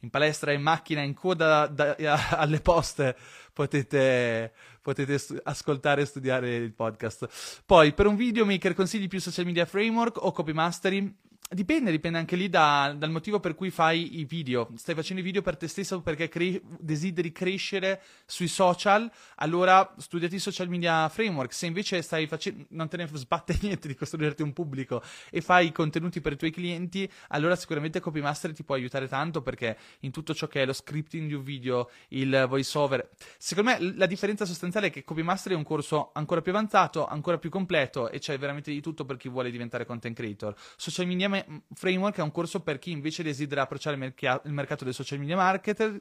in 0.01 0.09
palestra, 0.09 0.51
in 0.51 0.61
macchina, 0.61 1.01
in 1.01 1.13
coda 1.13 1.67
da, 1.67 1.95
da, 1.97 2.29
alle 2.37 2.59
poste, 2.59 3.15
potete, 3.53 4.53
potete 4.81 5.17
stu- 5.17 5.39
ascoltare 5.43 6.01
e 6.01 6.05
studiare 6.05 6.55
il 6.55 6.73
podcast. 6.73 7.61
Poi, 7.65 7.93
per 7.93 8.05
un 8.07 8.15
video 8.15 8.45
maker 8.45 8.73
consigli 8.73 9.07
più 9.07 9.19
social 9.19 9.45
media 9.45 9.65
framework 9.65 10.23
o 10.23 10.31
copy 10.31 10.53
mastery? 10.53 11.15
Dipende, 11.53 11.91
dipende 11.91 12.17
anche 12.17 12.37
lì 12.37 12.47
da, 12.47 12.95
dal 12.97 13.11
motivo 13.11 13.41
per 13.41 13.55
cui 13.55 13.71
fai 13.71 14.19
i 14.19 14.23
video. 14.23 14.69
Stai 14.77 14.95
facendo 14.95 15.21
i 15.21 15.25
video 15.25 15.41
per 15.41 15.57
te 15.57 15.67
stesso 15.67 15.99
perché 15.99 16.29
cre- 16.29 16.61
desideri 16.79 17.33
crescere 17.33 18.01
sui 18.25 18.47
social, 18.47 19.11
allora 19.35 19.93
studiati 19.97 20.35
i 20.35 20.39
social 20.39 20.69
media 20.69 21.09
framework. 21.09 21.51
Se 21.51 21.65
invece 21.65 22.01
stai 22.03 22.25
facendo, 22.25 22.67
non 22.69 22.87
te 22.87 22.95
ne 22.95 23.09
sbatte 23.11 23.57
niente 23.63 23.89
di 23.89 23.95
costruirti 23.95 24.41
un 24.41 24.53
pubblico 24.53 25.03
e 25.29 25.41
fai 25.41 25.73
contenuti 25.73 26.21
per 26.21 26.31
i 26.31 26.37
tuoi 26.37 26.51
clienti, 26.51 27.11
allora 27.27 27.57
sicuramente 27.57 27.99
Copymaster 27.99 28.53
ti 28.53 28.63
può 28.63 28.75
aiutare 28.75 29.09
tanto 29.09 29.41
perché 29.41 29.77
in 30.01 30.11
tutto 30.11 30.33
ciò 30.33 30.47
che 30.47 30.61
è 30.61 30.65
lo 30.65 30.71
scripting 30.71 31.27
di 31.27 31.33
un 31.33 31.43
video, 31.43 31.89
il 32.09 32.45
voice 32.47 32.77
over. 32.77 33.09
Secondo 33.37 33.71
me 33.71 33.93
la 33.97 34.05
differenza 34.05 34.45
sostanziale 34.45 34.87
è 34.87 34.89
che 34.89 35.03
Copymaster 35.03 35.51
è 35.51 35.55
un 35.55 35.63
corso 35.63 36.11
ancora 36.13 36.39
più 36.39 36.53
avanzato, 36.53 37.05
ancora 37.05 37.37
più 37.37 37.49
completo 37.49 38.09
e 38.09 38.19
c'è 38.19 38.37
veramente 38.39 38.71
di 38.71 38.79
tutto 38.79 39.03
per 39.03 39.17
chi 39.17 39.27
vuole 39.27 39.51
diventare 39.51 39.85
content 39.85 40.15
creator. 40.15 40.55
Social 40.77 41.05
media 41.05 41.39
Framework 41.73 42.17
è 42.17 42.21
un 42.21 42.31
corso 42.31 42.61
per 42.61 42.79
chi 42.79 42.91
invece 42.91 43.23
desidera 43.23 43.63
approcciare 43.63 43.95
il, 43.95 44.01
merc- 44.01 44.41
il 44.45 44.51
mercato 44.51 44.83
del 44.83 44.93
social 44.93 45.19
media 45.19 45.35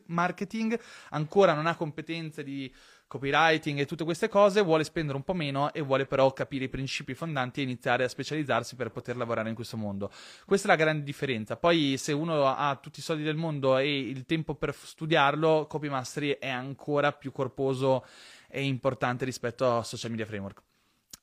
marketing, 0.07 0.81
ancora 1.11 1.55
non 1.55 1.66
ha 1.66 1.76
competenze 1.76 2.42
di 2.42 2.72
copywriting 3.11 3.81
e 3.81 3.87
tutte 3.87 4.05
queste 4.05 4.29
cose, 4.29 4.62
vuole 4.62 4.85
spendere 4.85 5.16
un 5.16 5.24
po' 5.24 5.35
meno 5.35 5.72
e 5.72 5.81
vuole 5.81 6.07
però 6.07 6.33
capire 6.33 6.66
i 6.66 6.68
principi 6.68 7.12
fondanti 7.12 7.59
e 7.59 7.64
iniziare 7.64 8.05
a 8.05 8.09
specializzarsi 8.09 8.76
per 8.76 8.92
poter 8.92 9.16
lavorare 9.16 9.48
in 9.48 9.57
questo 9.57 9.76
mondo. 9.76 10.12
Questa 10.46 10.68
è 10.68 10.70
la 10.70 10.76
grande 10.76 11.03
differenza. 11.03 11.57
Poi 11.57 11.96
se 11.98 12.12
uno 12.12 12.46
ha 12.46 12.79
tutti 12.81 13.00
i 13.00 13.03
soldi 13.03 13.24
del 13.24 13.35
mondo 13.35 13.79
e 13.79 13.98
il 13.98 14.26
tempo 14.26 14.55
per 14.55 14.72
studiarlo, 14.72 15.66
Copy 15.68 15.88
Mastery 15.88 16.38
è 16.38 16.48
ancora 16.48 17.11
più 17.11 17.33
corposo 17.33 18.07
e 18.48 18.62
importante 18.62 19.24
rispetto 19.24 19.79
a 19.79 19.83
Social 19.83 20.11
Media 20.11 20.26
Framework. 20.26 20.62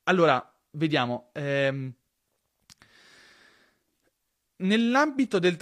Allora, 0.03 0.45
vediamo. 0.71 1.29
Ehm, 1.31 1.93
Nell'ambito 4.59 5.37
del 5.37 5.55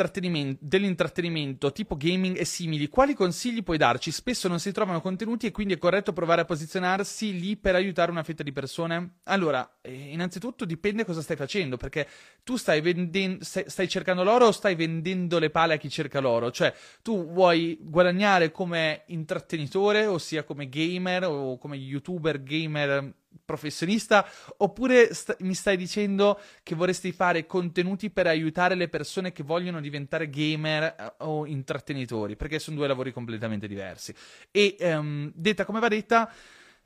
dell'intrattenimento 0.58 1.74
tipo 1.74 1.98
gaming 1.98 2.38
e 2.40 2.46
simili, 2.46 2.88
quali 2.88 3.14
consigli 3.14 3.62
puoi 3.62 3.78
darci? 3.78 4.10
Spesso 4.10 4.48
non 4.48 4.62
si 4.62 4.72
trovano 4.72 5.02
contenuti 5.02 5.48
e 5.48 5.52
quindi 5.52 5.74
è 5.74 5.78
corretto 5.78 6.14
provare 6.14 6.40
a 6.42 6.46
posizionarsi 6.46 7.38
lì 7.38 7.58
per 7.58 7.76
aiutare 7.76 8.10
una 8.10 8.24
fetta 8.24 8.42
di 8.42 8.54
persone? 8.54 9.16
Allora, 9.24 9.80
eh, 9.82 9.92
innanzitutto 9.92 10.64
dipende 10.64 11.04
cosa 11.04 11.22
stai 11.22 11.36
facendo, 11.36 11.76
perché 11.76 12.08
tu 12.46 12.56
stai, 12.56 12.80
venden- 12.80 13.42
stai 13.42 13.90
cercando 13.90 14.24
l'oro 14.24 14.46
o 14.46 14.52
stai 14.54 14.76
vendendo 14.76 15.40
le 15.40 15.50
pale 15.50 15.74
a 15.74 15.78
chi 15.78 15.90
cerca 15.90 16.22
l'oro? 16.22 16.50
Cioè, 16.50 16.74
tu 17.02 17.34
vuoi 17.34 17.78
guadagnare 17.82 18.52
come 18.52 19.04
intrattenitore, 19.08 20.06
ossia 20.06 20.44
come 20.44 20.70
gamer 20.70 21.26
o 21.26 21.58
come 21.58 21.76
youtuber 21.76 22.42
gamer 22.42 23.14
professionista 23.44 24.28
oppure 24.58 25.14
st- 25.14 25.38
mi 25.40 25.54
stai 25.54 25.78
dicendo 25.78 26.40
che 26.64 26.76
vorresti 26.76 27.12
fare 27.12 27.46
contenuti 27.46 28.10
per 28.10 28.28
aiutare 28.28 28.76
le 28.76 28.88
persone 28.88 29.32
che 29.32 29.44
vogliono 29.44 29.82
diventare 29.82 30.30
gamer 30.30 30.84
eh, 30.84 31.14
o 31.20 31.46
intrattenitori? 31.46 32.36
Perché 32.36 32.60
sono 32.60 32.78
due 32.78 32.88
lavori 32.88 33.12
completamente 33.12 33.68
diversi. 33.68 34.14
E 34.52 34.78
um, 34.80 35.32
detta 35.34 35.66
come 35.66 35.80
va 35.80 35.88
detta 35.88 36.32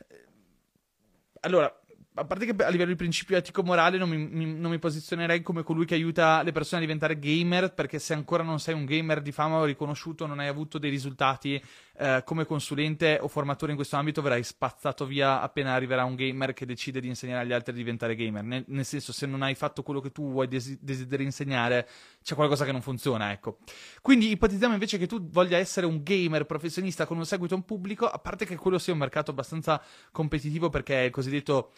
eh, 0.07 0.25
allora 1.41 1.78
a 2.19 2.25
parte 2.25 2.45
che 2.45 2.63
a 2.63 2.69
livello 2.69 2.89
di 2.89 2.97
principio 2.97 3.38
etico-morale 3.38 3.97
non 3.97 4.10
mi, 4.10 4.17
mi, 4.17 4.53
non 4.53 4.71
mi, 4.71 4.79
posizionerei 4.79 5.41
come 5.41 5.63
colui 5.63 5.86
che 5.86 5.93
aiuta 5.93 6.43
le 6.43 6.51
persone 6.51 6.82
a 6.82 6.86
diventare 6.86 7.17
gamer, 7.17 7.73
perché 7.73 7.97
se 7.97 8.13
ancora 8.13 8.43
non 8.43 8.60
sei 8.60 8.73
un 8.73 8.86
gamer 8.86 9.21
di 9.21 9.32
fama 9.32 9.58
o 9.58 9.65
riconosciuto, 9.65 10.25
non 10.25 10.39
hai 10.39 10.47
avuto 10.47 10.77
dei 10.77 10.89
risultati 10.89 11.62
eh, 11.97 12.21
come 12.25 12.45
consulente 12.45 13.17
o 13.21 13.27
formatore 13.27 13.71
in 13.71 13.77
questo 13.77 13.95
ambito 13.95 14.21
verrai 14.21 14.43
spazzato 14.43 15.05
via 15.05 15.41
appena 15.41 15.73
arriverà 15.73 16.03
un 16.03 16.15
gamer 16.15 16.53
che 16.53 16.65
decide 16.65 16.99
di 16.99 17.08
insegnare 17.08 17.43
agli 17.43 17.53
altri 17.53 17.71
a 17.71 17.75
diventare 17.75 18.15
gamer. 18.15 18.43
Nel, 18.43 18.63
nel 18.67 18.86
senso, 18.86 19.12
se 19.12 19.25
non 19.25 19.41
hai 19.41 19.55
fatto 19.55 19.84
quello 19.84 20.01
che 20.01 20.12
tu 20.12 20.32
vuoi 20.32 20.47
desi- 20.47 20.77
desideri 20.82 21.23
insegnare, 21.23 21.88
c'è 22.21 22.36
qualcosa 22.36 22.65
che 22.65 22.71
non 22.71 22.82
funziona, 22.82 23.32
ecco. 23.32 23.60
Quindi 24.01 24.32
ipotizziamo 24.32 24.73
invece 24.73 24.97
che 24.97 25.08
tu 25.08 25.29
voglia 25.29 25.58
essere 25.58 25.86
un 25.86 26.03
gamer 26.03 26.45
professionista 26.45 27.05
con 27.05 27.17
un 27.17 27.25
seguito 27.25 27.55
in 27.55 27.63
pubblico, 27.63 28.08
a 28.08 28.19
parte 28.19 28.45
che 28.45 28.55
quello 28.55 28.77
sia 28.77 28.93
un 28.93 28.99
mercato 28.99 29.32
abbastanza 29.32 29.82
competitivo 30.12 30.69
perché 30.69 31.01
è 31.01 31.05
il 31.05 31.12
cosiddetto 31.12 31.71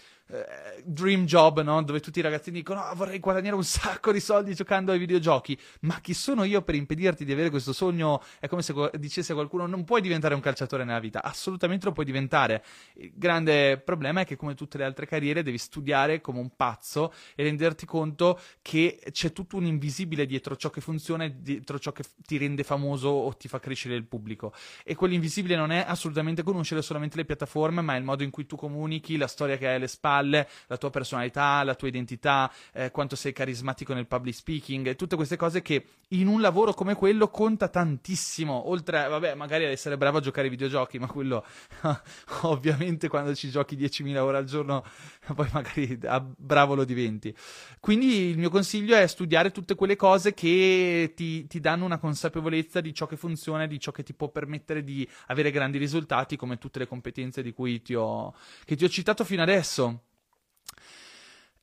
dream 0.84 1.26
job, 1.26 1.62
no? 1.62 1.82
Dove 1.84 2.00
tutti 2.00 2.20
i 2.20 2.22
ragazzini 2.22 2.58
dicono 2.58 2.82
oh, 2.82 2.96
vorrei 2.96 3.20
guadagnare 3.20 3.56
un 3.56 3.64
sacco 3.64 4.12
di 4.12 4.20
soldi 4.20 4.54
giocando 4.54 4.92
ai 4.92 5.00
videogiochi. 5.00 5.58
Ma 5.82 6.00
chi 6.00 6.14
sono 6.14 6.44
io 6.44 6.62
per 6.62 6.76
impedirti 6.76 7.26
di 7.26 7.32
avere 7.32 7.50
questo 7.50 7.74
sogno? 7.74 8.22
È 8.40 8.48
come 8.48 8.62
se 8.62 8.74
dicesse 8.98 9.34
qualcuno 9.34 9.66
non 9.68 9.84
puoi 9.84 10.02
diventare 10.02 10.34
un 10.34 10.42
calciatore 10.42 10.84
nella 10.84 11.00
vita. 11.00 11.24
Assolutamente 11.24 11.86
lo 11.86 11.92
puoi 11.92 12.06
diventare. 12.06 12.64
Il 12.94 13.12
grande 13.16 13.78
problema 13.78 14.22
è 14.22 14.26
che 14.26 14.36
come 14.36 14.56
tutte 14.56 14.78
le 14.78 14.86
altre 14.86 15.06
carriere 15.06 15.44
devi 15.44 15.58
studiare 15.58 16.22
come 16.22 16.40
un 16.40 16.56
pazzo 16.56 17.14
e 17.36 17.44
renderti 17.44 17.86
conto 17.86 18.40
che 18.62 19.00
c'è 19.12 19.32
tutto 19.32 19.58
un 19.58 19.66
invisibile 19.66 20.26
dietro 20.26 20.56
ciò 20.56 20.70
che 20.70 20.82
funziona 20.82 21.26
e 21.26 21.42
dietro 21.42 21.80
ciò 21.80 21.92
che 21.92 22.04
ti 22.26 22.38
rende 22.38 22.64
famoso 22.64 23.10
o 23.10 23.36
ti 23.36 23.48
fa 23.48 23.60
crescere 23.60 23.96
il 23.96 24.06
pubblico. 24.06 24.54
E 24.84 24.96
quell'invisibile 24.96 25.56
non 25.56 25.72
è 25.72 25.84
assolutamente 25.86 26.44
conoscere 26.44 26.82
solamente 26.82 27.18
le 27.18 27.26
piattaforme, 27.26 27.82
ma 27.82 27.96
è 27.96 27.98
il 27.98 28.04
modo 28.04 28.24
in 28.24 28.30
cui 28.30 28.46
tu 28.46 28.56
comunichi, 28.56 29.18
la 29.18 29.28
storia 29.28 29.58
che 29.58 29.68
hai 29.68 29.76
alle 29.76 29.88
spalle, 29.88 30.21
la 30.22 30.78
tua 30.78 30.90
personalità, 30.90 31.64
la 31.64 31.76
tua 31.76 31.88
identità, 31.88 32.52
eh, 32.74 32.92
quanto 32.92 33.16
sei 33.16 33.34
carismatico 33.34 33.94
nel 33.94 34.08
public 34.08 34.36
speaking, 34.36 34.96
tutte 34.96 35.16
queste 35.16 35.38
cose 35.38 35.62
che 35.62 35.86
in 36.10 36.28
un 36.28 36.42
lavoro 36.42 36.74
come 36.74 36.96
quello 36.96 37.30
conta 37.30 37.68
tantissimo. 37.68 38.70
Oltre, 38.70 39.08
vabbè, 39.08 39.36
magari 39.36 39.66
ad 39.66 39.72
essere 39.72 39.98
bravo 39.98 40.18
a 40.18 40.22
giocare 40.22 40.44
ai 40.44 40.50
videogiochi, 40.50 41.00
ma 41.00 41.08
quello 41.08 41.46
ovviamente 42.42 43.08
quando 43.08 43.34
ci 43.36 43.50
giochi 43.50 43.76
10.000 43.76 44.18
ore 44.18 44.38
al 44.38 44.46
giorno, 44.46 44.84
poi 45.34 45.48
magari 45.52 45.98
a 46.04 46.20
bravo 46.20 46.76
lo 46.76 46.84
diventi. 46.84 47.34
Quindi 47.80 48.30
il 48.30 48.38
mio 48.38 48.50
consiglio 48.50 48.96
è 48.96 49.08
studiare 49.08 49.52
tutte 49.52 49.76
quelle 49.76 49.96
cose 49.96 50.34
che 50.34 51.14
ti, 51.16 51.48
ti 51.48 51.60
danno 51.60 51.86
una 51.86 51.98
consapevolezza 51.98 52.82
di 52.82 52.94
ciò 52.94 53.06
che 53.06 53.18
funziona 53.18 53.66
di 53.66 53.80
ciò 53.80 53.92
che 53.92 54.04
ti 54.04 54.14
può 54.14 54.30
permettere 54.30 54.84
di 54.84 55.08
avere 55.28 55.52
grandi 55.52 55.78
risultati, 55.78 56.36
come 56.36 56.58
tutte 56.58 56.80
le 56.80 56.88
competenze 56.88 57.42
di 57.42 57.54
cui 57.54 57.82
ti 57.82 57.96
ho, 57.96 58.34
che 58.66 58.76
ti 58.76 58.84
ho 58.84 58.90
citato 58.90 59.24
fino 59.24 59.42
adesso. 59.42 60.04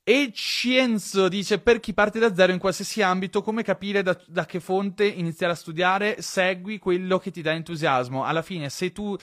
E 0.09 0.33
Cienzo 0.33 1.29
dice: 1.29 1.59
Per 1.59 1.81
chi 1.81 1.93
parte 1.93 2.19
da 2.19 2.35
zero 2.35 2.53
in 2.53 2.59
qualsiasi 2.59 3.03
ambito, 3.03 3.43
come 3.43 3.63
capire 3.63 4.03
da, 4.03 4.19
da, 4.27 4.47
che 4.47 4.59
fonte 4.59 5.05
iniziare 5.05 5.53
a 5.53 5.55
studiare? 5.55 6.23
Segui 6.23 6.79
quello 6.79 7.19
che 7.19 7.31
ti 7.31 7.43
dà 7.43 7.53
entusiasmo. 7.53 8.25
Alla 8.25 8.41
fine, 8.41 8.71
se 8.71 8.91
tu 8.91 9.15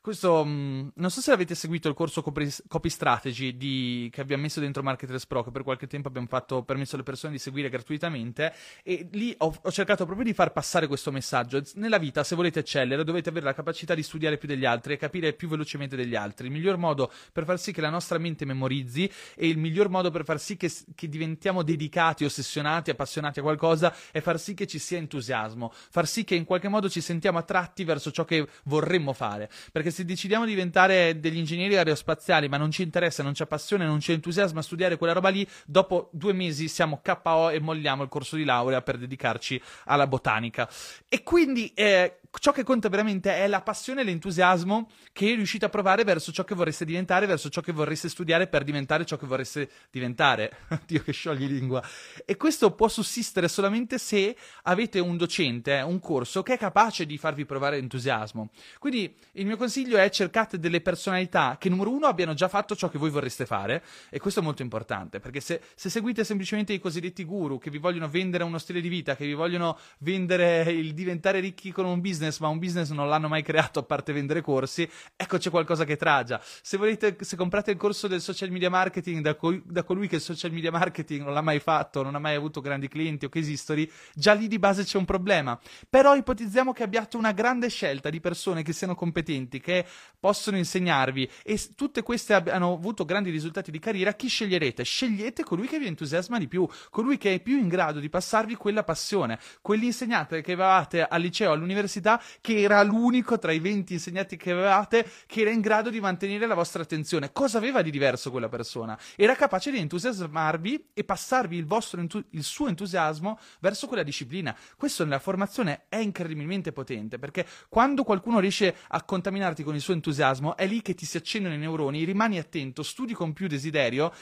questo, 0.00 0.44
mm, 0.46 0.88
non 0.94 1.10
so 1.10 1.20
se 1.20 1.30
avete 1.30 1.54
seguito 1.54 1.88
il 1.88 1.94
corso 1.94 2.22
Copy, 2.22 2.48
copy 2.68 2.88
Strategy 2.88 3.56
di, 3.56 4.08
che 4.10 4.22
abbiamo 4.22 4.42
messo 4.42 4.58
dentro 4.58 4.82
Marketers 4.82 5.26
Pro, 5.26 5.42
che 5.42 5.50
per 5.50 5.62
qualche 5.62 5.86
tempo 5.86 6.08
abbiamo 6.08 6.26
fatto, 6.26 6.62
permesso 6.62 6.94
alle 6.94 7.04
persone 7.04 7.32
di 7.34 7.38
seguire 7.38 7.68
gratuitamente, 7.68 8.54
e 8.82 9.08
lì 9.12 9.34
ho, 9.38 9.54
ho, 9.60 9.70
cercato 9.70 10.06
proprio 10.06 10.24
di 10.24 10.32
far 10.32 10.52
passare 10.52 10.86
questo 10.86 11.12
messaggio. 11.12 11.62
Nella 11.74 11.98
vita, 11.98 12.24
se 12.24 12.34
volete 12.34 12.60
eccellere, 12.60 13.04
dovete 13.04 13.28
avere 13.28 13.44
la 13.44 13.52
capacità 13.52 13.94
di 13.94 14.02
studiare 14.02 14.38
più 14.38 14.48
degli 14.48 14.64
altri 14.64 14.94
e 14.94 14.96
capire 14.96 15.34
più 15.34 15.48
velocemente 15.48 15.96
degli 15.96 16.14
altri. 16.14 16.46
Il 16.46 16.52
miglior 16.52 16.78
modo 16.78 17.12
per 17.32 17.44
far 17.44 17.58
sì 17.58 17.70
che 17.70 17.82
la 17.82 17.90
nostra 17.90 18.16
mente 18.16 18.46
memorizzi 18.46 19.10
e 19.36 19.48
il 19.48 19.58
miglior 19.58 19.90
modo 19.90 20.10
per 20.10 20.24
far 20.24 20.40
sì 20.40 20.56
che, 20.56 20.72
che 20.94 21.08
diventiamo 21.08 21.62
dedicati, 21.62 22.24
ossessionati, 22.24 22.90
appassionati 22.90 23.40
a 23.40 23.42
qualcosa 23.42 23.94
è 24.10 24.20
far 24.20 24.40
sì 24.40 24.54
che 24.54 24.66
ci 24.66 24.78
sia 24.78 24.96
entusiasmo, 24.96 25.70
far 25.72 26.06
sì 26.06 26.24
che 26.24 26.34
in 26.34 26.44
qualche 26.44 26.68
modo 26.68 26.88
ci 26.88 27.02
sentiamo 27.02 27.36
attratti 27.36 27.84
verso 27.84 28.10
ciò 28.10 28.24
che 28.24 28.46
vorremmo 28.64 29.12
fare. 29.12 29.50
Perché 29.70 29.89
perché 29.90 29.92
se 29.92 30.04
decidiamo 30.04 30.44
di 30.44 30.52
diventare 30.52 31.18
degli 31.20 31.36
ingegneri 31.36 31.76
aerospaziali, 31.76 32.48
ma 32.48 32.56
non 32.56 32.70
ci 32.70 32.82
interessa, 32.82 33.22
non 33.22 33.32
c'è 33.32 33.46
passione, 33.46 33.84
non 33.84 33.98
c'è 33.98 34.12
entusiasmo 34.12 34.60
a 34.60 34.62
studiare 34.62 34.96
quella 34.96 35.12
roba 35.12 35.28
lì, 35.28 35.46
dopo 35.66 36.08
due 36.12 36.32
mesi 36.32 36.68
siamo 36.68 37.00
KO 37.02 37.50
e 37.50 37.60
molliamo 37.60 38.02
il 38.02 38.08
corso 38.08 38.36
di 38.36 38.44
laurea 38.44 38.80
per 38.80 38.96
dedicarci 38.96 39.60
alla 39.86 40.06
botanica. 40.06 40.68
E 41.08 41.22
quindi 41.22 41.72
eh, 41.74 42.19
ciò 42.38 42.52
che 42.52 42.62
conta 42.62 42.88
veramente 42.88 43.34
è 43.34 43.46
la 43.48 43.60
passione 43.60 44.02
e 44.02 44.04
l'entusiasmo 44.04 44.88
che 45.12 45.34
riuscite 45.34 45.64
a 45.64 45.68
provare 45.68 46.04
verso 46.04 46.30
ciò 46.30 46.44
che 46.44 46.54
vorreste 46.54 46.84
diventare, 46.84 47.26
verso 47.26 47.48
ciò 47.48 47.60
che 47.60 47.72
vorreste 47.72 48.08
studiare 48.08 48.46
per 48.46 48.62
diventare 48.62 49.04
ciò 49.04 49.16
che 49.16 49.26
vorreste 49.26 49.68
diventare. 49.90 50.50
Dio 50.86 51.02
che 51.02 51.12
sciogli 51.12 51.46
lingua. 51.46 51.82
E 52.24 52.36
questo 52.36 52.72
può 52.72 52.88
sussistere 52.88 53.48
solamente 53.48 53.98
se 53.98 54.36
avete 54.62 55.00
un 55.00 55.16
docente, 55.16 55.80
un 55.80 55.98
corso 55.98 56.42
che 56.42 56.54
è 56.54 56.58
capace 56.58 57.04
di 57.04 57.18
farvi 57.18 57.44
provare 57.44 57.78
entusiasmo. 57.78 58.50
Quindi 58.78 59.14
il 59.32 59.46
mio 59.46 59.56
consiglio 59.56 59.96
è 59.96 60.08
cercate 60.10 60.58
delle 60.58 60.80
personalità 60.80 61.56
che, 61.58 61.68
numero 61.68 61.90
uno, 61.90 62.06
abbiano 62.06 62.34
già 62.34 62.48
fatto 62.48 62.76
ciò 62.76 62.88
che 62.88 62.98
voi 62.98 63.10
vorreste 63.10 63.44
fare, 63.44 63.82
e 64.08 64.18
questo 64.20 64.40
è 64.40 64.42
molto 64.42 64.62
importante, 64.62 65.18
perché 65.18 65.40
se, 65.40 65.60
se 65.74 65.90
seguite 65.90 66.24
semplicemente 66.24 66.72
i 66.72 66.78
cosiddetti 66.78 67.24
guru 67.24 67.58
che 67.58 67.70
vi 67.70 67.78
vogliono 67.78 68.08
vendere 68.08 68.44
uno 68.44 68.58
stile 68.58 68.80
di 68.80 68.88
vita, 68.88 69.16
che 69.16 69.26
vi 69.26 69.34
vogliono 69.34 69.78
vendere 69.98 70.62
il 70.62 70.94
diventare 70.94 71.40
ricchi 71.40 71.72
con 71.72 71.84
un 71.84 72.00
business, 72.00 72.18
business, 72.20 72.38
ma 72.38 72.48
un 72.48 72.58
business 72.58 72.90
non 72.90 73.08
l'hanno 73.08 73.28
mai 73.28 73.42
creato 73.42 73.78
a 73.78 73.82
parte 73.82 74.12
vendere 74.12 74.42
corsi, 74.42 74.88
ecco 75.16 75.38
c'è 75.38 75.50
qualcosa 75.50 75.84
che 75.84 75.96
tragia. 75.96 76.40
Se 76.62 76.76
volete, 76.76 77.16
se 77.20 77.36
comprate 77.36 77.70
il 77.70 77.76
corso 77.76 78.06
del 78.06 78.20
social 78.20 78.50
media 78.50 78.68
marketing 78.68 79.22
da, 79.22 79.34
co- 79.34 79.60
da 79.64 79.82
colui 79.82 80.06
che 80.06 80.16
il 80.16 80.20
social 80.20 80.52
media 80.52 80.70
marketing 80.70 81.24
non 81.24 81.32
l'ha 81.32 81.40
mai 81.40 81.60
fatto, 81.60 82.02
non 82.02 82.14
ha 82.14 82.18
mai 82.18 82.34
avuto 82.34 82.60
grandi 82.60 82.88
clienti 82.88 83.24
o 83.24 83.28
che 83.28 83.38
esistono, 83.38 83.82
già 84.14 84.32
lì 84.32 84.48
di 84.48 84.58
base 84.58 84.84
c'è 84.84 84.98
un 84.98 85.04
problema. 85.04 85.58
Però 85.88 86.14
ipotizziamo 86.14 86.72
che 86.72 86.82
abbiate 86.82 87.16
una 87.16 87.32
grande 87.32 87.68
scelta 87.68 88.10
di 88.10 88.20
persone 88.20 88.62
che 88.62 88.72
siano 88.72 88.94
competenti, 88.94 89.60
che 89.60 89.84
possono 90.18 90.56
insegnarvi 90.56 91.30
e 91.42 91.58
tutte 91.74 92.02
queste 92.02 92.34
abbiano 92.34 92.72
avuto 92.72 93.04
grandi 93.04 93.30
risultati 93.30 93.70
di 93.70 93.78
carriera, 93.78 94.12
chi 94.14 94.28
sceglierete? 94.28 94.82
Scegliete 94.82 95.44
colui 95.44 95.66
che 95.66 95.78
vi 95.78 95.86
entusiasma 95.86 96.38
di 96.38 96.48
più, 96.48 96.68
colui 96.90 97.16
che 97.16 97.34
è 97.34 97.40
più 97.40 97.56
in 97.58 97.68
grado 97.68 98.00
di 98.00 98.08
passarvi 98.08 98.56
quella 98.56 98.82
passione, 98.82 99.38
quell'insegnante 99.62 100.40
che 100.40 100.52
avevate 100.52 101.02
al 101.04 101.20
liceo, 101.20 101.52
all'università 101.52 102.09
università 102.10 102.20
che 102.40 102.60
era 102.60 102.82
l'unico 102.82 103.38
tra 103.38 103.52
i 103.52 103.58
20 103.58 103.92
insegnanti 103.92 104.36
che 104.36 104.50
avevate 104.50 105.08
che 105.26 105.42
era 105.42 105.50
in 105.50 105.60
grado 105.60 105.90
di 105.90 106.00
mantenere 106.00 106.46
la 106.46 106.54
vostra 106.54 106.82
attenzione. 106.82 107.32
Cosa 107.32 107.58
aveva 107.58 107.82
di 107.82 107.90
diverso 107.90 108.30
quella 108.30 108.48
persona? 108.48 108.98
Era 109.14 109.36
capace 109.36 109.70
di 109.70 109.78
entusiasmarvi 109.78 110.88
e 110.94 111.04
passarvi 111.04 111.56
il, 111.56 111.66
vostro, 111.66 112.00
il 112.00 112.42
suo 112.42 112.68
entusiasmo 112.68 113.38
verso 113.60 113.86
quella 113.86 114.02
disciplina. 114.02 114.56
Questo 114.76 115.04
nella 115.04 115.18
formazione 115.18 115.82
è 115.88 115.96
incredibilmente 115.96 116.72
potente 116.72 117.18
perché 117.18 117.46
quando 117.68 118.02
qualcuno 118.02 118.40
riesce 118.40 118.74
a 118.88 119.02
contaminarti 119.02 119.62
con 119.62 119.74
il 119.74 119.80
suo 119.80 119.94
entusiasmo 119.94 120.56
è 120.56 120.66
lì 120.66 120.82
che 120.82 120.94
ti 120.94 121.04
si 121.04 121.16
accendono 121.16 121.54
i 121.54 121.58
neuroni, 121.58 122.04
rimani 122.04 122.38
attento, 122.38 122.82
studi 122.82 123.12
con 123.12 123.32
più 123.32 123.46
desiderio 123.46 124.12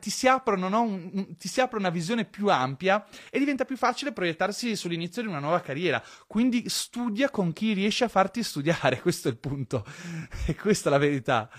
ti 0.00 0.10
si, 0.10 0.26
aprono, 0.26 0.68
no? 0.68 0.82
un, 0.82 1.36
ti 1.36 1.48
si 1.48 1.60
apre 1.60 1.78
una 1.78 1.90
visione 1.90 2.24
più 2.24 2.48
ampia 2.48 3.04
e 3.30 3.38
diventa 3.38 3.64
più 3.64 3.76
facile 3.76 4.12
proiettarsi 4.12 4.74
sull'inizio 4.74 5.22
di 5.22 5.28
una 5.28 5.38
nuova 5.38 5.60
carriera. 5.60 6.02
Quindi 6.26 6.68
studia 6.68 7.30
con 7.30 7.52
chi 7.52 7.72
riesce 7.72 8.04
a 8.04 8.08
farti 8.08 8.42
studiare, 8.42 9.00
questo 9.02 9.28
è 9.28 9.30
il 9.30 9.38
punto. 9.38 9.84
e 10.46 10.54
questa 10.54 10.88
è 10.88 10.92
la 10.92 10.98
verità. 10.98 11.50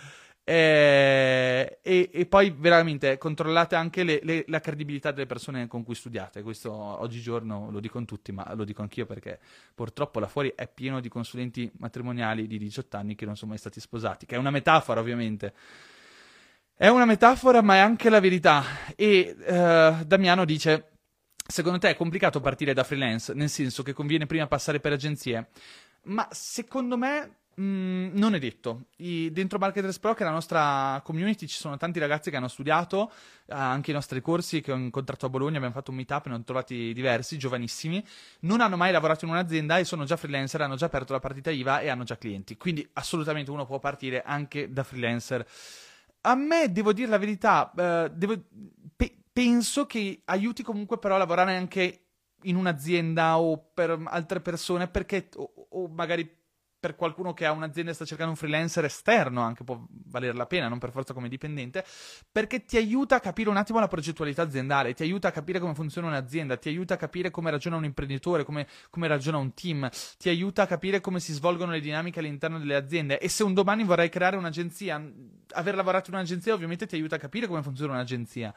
E, 0.49 1.79
eh, 1.83 1.91
e, 1.93 2.09
e, 2.13 2.25
poi 2.25 2.55
veramente 2.57 3.17
controllate 3.17 3.75
anche 3.75 4.05
le, 4.05 4.21
le, 4.23 4.45
la 4.47 4.61
credibilità 4.61 5.11
delle 5.11 5.25
persone 5.25 5.67
con 5.67 5.83
cui 5.83 5.93
studiate. 5.93 6.41
Questo 6.41 6.71
oggigiorno 6.71 7.69
lo 7.69 7.81
dicono 7.81 8.05
tutti, 8.05 8.31
ma 8.31 8.53
lo 8.55 8.63
dico 8.63 8.81
anch'io 8.81 9.05
perché 9.05 9.39
purtroppo 9.75 10.21
là 10.21 10.27
fuori 10.27 10.53
è 10.55 10.69
pieno 10.69 11.01
di 11.01 11.09
consulenti 11.09 11.69
matrimoniali 11.79 12.47
di 12.47 12.57
18 12.57 12.95
anni 12.95 13.15
che 13.15 13.25
non 13.25 13.35
sono 13.35 13.49
mai 13.51 13.59
stati 13.59 13.81
sposati, 13.81 14.25
che 14.25 14.35
è 14.35 14.37
una 14.37 14.51
metafora 14.51 15.01
ovviamente. 15.01 15.53
È 16.79 16.87
una 16.89 17.05
metafora, 17.05 17.63
ma 17.63 17.73
è 17.73 17.79
anche 17.79 18.07
la 18.07 18.19
verità. 18.19 18.63
E 18.95 19.35
uh, 19.35 20.05
Damiano 20.05 20.45
dice: 20.45 20.91
Secondo 21.43 21.79
te 21.79 21.89
è 21.89 21.95
complicato 21.95 22.39
partire 22.39 22.73
da 22.73 22.83
freelance, 22.83 23.33
nel 23.33 23.49
senso 23.49 23.81
che 23.81 23.93
conviene 23.93 24.27
prima 24.27 24.45
passare 24.45 24.79
per 24.79 24.91
agenzie? 24.91 25.47
Ma 26.03 26.27
secondo 26.29 26.95
me 26.95 27.37
mm, 27.59 28.15
non 28.15 28.35
è 28.35 28.39
detto. 28.39 28.89
I, 28.97 29.31
dentro 29.31 29.57
Marketers 29.57 29.97
Pro, 29.97 30.13
che 30.13 30.21
è 30.21 30.25
la 30.27 30.31
nostra 30.31 31.01
community, 31.03 31.47
ci 31.47 31.57
sono 31.57 31.77
tanti 31.77 31.97
ragazzi 31.97 32.29
che 32.29 32.35
hanno 32.35 32.47
studiato, 32.47 33.11
uh, 33.47 33.53
anche 33.53 33.89
i 33.89 33.95
nostri 33.95 34.21
corsi 34.21 34.61
che 34.61 34.71
ho 34.71 34.75
incontrato 34.77 35.25
a 35.25 35.29
Bologna, 35.29 35.55
abbiamo 35.55 35.73
fatto 35.73 35.89
un 35.89 35.97
meetup, 35.97 36.27
ne 36.27 36.35
ho 36.35 36.43
trovati 36.43 36.93
diversi, 36.93 37.39
giovanissimi, 37.39 38.05
non 38.41 38.61
hanno 38.61 38.77
mai 38.77 38.91
lavorato 38.91 39.25
in 39.25 39.31
un'azienda 39.31 39.79
e 39.79 39.83
sono 39.83 40.05
già 40.05 40.15
freelancer, 40.15 40.61
hanno 40.61 40.75
già 40.75 40.85
aperto 40.85 41.13
la 41.13 41.19
partita 41.19 41.49
IVA 41.49 41.79
e 41.79 41.89
hanno 41.89 42.03
già 42.03 42.19
clienti. 42.19 42.55
Quindi 42.55 42.87
assolutamente 42.93 43.49
uno 43.49 43.65
può 43.65 43.79
partire 43.79 44.21
anche 44.21 44.71
da 44.71 44.83
freelancer 44.83 45.43
a 46.27 46.35
me, 46.35 46.71
devo 46.71 46.93
dire 46.93 47.07
la 47.09 47.17
verità, 47.17 47.71
uh, 47.73 48.13
devo, 48.13 48.35
pe- 48.95 49.23
penso 49.31 49.85
che 49.85 50.21
aiuti 50.25 50.61
comunque 50.61 50.99
però 50.99 51.15
a 51.15 51.19
lavorare 51.19 51.55
anche 51.55 52.07
in 52.43 52.55
un'azienda 52.55 53.39
o 53.39 53.71
per 53.73 53.97
altre 54.05 54.41
persone 54.41 54.87
perché, 54.87 55.29
o, 55.35 55.67
o 55.69 55.87
magari 55.87 56.36
per 56.87 56.95
qualcuno 56.95 57.33
che 57.33 57.45
ha 57.45 57.51
un'azienda 57.51 57.91
e 57.91 57.93
sta 57.93 58.05
cercando 58.05 58.31
un 58.31 58.37
freelancer 58.37 58.85
esterno 58.85 59.41
anche 59.41 59.65
può 59.65 59.77
valere 60.05 60.33
la 60.33 60.45
pena, 60.45 60.69
non 60.69 60.79
per 60.79 60.91
forza 60.91 61.13
come 61.13 61.27
dipendente, 61.27 61.83
perché 62.31 62.63
ti 62.63 62.77
aiuta 62.77 63.17
a 63.17 63.19
capire 63.19 63.49
un 63.49 63.57
attimo 63.57 63.79
la 63.79 63.89
progettualità 63.89 64.43
aziendale, 64.43 64.93
ti 64.93 65.03
aiuta 65.03 65.27
a 65.27 65.31
capire 65.31 65.59
come 65.59 65.73
funziona 65.73 66.07
un'azienda, 66.07 66.55
ti 66.55 66.69
aiuta 66.69 66.93
a 66.93 66.97
capire 66.97 67.29
come 67.29 67.51
ragiona 67.51 67.75
un 67.75 67.83
imprenditore, 67.83 68.45
come, 68.45 68.67
come 68.89 69.07
ragiona 69.07 69.37
un 69.37 69.53
team, 69.53 69.89
ti 70.17 70.29
aiuta 70.29 70.63
a 70.63 70.65
capire 70.65 71.01
come 71.01 71.19
si 71.19 71.33
svolgono 71.33 71.71
le 71.71 71.81
dinamiche 71.81 72.19
all'interno 72.19 72.57
delle 72.57 72.75
aziende. 72.75 73.19
E 73.19 73.27
se 73.27 73.43
un 73.43 73.53
domani 73.53 73.83
vorrai 73.83 74.07
creare 74.07 74.37
un'agenzia, 74.37 75.01
aver 75.51 75.75
lavorato 75.75 76.09
in 76.09 76.15
un'agenzia 76.15 76.53
ovviamente 76.53 76.87
ti 76.87 76.95
aiuta 76.95 77.17
a 77.17 77.19
capire 77.19 77.47
come 77.47 77.61
funziona 77.61 77.93
un'agenzia 77.93 78.53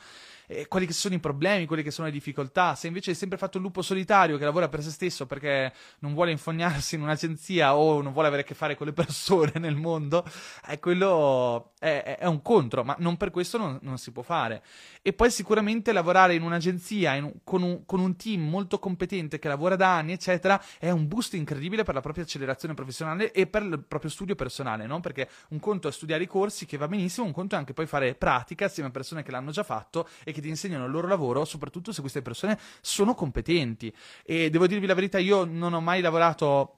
eh, 0.51 0.67
quali 0.67 0.85
che 0.85 0.93
sono 0.93 1.15
i 1.15 1.21
problemi, 1.21 1.67
quelle 1.67 1.85
che 1.85 1.93
sono 1.93 2.09
le 2.09 2.13
difficoltà. 2.13 2.75
Se 2.75 2.89
invece 2.89 3.11
hai 3.11 3.17
sempre 3.17 3.39
fatto 3.39 3.59
il 3.59 3.63
lupo 3.63 3.83
solitario 3.83 4.37
che 4.37 4.45
lavora 4.45 4.69
per 4.69 4.83
se 4.83 4.91
stesso 4.91 5.27
perché 5.27 5.73
non 6.01 6.13
vuole 6.13 6.33
infognarsi 6.33 6.97
in 6.97 7.03
un'agenzia 7.03 7.77
o 7.77 8.03
non 8.03 8.13
vuole 8.13 8.27
avere 8.27 8.43
a 8.43 8.45
che 8.45 8.55
fare 8.55 8.75
con 8.75 8.87
le 8.87 8.93
persone 8.93 9.53
nel 9.55 9.77
mondo, 9.77 10.25
eh, 10.69 10.81
quello 10.81 11.73
è, 11.79 12.17
è, 12.19 12.27
un 12.27 12.43
contro, 12.43 12.83
ma 12.83 12.97
non 12.99 13.17
per 13.17 13.31
questo 13.31 13.59
non, 13.59 13.79
non, 13.83 13.97
si 13.97 14.11
può 14.11 14.23
fare. 14.23 14.63
E 15.03 15.13
poi 15.13 15.31
sicuramente 15.31 15.93
lavorare 15.93 16.35
in 16.35 16.43
un'agenzia 16.43 17.15
in, 17.15 17.33
con, 17.45 17.63
un, 17.63 17.85
con 17.87 18.01
un 18.01 18.17
team 18.17 18.43
molto 18.43 18.79
competente 18.79 19.39
che 19.39 19.47
lavora 19.47 19.77
da 19.77 19.97
anni, 19.97 20.13
eccetera, 20.13 20.61
è 20.79 20.91
un 20.91 21.07
boost 21.07 21.35
incredibile 21.35 21.85
per 21.85 21.95
la 21.95 22.01
propria 22.01 22.25
accelerazione 22.25 22.75
professionale 22.75 23.31
e 23.31 23.47
per 23.47 23.63
il 23.63 23.85
proprio 23.87 24.11
studio 24.11 24.35
personale, 24.35 24.87
no? 24.87 25.01
Perché 25.01 25.29
un 25.51 25.61
conto 25.61 25.87
è 25.87 25.93
studiare 25.93 26.25
i 26.25 26.27
corsi, 26.27 26.67
che 26.67 26.77
va 26.77 26.89
benissimo, 26.89 27.27
un 27.27 27.33
conto 27.33 27.55
è 27.55 27.59
anche 27.59 27.73
poi 27.73 27.87
fare 27.87 28.15
pratica 28.15 28.65
assieme 28.65 28.89
a 28.89 28.93
persone 28.93 29.23
che 29.23 29.31
l'hanno 29.31 29.53
già 29.53 29.63
fatto 29.63 30.09
e 30.25 30.33
che 30.33 30.40
ti 30.41 30.49
insegnano 30.49 30.85
il 30.85 30.91
loro 30.91 31.09
lavoro, 31.09 31.45
soprattutto 31.45 31.93
se 31.93 32.01
queste 32.01 32.23
persone 32.23 32.59
sono 32.81 33.15
competenti. 33.15 33.93
E 34.25 34.51
devo 34.51 34.67
dirvi 34.67 34.87
la 34.87 34.95
verità, 34.95 35.19
io 35.19 35.45
non 35.45 35.73
ho 35.73 35.81
mai 35.81 36.01
lavorato 36.01 36.77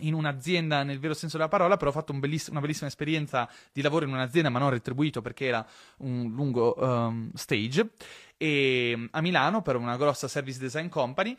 in 0.00 0.14
un'azienda 0.14 0.82
nel 0.82 0.98
vero 0.98 1.14
senso 1.14 1.36
della 1.36 1.48
parola, 1.48 1.76
però 1.76 1.90
ho 1.90 1.92
fatto 1.92 2.12
un 2.12 2.20
belliss- 2.20 2.48
una 2.48 2.60
bellissima 2.60 2.88
esperienza 2.88 3.48
di 3.72 3.82
lavoro 3.82 4.04
in 4.04 4.12
un'azienda, 4.12 4.48
ma 4.48 4.58
non 4.58 4.70
retribuito 4.70 5.20
perché 5.20 5.46
era 5.46 5.66
un 5.98 6.30
lungo 6.32 6.74
um, 6.78 7.30
stage, 7.34 7.90
e, 8.36 9.08
a 9.10 9.20
Milano 9.20 9.62
per 9.62 9.76
una 9.76 9.96
grossa 9.96 10.28
service 10.28 10.58
design 10.58 10.88
company. 10.88 11.36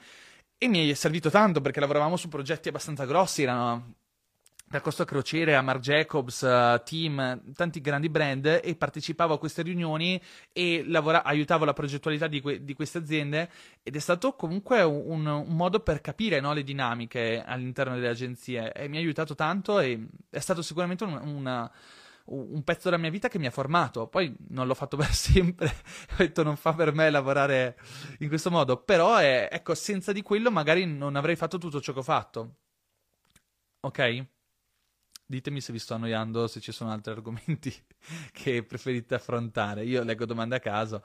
E 0.57 0.68
mi 0.68 0.89
è 0.89 0.93
servito 0.93 1.32
tanto 1.32 1.59
perché 1.59 1.80
lavoravamo 1.80 2.16
su 2.18 2.28
progetti 2.28 2.70
abbastanza 2.70 3.05
grossi, 3.05 3.41
erano 3.41 3.95
da 4.72 4.80
Costa 4.80 5.04
Crociere 5.04 5.54
a 5.54 5.62
Marc 5.62 5.82
Jacobs, 5.82 6.42
uh, 6.44 6.82
Team, 6.86 7.54
tanti 7.54 7.82
grandi 7.82 8.08
brand 8.08 8.62
e 8.64 8.74
partecipavo 8.78 9.34
a 9.34 9.38
queste 9.38 9.64
riunioni 9.64 10.20
e 10.54 10.86
lavora- 10.88 11.26
aiutavo 11.26 11.66
la 11.66 11.74
progettualità 11.74 12.28
di, 12.28 12.40
que- 12.40 12.64
di, 12.64 12.74
queste 12.74 13.00
aziende 13.00 13.50
ed 13.84 13.98
è 13.98 14.00
stato 14.00 14.34
comunque 14.34 14.82
un, 14.82 15.26
un 15.26 15.56
modo 15.58 15.82
per 15.82 16.00
capire 16.00 16.40
no, 16.40 16.54
le 16.54 16.64
dinamiche 16.64 17.44
all'interno 17.46 17.96
delle 17.96 18.08
agenzie 18.08 18.72
e 18.72 18.88
mi 18.88 18.96
ha 18.96 19.02
aiutato 19.02 19.36
tanto 19.36 19.78
e 19.82 20.08
è 20.30 20.40
stato 20.40 20.62
sicuramente 20.62 21.04
un, 21.04 21.20
una, 21.22 21.70
un 22.28 22.64
pezzo 22.64 22.90
della 22.90 23.02
mia 23.02 23.10
vita 23.10 23.28
che 23.28 23.40
mi 23.40 23.48
ha 23.48 23.52
formato. 23.52 24.08
Poi 24.08 24.34
non 24.52 24.68
l'ho 24.68 24.74
fatto 24.74 24.96
per 24.96 25.12
sempre, 25.14 25.68
ho 26.12 26.16
detto 26.16 26.44
non 26.44 26.56
fa 26.56 26.74
per 26.74 26.94
me 26.94 27.10
lavorare 27.10 27.78
in 28.20 28.30
questo 28.30 28.50
modo, 28.50 28.78
però 28.78 29.18
è, 29.18 29.50
ecco, 29.52 29.76
senza 29.76 30.14
di 30.14 30.22
quello 30.22 30.50
magari 30.50 30.86
non 30.86 31.18
avrei 31.18 31.36
fatto 31.36 31.58
tutto 31.58 31.82
ciò 31.82 31.92
che 31.92 32.00
ho 32.00 32.04
fatto. 32.04 32.56
Ok? 33.82 34.31
Ditemi 35.32 35.62
se 35.62 35.72
vi 35.72 35.80
sto 35.80 35.94
annoiando, 35.94 36.46
se 36.48 36.60
ci 36.60 36.74
sono 36.74 36.92
altri 36.92 37.14
argomenti 37.14 37.74
che 38.34 38.64
preferite 38.64 39.16
affrontare. 39.16 39.86
Io 39.86 40.04
leggo 40.04 40.26
domande 40.26 40.58
a 40.58 40.60
caso. 40.60 41.02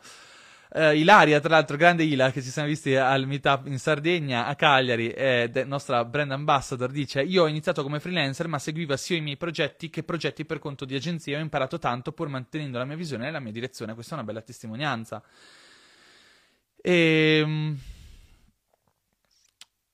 Uh, 0.69 0.91
Ilaria, 0.91 1.39
tra 1.39 1.51
l'altro, 1.51 1.77
grande 1.77 2.03
Ila, 2.03 2.33
che 2.33 2.43
ci 2.43 2.51
siamo 2.51 2.67
visti 2.67 2.97
al 2.97 3.25
meetup 3.25 3.69
in 3.69 3.79
Sardegna, 3.79 4.47
a 4.47 4.57
Cagliari, 4.57 5.11
eh, 5.11 5.63
nostra 5.65 6.05
brand 6.05 6.33
ambassador, 6.33 6.91
dice: 6.91 7.23
Io 7.23 7.45
ho 7.45 7.47
iniziato 7.47 7.85
come 7.85 8.01
freelancer, 8.01 8.49
ma 8.49 8.59
seguiva 8.59 8.97
sia 8.97 9.17
i 9.17 9.21
miei 9.21 9.37
progetti 9.37 9.91
che 9.91 10.03
progetti 10.03 10.45
per 10.45 10.59
conto 10.59 10.85
di 10.85 10.97
agenzia. 10.97 11.39
Ho 11.39 11.41
imparato 11.41 11.79
tanto 11.79 12.11
pur 12.11 12.27
mantenendo 12.27 12.79
la 12.79 12.85
mia 12.85 12.97
visione 12.97 13.29
e 13.29 13.31
la 13.31 13.39
mia 13.39 13.53
direzione. 13.53 13.95
Questa 13.95 14.17
è 14.17 14.19
una 14.19 14.27
bella 14.27 14.43
testimonianza. 14.43 15.23
E. 16.83 17.43
Um, 17.45 17.79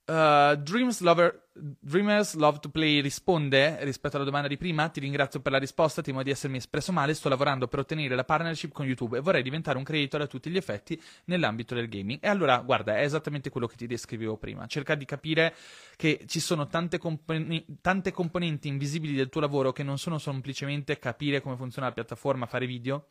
uh, 0.07 0.55
Dreams 0.57 1.01
Lover 1.01 1.42
Dreamers 1.55 2.35
Love 2.35 2.61
to 2.61 2.71
Play 2.71 3.01
risponde 3.01 3.85
rispetto 3.85 4.17
alla 4.17 4.25
domanda 4.25 4.49
di 4.49 4.57
prima. 4.57 4.89
Ti 4.89 5.01
ringrazio 5.01 5.41
per 5.41 5.53
la 5.53 5.59
risposta, 5.59 6.01
temo 6.01 6.23
di 6.23 6.31
essermi 6.31 6.57
espresso 6.57 6.93
male. 6.93 7.13
Sto 7.13 7.29
lavorando 7.29 7.69
per 7.69 7.81
ottenere 7.81 8.15
la 8.15 8.25
partnership 8.25 8.73
con 8.73 8.87
YouTube 8.87 9.19
e 9.19 9.21
vorrei 9.21 9.43
diventare 9.43 9.77
un 9.77 9.85
creator 9.85 10.23
a 10.23 10.27
tutti 10.27 10.49
gli 10.49 10.57
effetti 10.57 11.01
nell'ambito 11.27 11.75
del 11.75 11.89
gaming. 11.89 12.21
E 12.23 12.29
allora, 12.29 12.59
guarda, 12.59 12.97
è 12.97 13.03
esattamente 13.03 13.51
quello 13.51 13.67
che 13.67 13.77
ti 13.77 13.87
descrivevo 13.87 14.39
prima. 14.39 14.67
Cerca 14.67 14.95
di 14.95 15.05
capire 15.05 15.55
che 15.97 16.25
ci 16.27 16.41
sono 16.41 16.67
tante, 16.69 16.97
compon- 16.97 17.65
tante 17.83 18.13
componenti 18.13 18.69
invisibili 18.69 19.15
del 19.15 19.29
tuo 19.29 19.43
lavoro 19.43 19.73
che 19.73 19.83
non 19.83 19.99
sono 19.99 20.19
semplicemente 20.19 20.99
capire 20.99 21.43
come 21.43 21.57
funziona 21.57 21.89
la 21.89 21.95
piattaforma, 21.95 22.47
fare 22.47 22.67
video 22.67 23.09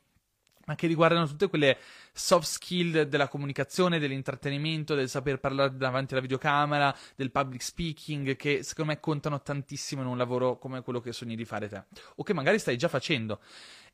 ma 0.71 0.75
che 0.75 0.87
riguardano 0.87 1.27
tutte 1.27 1.49
quelle 1.49 1.77
soft 2.13 2.47
skill 2.47 3.01
della 3.01 3.27
comunicazione, 3.27 3.99
dell'intrattenimento, 3.99 4.95
del 4.95 5.09
saper 5.09 5.39
parlare 5.39 5.75
davanti 5.75 6.13
alla 6.13 6.21
videocamera, 6.21 6.95
del 7.15 7.29
public 7.29 7.61
speaking, 7.61 8.37
che 8.37 8.63
secondo 8.63 8.91
me 8.91 8.99
contano 9.01 9.41
tantissimo 9.41 10.01
in 10.01 10.07
un 10.07 10.17
lavoro 10.17 10.57
come 10.57 10.81
quello 10.81 11.01
che 11.01 11.11
sogni 11.11 11.35
di 11.35 11.43
fare 11.43 11.67
te, 11.67 11.83
o 12.15 12.23
che 12.23 12.33
magari 12.33 12.57
stai 12.57 12.77
già 12.77 12.87
facendo. 12.87 13.41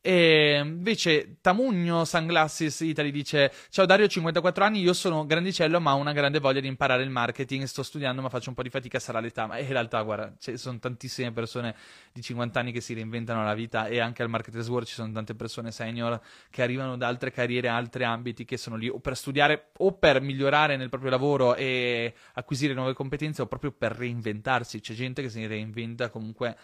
E 0.01 0.59
invece 0.63 1.37
Tamugno 1.41 2.05
Sunglasses 2.05 2.79
Italy 2.79 3.11
dice: 3.11 3.51
Ciao 3.69 3.85
Dario, 3.85 4.05
ho 4.05 4.07
54 4.07 4.63
anni, 4.63 4.79
io 4.79 4.93
sono 4.93 5.25
grandicello, 5.25 5.81
ma 5.81 5.95
ho 5.95 5.97
una 5.97 6.13
grande 6.13 6.39
voglia 6.39 6.59
di 6.59 6.67
imparare 6.67 7.03
il 7.03 7.09
marketing. 7.09 7.63
Sto 7.63 7.83
studiando, 7.83 8.21
ma 8.21 8.29
faccio 8.29 8.49
un 8.49 8.55
po' 8.55 8.63
di 8.63 8.69
fatica, 8.69 8.99
sarà 8.99 9.19
l'età. 9.19 9.47
Ma 9.47 9.59
in 9.59 9.67
realtà, 9.67 10.01
guarda, 10.03 10.33
ci 10.39 10.57
sono 10.57 10.79
tantissime 10.79 11.31
persone 11.31 11.75
di 12.13 12.21
50 12.21 12.59
anni 12.59 12.71
che 12.71 12.79
si 12.79 12.93
reinventano 12.93 13.43
la 13.43 13.53
vita 13.53 13.87
e 13.87 13.99
anche 13.99 14.23
al 14.23 14.29
Marketers 14.29 14.67
World 14.69 14.87
ci 14.87 14.93
sono 14.93 15.11
tante 15.11 15.35
persone 15.35 15.71
senior 15.71 16.19
che 16.49 16.61
arrivano 16.61 16.95
da 16.95 17.07
altre 17.07 17.31
carriere, 17.31 17.67
altri 17.67 18.03
ambiti 18.03 18.45
che 18.45 18.57
sono 18.57 18.75
lì 18.75 18.87
o 18.87 18.99
per 18.99 19.17
studiare 19.17 19.71
o 19.77 19.93
per 19.93 20.21
migliorare 20.21 20.77
nel 20.77 20.89
proprio 20.89 21.11
lavoro 21.11 21.55
e 21.55 22.13
acquisire 22.33 22.73
nuove 22.73 22.93
competenze 22.93 23.41
o 23.41 23.47
proprio 23.47 23.71
per 23.71 23.91
reinventarsi. 23.93 24.79
C'è 24.79 24.93
gente 24.93 25.21
che 25.21 25.29
si 25.29 25.45
reinventa 25.45 26.09
comunque 26.09 26.55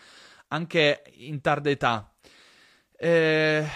anche 0.48 1.04
in 1.18 1.42
tarda 1.42 1.70
età. 1.70 2.13
Eh, 3.06 3.68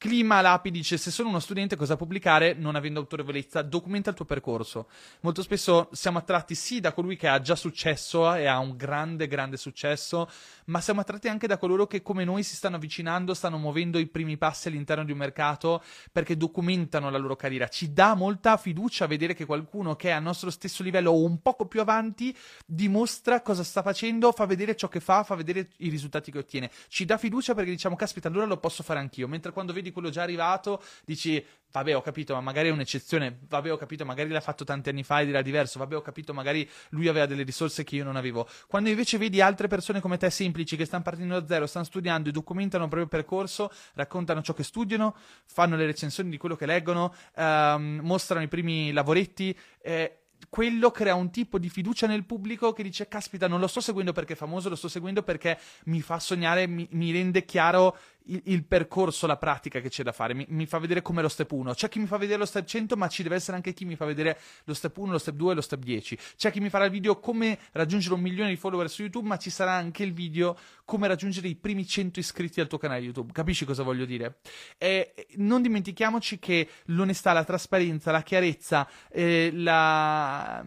Clima 0.00 0.40
Lapi 0.40 0.70
dice: 0.70 0.96
Se 0.96 1.10
sono 1.10 1.28
uno 1.28 1.40
studente, 1.40 1.76
cosa 1.76 1.94
pubblicare 1.94 2.54
non 2.54 2.74
avendo 2.74 3.00
autorevolezza? 3.00 3.60
Documenta 3.60 4.08
il 4.08 4.16
tuo 4.16 4.24
percorso. 4.24 4.88
Molto 5.20 5.42
spesso 5.42 5.90
siamo 5.92 6.16
attratti 6.16 6.54
sì 6.54 6.80
da 6.80 6.94
colui 6.94 7.16
che 7.16 7.28
ha 7.28 7.38
già 7.42 7.54
successo 7.54 8.32
e 8.32 8.46
ha 8.46 8.58
un 8.60 8.78
grande, 8.78 9.26
grande 9.26 9.58
successo, 9.58 10.26
ma 10.64 10.80
siamo 10.80 11.02
attratti 11.02 11.28
anche 11.28 11.46
da 11.46 11.58
coloro 11.58 11.86
che, 11.86 12.00
come 12.00 12.24
noi, 12.24 12.44
si 12.44 12.56
stanno 12.56 12.76
avvicinando, 12.76 13.34
stanno 13.34 13.58
muovendo 13.58 13.98
i 13.98 14.06
primi 14.06 14.38
passi 14.38 14.68
all'interno 14.68 15.04
di 15.04 15.12
un 15.12 15.18
mercato 15.18 15.82
perché 16.10 16.34
documentano 16.34 17.10
la 17.10 17.18
loro 17.18 17.36
carriera. 17.36 17.68
Ci 17.68 17.92
dà 17.92 18.14
molta 18.14 18.56
fiducia 18.56 19.06
vedere 19.06 19.34
che 19.34 19.44
qualcuno 19.44 19.96
che 19.96 20.08
è 20.08 20.12
al 20.12 20.22
nostro 20.22 20.48
stesso 20.48 20.82
livello 20.82 21.10
o 21.10 21.22
un 21.22 21.42
poco 21.42 21.66
più 21.66 21.82
avanti 21.82 22.34
dimostra 22.64 23.42
cosa 23.42 23.62
sta 23.62 23.82
facendo, 23.82 24.32
fa 24.32 24.46
vedere 24.46 24.76
ciò 24.76 24.88
che 24.88 25.00
fa, 25.00 25.24
fa 25.24 25.34
vedere 25.34 25.68
i 25.76 25.90
risultati 25.90 26.30
che 26.30 26.38
ottiene. 26.38 26.70
Ci 26.88 27.04
dà 27.04 27.18
fiducia 27.18 27.54
perché 27.54 27.70
diciamo, 27.70 27.96
caspita, 27.96 28.28
allora 28.28 28.46
lo 28.46 28.56
posso 28.56 28.82
fare 28.82 28.98
anch'io. 28.98 29.28
Mentre 29.28 29.52
quando 29.52 29.74
vedi 29.74 29.88
quello 29.90 30.10
già 30.10 30.22
arrivato, 30.22 30.82
dici, 31.04 31.44
vabbè, 31.72 31.96
ho 31.96 32.00
capito, 32.02 32.34
ma 32.34 32.40
magari 32.40 32.68
è 32.68 32.72
un'eccezione. 32.72 33.40
Vabbè, 33.48 33.72
ho 33.72 33.76
capito, 33.76 34.04
magari 34.04 34.30
l'ha 34.30 34.40
fatto 34.40 34.64
tanti 34.64 34.88
anni 34.88 35.02
fa 35.02 35.20
ed 35.20 35.28
era 35.28 35.42
diverso. 35.42 35.78
Vabbè, 35.78 35.96
ho 35.96 36.02
capito, 36.02 36.34
magari 36.34 36.68
lui 36.90 37.08
aveva 37.08 37.26
delle 37.26 37.42
risorse 37.42 37.84
che 37.84 37.96
io 37.96 38.04
non 38.04 38.16
avevo. 38.16 38.48
Quando 38.66 38.88
invece 38.88 39.18
vedi 39.18 39.40
altre 39.40 39.68
persone 39.68 40.00
come 40.00 40.16
te 40.16 40.30
semplici 40.30 40.76
che 40.76 40.84
stanno 40.84 41.02
partendo 41.02 41.38
da 41.40 41.46
zero, 41.46 41.66
stanno 41.66 41.84
studiando 41.84 42.28
e 42.28 42.32
documentano 42.32 42.84
il 42.84 42.90
proprio 42.90 43.08
percorso, 43.08 43.70
raccontano 43.94 44.42
ciò 44.42 44.52
che 44.52 44.64
studiano, 44.64 45.16
fanno 45.46 45.76
le 45.76 45.86
recensioni 45.86 46.30
di 46.30 46.36
quello 46.36 46.56
che 46.56 46.66
leggono, 46.66 47.14
ehm, 47.36 48.00
mostrano 48.02 48.42
i 48.42 48.48
primi 48.48 48.92
lavoretti. 48.92 49.56
Eh, 49.82 50.14
quello 50.48 50.90
crea 50.90 51.14
un 51.14 51.30
tipo 51.30 51.58
di 51.58 51.68
fiducia 51.68 52.06
nel 52.06 52.24
pubblico 52.24 52.72
che 52.72 52.82
dice: 52.82 53.08
Caspita, 53.08 53.46
non 53.46 53.60
lo 53.60 53.66
sto 53.66 53.80
seguendo 53.80 54.12
perché 54.12 54.32
è 54.32 54.36
famoso, 54.36 54.68
lo 54.68 54.76
sto 54.76 54.88
seguendo 54.88 55.22
perché 55.22 55.58
mi 55.84 56.00
fa 56.00 56.18
sognare, 56.18 56.66
mi, 56.66 56.88
mi 56.92 57.12
rende 57.12 57.44
chiaro 57.44 57.96
il, 58.30 58.42
il, 58.44 58.64
percorso, 58.64 59.26
la 59.26 59.36
pratica 59.36 59.80
che 59.80 59.88
c'è 59.88 60.02
da 60.02 60.12
fare. 60.12 60.34
Mi, 60.34 60.46
mi, 60.48 60.66
fa 60.66 60.78
vedere 60.78 61.02
come 61.02 61.22
lo 61.22 61.28
step 61.28 61.50
1. 61.50 61.74
C'è 61.74 61.88
chi 61.88 61.98
mi 61.98 62.06
fa 62.06 62.16
vedere 62.16 62.38
lo 62.38 62.46
step 62.46 62.64
100, 62.64 62.96
ma 62.96 63.08
ci 63.08 63.22
deve 63.22 63.34
essere 63.36 63.56
anche 63.56 63.72
chi 63.72 63.84
mi 63.84 63.96
fa 63.96 64.04
vedere 64.04 64.38
lo 64.64 64.74
step 64.74 64.96
1, 64.96 65.12
lo 65.12 65.18
step 65.18 65.34
2 65.34 65.52
e 65.52 65.54
lo 65.54 65.60
step 65.60 65.82
10. 65.82 66.18
C'è 66.36 66.50
chi 66.50 66.60
mi 66.60 66.70
farà 66.70 66.84
il 66.84 66.90
video 66.90 67.18
come 67.18 67.58
raggiungere 67.72 68.14
un 68.14 68.20
milione 68.20 68.50
di 68.50 68.56
follower 68.56 68.88
su 68.88 69.02
YouTube, 69.02 69.26
ma 69.26 69.36
ci 69.36 69.50
sarà 69.50 69.72
anche 69.72 70.02
il 70.02 70.12
video 70.12 70.56
come 70.84 71.08
raggiungere 71.08 71.48
i 71.48 71.56
primi 71.56 71.86
100 71.86 72.20
iscritti 72.20 72.60
al 72.60 72.68
tuo 72.68 72.78
canale 72.78 73.00
YouTube. 73.00 73.32
Capisci 73.32 73.64
cosa 73.64 73.82
voglio 73.82 74.04
dire? 74.04 74.38
E 74.78 75.14
non 75.36 75.62
dimentichiamoci 75.62 76.38
che 76.38 76.68
l'onestà, 76.86 77.32
la 77.32 77.44
trasparenza, 77.44 78.10
la 78.10 78.22
chiarezza, 78.22 78.88
eh, 79.10 79.50
la... 79.52 80.64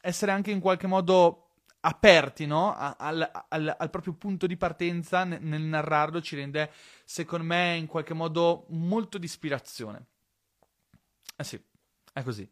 essere 0.00 0.32
anche 0.32 0.50
in 0.50 0.60
qualche 0.60 0.86
modo 0.86 1.49
aperti 1.80 2.46
no? 2.46 2.74
al, 2.74 3.30
al, 3.48 3.76
al, 3.78 3.90
proprio 3.90 4.14
punto 4.14 4.46
di 4.46 4.56
partenza 4.56 5.24
nel, 5.24 5.42
nel 5.42 5.62
narrarlo 5.62 6.20
ci 6.20 6.36
rende, 6.36 6.70
secondo 7.04 7.44
me, 7.44 7.76
in 7.76 7.86
qualche 7.86 8.14
modo 8.14 8.66
molto 8.68 9.18
di 9.18 9.26
ispirazione. 9.26 10.06
Eh 11.36 11.44
sì, 11.44 11.62
è 12.12 12.22
così, 12.22 12.48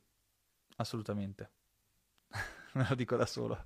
assolutamente. 0.76 1.51
Me 2.72 2.87
lo 2.89 2.95
dico 2.95 3.16
da 3.16 3.26
solo. 3.26 3.64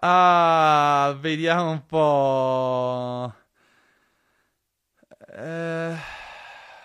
Ah, 0.00 1.14
vediamo 1.20 1.70
un 1.70 1.86
po'. 1.86 3.34
Eh... 5.28 6.21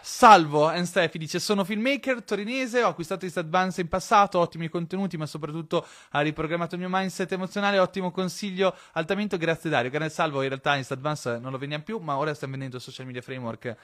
Salvo 0.09 0.67
and 0.67 0.85
Steffi 0.85 1.17
dice: 1.17 1.37
Sono 1.37 1.65
filmmaker 1.65 2.23
torinese, 2.23 2.81
ho 2.81 2.87
acquistato 2.87 3.25
East 3.25 3.37
Advance 3.37 3.81
in 3.81 3.89
passato, 3.89 4.39
ottimi 4.39 4.69
contenuti, 4.69 5.17
ma 5.17 5.25
soprattutto 5.25 5.85
ha 6.11 6.21
riprogrammato 6.21 6.75
il 6.75 6.81
mio 6.81 6.89
mindset 6.89 7.33
emozionale. 7.33 7.77
Ottimo 7.77 8.09
consiglio, 8.09 8.73
altamente 8.93 9.37
grazie 9.37 9.69
Dario. 9.69 9.91
Grande 9.91 10.09
salvo, 10.09 10.41
in 10.43 10.47
realtà 10.47 10.77
East 10.77 10.93
Advance 10.93 11.37
non 11.39 11.51
lo 11.51 11.57
vendiamo 11.57 11.83
più, 11.83 11.99
ma 11.99 12.17
ora 12.17 12.33
stiamo 12.33 12.53
vendendo 12.53 12.79
social 12.79 13.05
media 13.05 13.21
framework 13.21 13.75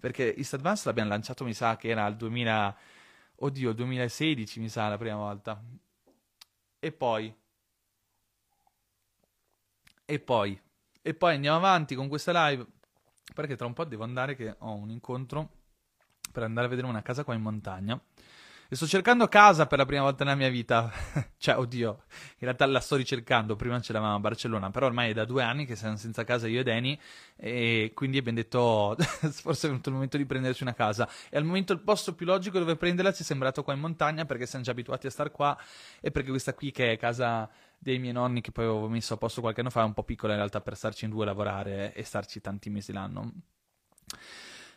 perché 0.00 0.34
East 0.34 0.54
Advance 0.54 0.82
l'abbiamo 0.84 1.10
lanciato, 1.10 1.44
mi 1.44 1.54
sa 1.54 1.76
che 1.76 1.88
era 1.88 2.04
al 2.04 2.16
2000, 2.16 2.76
oddio, 3.36 3.72
2016, 3.72 4.58
mi 4.60 4.68
sa 4.68 4.88
la 4.88 4.98
prima 4.98 5.16
volta. 5.16 5.62
E 6.80 6.92
poi 6.92 7.32
E 10.04 10.18
poi, 10.18 10.60
e 11.02 11.14
poi 11.14 11.34
andiamo 11.34 11.56
avanti 11.56 11.94
con 11.94 12.08
questa 12.08 12.48
live, 12.48 12.66
perché 13.32 13.56
tra 13.56 13.66
un 13.66 13.74
po' 13.74 13.84
devo 13.84 14.02
andare 14.04 14.34
che 14.34 14.56
ho 14.58 14.72
un 14.74 14.90
incontro 14.90 15.57
per 16.38 16.46
andare 16.46 16.66
a 16.66 16.70
vedere 16.70 16.86
una 16.86 17.02
casa 17.02 17.24
qua 17.24 17.34
in 17.34 17.42
montagna. 17.42 18.00
E 18.70 18.76
sto 18.76 18.86
cercando 18.86 19.28
casa 19.28 19.66
per 19.66 19.78
la 19.78 19.86
prima 19.86 20.02
volta 20.02 20.24
nella 20.24 20.36
mia 20.36 20.50
vita. 20.50 20.92
cioè, 21.38 21.56
oddio, 21.56 22.02
in 22.10 22.40
realtà 22.40 22.66
la 22.66 22.80
sto 22.80 22.96
ricercando. 22.96 23.56
Prima 23.56 23.80
ce 23.80 23.92
l'avevamo 23.94 24.18
a 24.18 24.20
Barcellona, 24.20 24.70
però 24.70 24.86
ormai 24.86 25.10
è 25.10 25.14
da 25.14 25.24
due 25.24 25.42
anni 25.42 25.64
che 25.64 25.74
siamo 25.74 25.96
senza 25.96 26.22
casa 26.22 26.46
io 26.46 26.60
e 26.60 26.62
Dani. 26.62 27.00
E 27.34 27.92
quindi 27.94 28.18
abbiamo 28.18 28.38
detto, 28.38 28.94
forse 29.32 29.66
è 29.66 29.70
venuto 29.70 29.88
il 29.88 29.94
momento 29.94 30.16
di 30.18 30.26
prenderci 30.26 30.62
una 30.62 30.74
casa. 30.74 31.08
E 31.30 31.36
al 31.38 31.44
momento 31.44 31.72
il 31.72 31.80
posto 31.80 32.14
più 32.14 32.26
logico 32.26 32.58
dove 32.58 32.76
prenderla 32.76 33.12
ci 33.12 33.22
è 33.22 33.24
sembrato 33.24 33.64
qua 33.64 33.72
in 33.72 33.80
montagna, 33.80 34.26
perché 34.26 34.44
siamo 34.46 34.64
già 34.64 34.72
abituati 34.72 35.06
a 35.06 35.10
star 35.10 35.32
qua. 35.32 35.58
E 36.00 36.10
perché 36.10 36.28
questa 36.28 36.52
qui, 36.54 36.70
che 36.70 36.92
è 36.92 36.98
casa 36.98 37.48
dei 37.78 37.98
miei 37.98 38.12
nonni, 38.12 38.42
che 38.42 38.52
poi 38.52 38.64
avevo 38.64 38.88
messo 38.88 39.14
a 39.14 39.16
posto 39.16 39.40
qualche 39.40 39.60
anno 39.60 39.70
fa, 39.70 39.80
è 39.80 39.84
un 39.84 39.94
po' 39.94 40.04
piccola 40.04 40.34
in 40.34 40.38
realtà 40.38 40.60
per 40.60 40.76
starci 40.76 41.06
in 41.06 41.10
due 41.10 41.24
lavorare 41.24 41.94
e 41.94 42.04
starci 42.04 42.40
tanti 42.42 42.68
mesi 42.68 42.92
l'anno. 42.92 43.32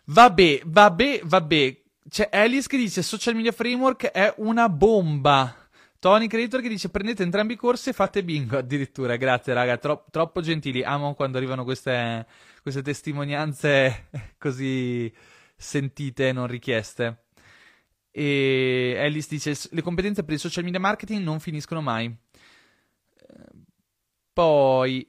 Vabbè, 0.06 0.62
vabbè, 0.66 1.22
vabbè. 1.24 1.82
C'è 2.10 2.30
Alice 2.32 2.68
che 2.68 2.78
dice 2.78 3.02
Social 3.02 3.36
Media 3.36 3.52
Framework 3.52 4.08
è 4.08 4.34
una 4.38 4.68
bomba. 4.70 5.56
Tony 5.99 6.26
Creator 6.26 6.62
che 6.62 6.68
dice 6.68 6.89
prendete 6.89 7.22
entrambi 7.22 7.54
i 7.54 7.56
corsi 7.56 7.89
e 7.89 7.93
fate 7.93 8.24
bingo 8.24 8.58
addirittura. 8.60 9.16
Grazie 9.18 9.54
raga, 9.54 9.78
tro- 9.78 10.06
troppo 10.10 10.41
gentili. 10.41 10.84
Amo 10.84 11.14
quando 11.14 11.38
arrivano 11.38 11.64
queste, 11.64 12.26
queste 12.62 12.82
testimonianze 12.82 14.08
così 14.39 15.14
sentite 15.56 16.30
e 16.30 16.32
non 16.32 16.47
richieste. 16.47 17.26
E 18.10 18.95
Alice 18.99 19.28
dice 19.30 19.56
le 19.70 19.82
competenze 19.82 20.24
per 20.24 20.34
il 20.34 20.39
social 20.39 20.64
media 20.64 20.80
marketing 20.80 21.24
non 21.24 21.39
finiscono 21.39 21.82
mai. 21.82 22.14
Poi 24.34 25.08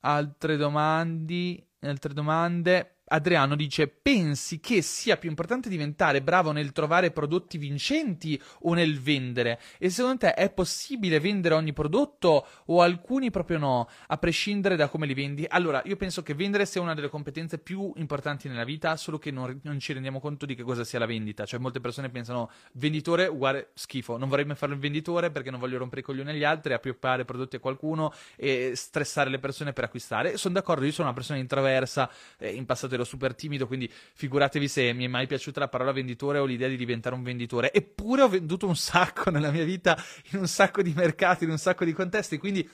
altre 0.00 0.56
domande, 0.56 1.68
altre 1.80 2.12
domande. 2.12 2.99
Adriano 3.12 3.56
dice: 3.56 3.88
Pensi 3.88 4.60
che 4.60 4.82
sia 4.82 5.16
più 5.16 5.28
importante 5.28 5.68
diventare 5.68 6.22
bravo 6.22 6.52
nel 6.52 6.72
trovare 6.72 7.10
prodotti 7.10 7.58
vincenti 7.58 8.40
o 8.60 8.74
nel 8.74 9.00
vendere? 9.00 9.60
E 9.78 9.90
secondo 9.90 10.18
te 10.18 10.34
è 10.34 10.50
possibile 10.50 11.18
vendere 11.18 11.54
ogni 11.54 11.72
prodotto 11.72 12.46
o 12.66 12.82
alcuni 12.82 13.30
proprio 13.30 13.58
no, 13.58 13.88
a 14.06 14.16
prescindere 14.16 14.76
da 14.76 14.88
come 14.88 15.06
li 15.06 15.14
vendi? 15.14 15.44
Allora, 15.48 15.82
io 15.84 15.96
penso 15.96 16.22
che 16.22 16.34
vendere 16.34 16.66
sia 16.66 16.80
una 16.80 16.94
delle 16.94 17.08
competenze 17.08 17.58
più 17.58 17.92
importanti 17.96 18.48
nella 18.48 18.64
vita, 18.64 18.96
solo 18.96 19.18
che 19.18 19.30
non, 19.30 19.58
non 19.64 19.78
ci 19.80 19.92
rendiamo 19.92 20.20
conto 20.20 20.46
di 20.46 20.54
che 20.54 20.62
cosa 20.62 20.84
sia 20.84 20.98
la 20.98 21.06
vendita. 21.06 21.44
Cioè, 21.44 21.58
molte 21.58 21.80
persone 21.80 22.10
pensano 22.10 22.50
venditore 22.72 23.26
uguale 23.26 23.70
schifo. 23.74 24.16
Non 24.16 24.28
vorrei 24.28 24.44
mai 24.44 24.56
fare 24.56 24.72
il 24.72 24.78
venditore 24.78 25.30
perché 25.30 25.50
non 25.50 25.58
voglio 25.58 25.78
rompere 25.78 26.00
i 26.02 26.04
coglioni 26.04 26.30
agli 26.30 26.44
altri, 26.44 26.72
appioppare 26.74 27.24
prodotti 27.24 27.56
a 27.56 27.58
qualcuno 27.58 28.12
e 28.36 28.72
stressare 28.74 29.30
le 29.30 29.38
persone 29.38 29.72
per 29.72 29.84
acquistare. 29.84 30.36
Sono 30.36 30.54
d'accordo, 30.54 30.84
io 30.84 30.92
sono 30.92 31.08
una 31.08 31.16
persona 31.16 31.38
introversa, 31.38 32.08
eh, 32.38 32.50
in 32.50 32.66
passato 32.66 32.96
super 33.04 33.34
timido, 33.34 33.66
quindi 33.66 33.90
figuratevi 33.90 34.68
se 34.68 34.92
mi 34.92 35.04
è 35.04 35.08
mai 35.08 35.26
piaciuta 35.26 35.60
la 35.60 35.68
parola 35.68 35.92
venditore 35.92 36.38
o 36.38 36.44
l'idea 36.44 36.68
di 36.68 36.76
diventare 36.76 37.14
un 37.14 37.22
venditore. 37.22 37.72
Eppure 37.72 38.22
ho 38.22 38.28
venduto 38.28 38.66
un 38.66 38.76
sacco 38.76 39.30
nella 39.30 39.50
mia 39.50 39.64
vita, 39.64 40.02
in 40.30 40.40
un 40.40 40.48
sacco 40.48 40.82
di 40.82 40.92
mercati, 40.94 41.44
in 41.44 41.50
un 41.50 41.58
sacco 41.58 41.84
di 41.84 41.92
contesti, 41.92 42.38
quindi 42.38 42.68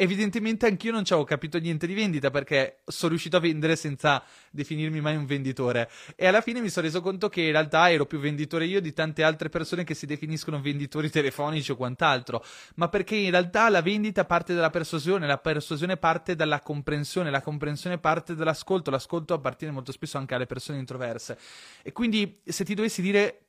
evidentemente 0.00 0.64
anch'io 0.66 0.92
non 0.92 1.04
ci 1.04 1.12
avevo 1.12 1.26
capito 1.26 1.58
niente 1.58 1.84
di 1.84 1.92
vendita 1.92 2.30
perché 2.30 2.82
sono 2.86 3.10
riuscito 3.10 3.36
a 3.36 3.40
vendere 3.40 3.74
senza 3.74 4.22
definirmi 4.52 5.00
mai 5.00 5.16
un 5.16 5.26
venditore. 5.26 5.90
E 6.14 6.28
alla 6.28 6.40
fine 6.40 6.60
mi 6.60 6.68
sono 6.68 6.86
reso 6.86 7.00
conto 7.00 7.28
che 7.28 7.40
in 7.40 7.50
realtà 7.50 7.90
ero 7.90 8.06
più 8.06 8.20
venditore 8.20 8.66
io 8.66 8.80
di 8.80 8.92
tante 8.92 9.24
altre 9.24 9.48
persone 9.48 9.82
che 9.82 9.94
si 9.94 10.06
definiscono 10.06 10.60
venditori 10.60 11.10
telefonici 11.10 11.72
o 11.72 11.76
quant'altro. 11.76 12.44
Ma 12.76 12.88
perché 12.88 13.16
in 13.16 13.32
realtà 13.32 13.68
la 13.68 13.82
vendita 13.82 14.24
parte 14.24 14.54
dalla 14.54 14.70
persuasione, 14.70 15.26
la 15.26 15.38
persuasione 15.38 15.96
parte 15.96 16.36
dalla 16.36 16.60
comprensione, 16.60 17.30
la 17.30 17.42
comprensione 17.42 17.98
parte 17.98 18.36
dall'ascolto, 18.36 18.92
l'ascolto 18.92 19.34
appartiene 19.34 19.72
molto 19.72 19.90
spesso 19.90 20.16
anche 20.16 20.36
alle 20.36 20.46
persone 20.46 20.78
introverse. 20.78 21.36
E 21.82 21.90
quindi 21.90 22.40
se 22.44 22.64
ti 22.64 22.74
dovessi 22.74 23.02
dire 23.02 23.47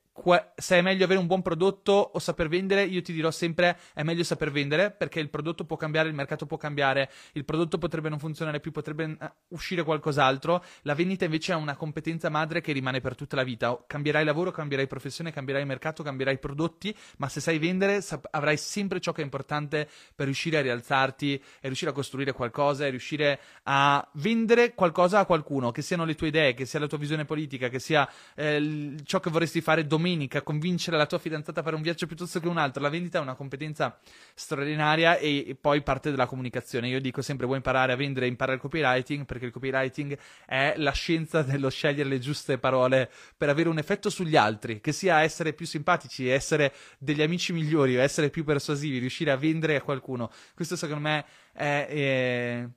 se 0.56 0.78
è 0.78 0.82
meglio 0.82 1.06
avere 1.06 1.20
un 1.20 1.28
buon 1.28 1.42
prodotto 1.42 1.92
o 1.92 2.20
saper 2.20 2.48
vendere, 2.50 2.84
io 2.84 3.02
ti 3.02 3.14
dirò 3.14 3.32
sempre 3.32 3.78
è 3.94 4.04
meglio 4.04 4.24
saper 4.24 4.52
vendere 4.52 4.92
perché 4.92 5.20
il 5.20 5.30
prodotto 5.30 5.66
può 5.66 5.78
cambiare, 5.78 6.10
il 6.10 6.16
mercato 6.16 6.46
può 6.46 6.58
cambiare, 6.58 7.10
il 7.34 7.46
prodotto 7.46 7.78
potrebbe 7.78 8.10
non 8.10 8.20
funzionare 8.20 8.60
più, 8.60 8.72
potrebbe 8.72 9.04
uh, 9.06 9.18
uscire 9.50 9.84
qualcos'altro. 9.84 10.64
La 10.82 10.96
vendita 10.96 11.26
invece 11.26 11.54
è 11.54 11.56
una 11.56 11.76
competenza 11.76 12.30
madre 12.30 12.62
che 12.62 12.72
rimane 12.74 13.00
per 13.00 13.16
tutta 13.16 13.36
la 13.36 13.44
vita. 13.44 13.82
Cambierai 13.88 14.26
lavoro, 14.26 14.52
cambierai 14.52 14.88
professione, 14.88 15.32
cambierai 15.32 15.66
mercato, 15.66 16.04
cambierai 16.04 16.38
prodotti, 16.38 16.96
ma 17.18 17.30
se 17.30 17.40
sai 17.40 17.58
vendere 17.58 18.04
avrai 18.32 18.58
sempre 18.58 19.00
ciò 19.00 19.12
che 19.12 19.22
è 19.22 19.24
importante 19.24 19.88
per 20.16 20.26
riuscire 20.26 20.58
a 20.58 20.62
rialzarti 20.62 21.36
e 21.36 21.68
riuscire 21.68 21.92
a 21.92 21.94
costruire 21.94 22.34
qualcosa 22.34 22.86
e 22.86 22.90
riuscire 22.90 23.40
a 23.64 24.06
vendere 24.16 24.74
qualcosa 24.74 25.20
a 25.20 25.26
qualcuno, 25.26 25.72
che 25.72 25.82
siano 25.82 26.06
le 26.06 26.16
tue 26.16 26.28
idee, 26.28 26.54
che 26.54 26.66
sia 26.66 26.80
la 26.80 26.88
tua 26.88 26.98
visione 26.98 27.26
politica, 27.26 27.70
che 27.70 27.80
sia 27.80 28.10
eh, 28.36 28.96
ciò 29.06 29.20
che 29.20 29.30
vorresti 29.30 29.62
fare 29.62 29.86
domenica 29.86 30.08
domenica, 30.10 30.42
convincere 30.42 30.98
la 30.98 31.06
tua 31.06 31.20
fidanzata 31.20 31.60
a 31.60 31.64
fare 31.64 31.76
un 31.76 31.82
viaggio 31.82 32.08
piuttosto 32.08 32.40
che 32.40 32.48
un 32.48 32.58
altro. 32.58 32.82
La 32.82 32.90
vendita 32.90 33.20
è 33.20 33.22
una 33.22 33.36
competenza 33.36 34.00
straordinaria 34.34 35.18
e, 35.18 35.46
e 35.50 35.56
poi 35.56 35.82
parte 35.82 36.10
della 36.10 36.26
comunicazione. 36.26 36.88
Io 36.88 37.00
dico 37.00 37.22
sempre: 37.22 37.46
vuoi 37.46 37.58
imparare 37.58 37.94
a 37.94 37.96
vendere, 37.96 38.28
impara 38.28 38.54
il 38.54 38.60
copywriting, 38.60 39.26
perché 39.26 39.46
il 39.46 39.52
copywriting 39.52 40.18
è 40.46 40.74
la 40.78 40.92
scienza 40.92 41.42
dello 41.44 41.70
scegliere 41.70 42.10
le 42.10 42.20
giuste 42.20 42.58
parole 42.58 43.10
per 43.38 43.50
avere 43.50 43.70
un 43.70 43.78
effetto 43.78 44.10
sugli 44.10 44.36
altri, 44.36 44.82
che 44.82 44.92
sia 44.92 45.22
essere 45.22 45.54
più 45.54 45.66
simpatici, 45.66 46.28
essere 46.28 46.74
degli 46.98 47.22
amici 47.22 47.54
migliori, 47.54 47.96
essere 47.96 48.30
più 48.30 48.44
persuasivi, 48.44 48.98
riuscire 48.98 49.32
a 49.32 49.38
vendere 49.38 49.76
a 49.76 49.82
qualcuno. 49.82 50.32
Questo 50.56 50.76
secondo 50.76 51.02
me 51.02 51.26
è, 51.54 51.88
è 51.88 52.70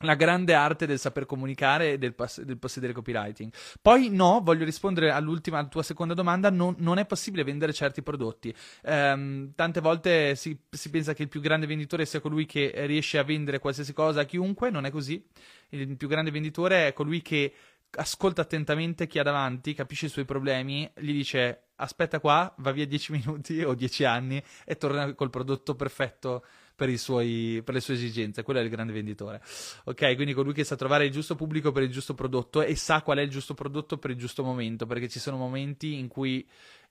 la 0.00 0.14
grande 0.14 0.54
arte 0.54 0.86
del 0.86 0.98
saper 0.98 1.26
comunicare 1.26 1.92
e 1.92 1.98
del, 1.98 2.14
pass- 2.14 2.42
del, 2.42 2.58
possedere 2.58 2.92
copywriting. 2.92 3.52
Poi 3.80 4.08
no, 4.10 4.40
voglio 4.42 4.64
rispondere 4.64 5.10
all'ultima, 5.10 5.58
alla 5.58 5.68
tua 5.68 5.82
seconda 5.82 6.14
domanda, 6.14 6.50
non, 6.50 6.74
non 6.78 6.98
è 6.98 7.06
possibile 7.06 7.44
vendere 7.44 7.72
certi 7.72 8.02
prodotti. 8.02 8.54
Um, 8.82 9.52
tante 9.54 9.80
volte 9.80 10.34
si, 10.34 10.58
si, 10.70 10.90
pensa 10.90 11.14
che 11.14 11.22
il 11.22 11.28
più 11.28 11.40
grande 11.40 11.66
venditore 11.66 12.06
sia 12.06 12.20
colui 12.20 12.46
che 12.46 12.72
riesce 12.86 13.18
a 13.18 13.24
vendere 13.24 13.58
qualsiasi 13.58 13.92
cosa 13.92 14.20
a 14.20 14.24
chiunque, 14.24 14.70
non 14.70 14.84
è 14.84 14.90
così. 14.90 15.24
Il 15.70 15.96
più 15.96 16.08
grande 16.08 16.30
venditore 16.30 16.88
è 16.88 16.92
colui 16.92 17.22
che 17.22 17.52
ascolta 17.90 18.42
attentamente 18.42 19.06
chi 19.06 19.18
ha 19.18 19.22
davanti, 19.22 19.74
capisce 19.74 20.06
i 20.06 20.10
suoi 20.10 20.24
problemi, 20.24 20.90
gli 20.96 21.12
dice 21.12 21.68
aspetta 21.76 22.20
qua, 22.20 22.52
va 22.58 22.72
via 22.72 22.86
10 22.86 23.12
minuti 23.24 23.62
o 23.62 23.74
10 23.74 24.04
anni 24.04 24.42
e 24.64 24.76
torna 24.76 25.14
col 25.14 25.30
prodotto 25.30 25.74
perfetto 25.74 26.44
per, 26.78 26.96
suoi, 26.96 27.60
per, 27.64 27.74
le 27.74 27.80
sue 27.80 27.94
esigenze. 27.94 28.44
Quello 28.44 28.60
è 28.60 28.62
il 28.62 28.68
grande 28.68 28.92
venditore. 28.92 29.42
Ok, 29.84 30.14
quindi 30.14 30.32
colui 30.32 30.52
che 30.52 30.62
sa 30.62 30.76
trovare 30.76 31.06
il 31.06 31.10
giusto 31.10 31.34
pubblico 31.34 31.72
per 31.72 31.82
il 31.82 31.90
giusto 31.90 32.14
prodotto 32.14 32.62
e 32.62 32.76
sa 32.76 33.02
qual 33.02 33.18
è 33.18 33.22
il 33.22 33.30
giusto 33.30 33.54
prodotto 33.54 33.98
per 33.98 34.12
il 34.12 34.16
giusto 34.16 34.44
momento, 34.44 34.86
perché 34.86 35.08
ci 35.08 35.18
sono 35.18 35.36
momenti 35.36 35.98
in 35.98 36.06
cui 36.06 36.48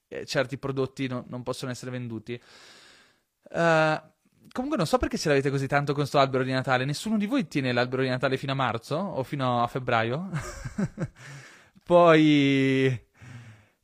eh, 0.10 0.26
certi 0.26 0.58
prodotti 0.58 1.08
no, 1.08 1.24
non 1.30 1.42
possono 1.42 1.72
essere 1.72 1.92
venduti. 1.92 2.34
Uh, 3.50 3.98
comunque 4.52 4.76
non 4.76 4.86
so 4.86 4.98
perché 4.98 5.18
ce 5.18 5.30
l'avete 5.30 5.50
così 5.50 5.68
tanto 5.68 5.94
con 5.94 6.02
questo 6.02 6.20
albero 6.20 6.44
di 6.44 6.52
Natale. 6.52 6.84
Nessuno 6.84 7.18
di 7.18 7.26
voi 7.26 7.48
tiene 7.48 7.72
l'albero 7.72 8.02
di 8.02 8.10
Natale 8.10 8.36
fino 8.36 8.52
a 8.52 8.56
marzo 8.56 8.98
o 8.98 9.24
fino 9.24 9.64
a 9.64 9.68
febbraio? 9.68 10.30
Poi 11.82 13.07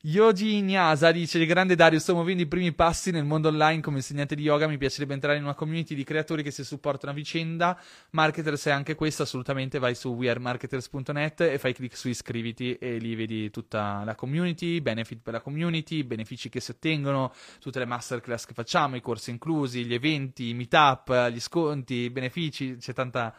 Yoji 0.06 0.60
Nyasa 0.60 1.12
dice: 1.12 1.46
Grande 1.46 1.74
Dario, 1.74 1.98
sto 1.98 2.12
muovendo 2.12 2.42
i 2.42 2.46
primi 2.46 2.74
passi 2.74 3.10
nel 3.10 3.24
mondo 3.24 3.48
online 3.48 3.80
come 3.80 3.96
insegnante 3.96 4.34
di 4.34 4.42
yoga. 4.42 4.68
Mi 4.68 4.76
piacerebbe 4.76 5.14
entrare 5.14 5.38
in 5.38 5.44
una 5.44 5.54
community 5.54 5.94
di 5.94 6.04
creatori 6.04 6.42
che 6.42 6.50
si 6.50 6.62
supportano 6.62 7.12
a 7.12 7.14
vicenda. 7.14 7.80
Marketers 8.10 8.66
è 8.66 8.70
anche 8.70 8.96
questo, 8.96 9.22
assolutamente. 9.22 9.78
Vai 9.78 9.94
su 9.94 10.10
wearemarketers.net 10.10 11.40
e 11.40 11.58
fai 11.58 11.72
clic 11.72 11.96
su 11.96 12.10
iscriviti 12.10 12.74
e 12.74 12.98
lì 12.98 13.14
vedi 13.14 13.48
tutta 13.48 14.02
la 14.04 14.14
community, 14.14 14.82
benefit 14.82 15.22
per 15.22 15.32
la 15.32 15.40
community, 15.40 16.02
benefici 16.02 16.50
che 16.50 16.60
si 16.60 16.72
ottengono, 16.72 17.32
tutte 17.58 17.78
le 17.78 17.86
masterclass 17.86 18.44
che 18.44 18.52
facciamo, 18.52 18.96
i 18.96 19.00
corsi 19.00 19.30
inclusi, 19.30 19.86
gli 19.86 19.94
eventi, 19.94 20.50
i 20.50 20.54
meetup, 20.54 21.30
gli 21.30 21.40
sconti, 21.40 21.94
i 21.94 22.10
benefici. 22.10 22.76
C'è 22.76 22.92
tanta, 22.92 23.34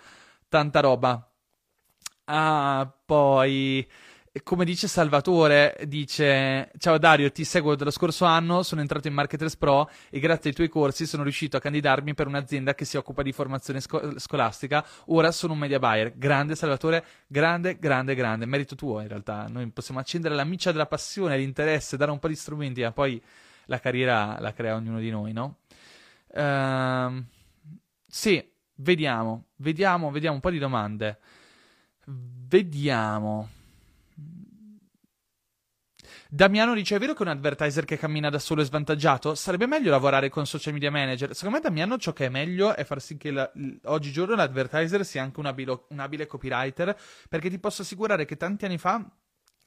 tanta 0.50 0.80
roba. 0.80 1.30
Ah, 2.24 2.92
poi 3.06 3.88
come 4.44 4.66
dice 4.66 4.88
Salvatore, 4.88 5.78
dice 5.88 6.70
Ciao 6.78 6.98
Dario, 6.98 7.32
ti 7.32 7.46
seguo 7.46 7.76
dallo 7.76 7.90
scorso 7.90 8.26
anno, 8.26 8.64
sono 8.64 8.82
entrato 8.82 9.08
in 9.08 9.14
Marketers 9.14 9.56
Pro 9.56 9.90
e 10.10 10.20
grazie 10.20 10.50
ai 10.50 10.56
tuoi 10.56 10.68
corsi 10.68 11.06
sono 11.06 11.24
riuscito 11.24 11.56
a 11.56 11.62
candidarmi 11.62 12.14
per 12.14 12.28
un'azienda 12.28 12.74
che 12.76 12.84
si 12.84 12.98
occupa 12.98 13.24
di 13.24 13.32
formazione 13.32 13.80
sco- 13.80 14.20
scolastica. 14.20 14.86
Ora 15.06 15.32
sono 15.32 15.54
un 15.54 15.60
media 15.60 15.80
buyer. 15.80 16.18
Grande 16.18 16.56
Salvatore, 16.56 17.06
grande, 17.28 17.80
grande, 17.80 18.14
grande. 18.14 18.46
Merito 18.46 18.76
tuo 18.76 19.00
in 19.00 19.08
realtà. 19.08 19.48
Noi 19.50 19.70
possiamo 19.72 20.02
accendere 20.02 20.36
la 20.36 20.44
miccia 20.44 20.72
della 20.72 20.88
passione, 20.88 21.38
l'interesse, 21.38 21.96
dare 21.96 22.12
un 22.12 22.20
po' 22.20 22.28
di 22.28 22.36
strumenti, 22.36 22.82
ma 22.82 22.92
poi 22.92 23.22
la 23.68 23.80
carriera 23.80 24.38
la 24.40 24.52
crea 24.52 24.76
ognuno 24.76 25.00
di 25.00 25.10
noi, 25.10 25.32
no? 25.32 25.60
Uh, 26.28 27.24
sì, 28.06 28.46
vediamo, 28.76 29.46
vediamo, 29.56 30.12
vediamo 30.12 30.36
un 30.36 30.42
po' 30.42 30.50
di 30.50 30.60
domande. 30.60 31.20
Vediamo. 32.06 33.55
Damiano 36.36 36.74
dice: 36.74 36.98
È 36.98 37.00
vero 37.00 37.14
che 37.14 37.22
un 37.22 37.30
advertiser 37.30 37.86
che 37.86 37.98
cammina 37.98 38.30
da 38.30 38.40
solo 38.40 38.62
è 38.62 38.66
svantaggiato? 38.66 39.36
Sarebbe 39.36 39.68
meglio 39.68 39.90
lavorare 39.90 40.28
con 40.28 40.46
social 40.46 40.74
media 40.74 40.92
manager. 40.92 41.34
Secondo 41.34 41.56
me, 41.56 41.64
Damiano, 41.64 41.98
ciò 41.98 42.12
che 42.12 42.26
è 42.26 42.30
meglio 42.30 42.76
è 42.76 42.84
far 42.84 43.00
sì 43.00 43.16
che 43.16 43.32
la, 43.32 43.50
oggigiorno 43.86 44.36
l'advertiser 44.36 45.06
sia 45.06 45.24
anche 45.24 45.40
un 45.40 45.46
abile, 45.46 45.86
un 45.88 46.00
abile 46.00 46.28
copywriter. 46.28 46.94
Perché 47.30 47.50
ti 47.50 47.58
posso 47.58 47.84
assicurare 47.84 48.26
che 48.26 48.36
tanti 48.36 48.66
anni 48.66 48.78
fa 48.78 49.10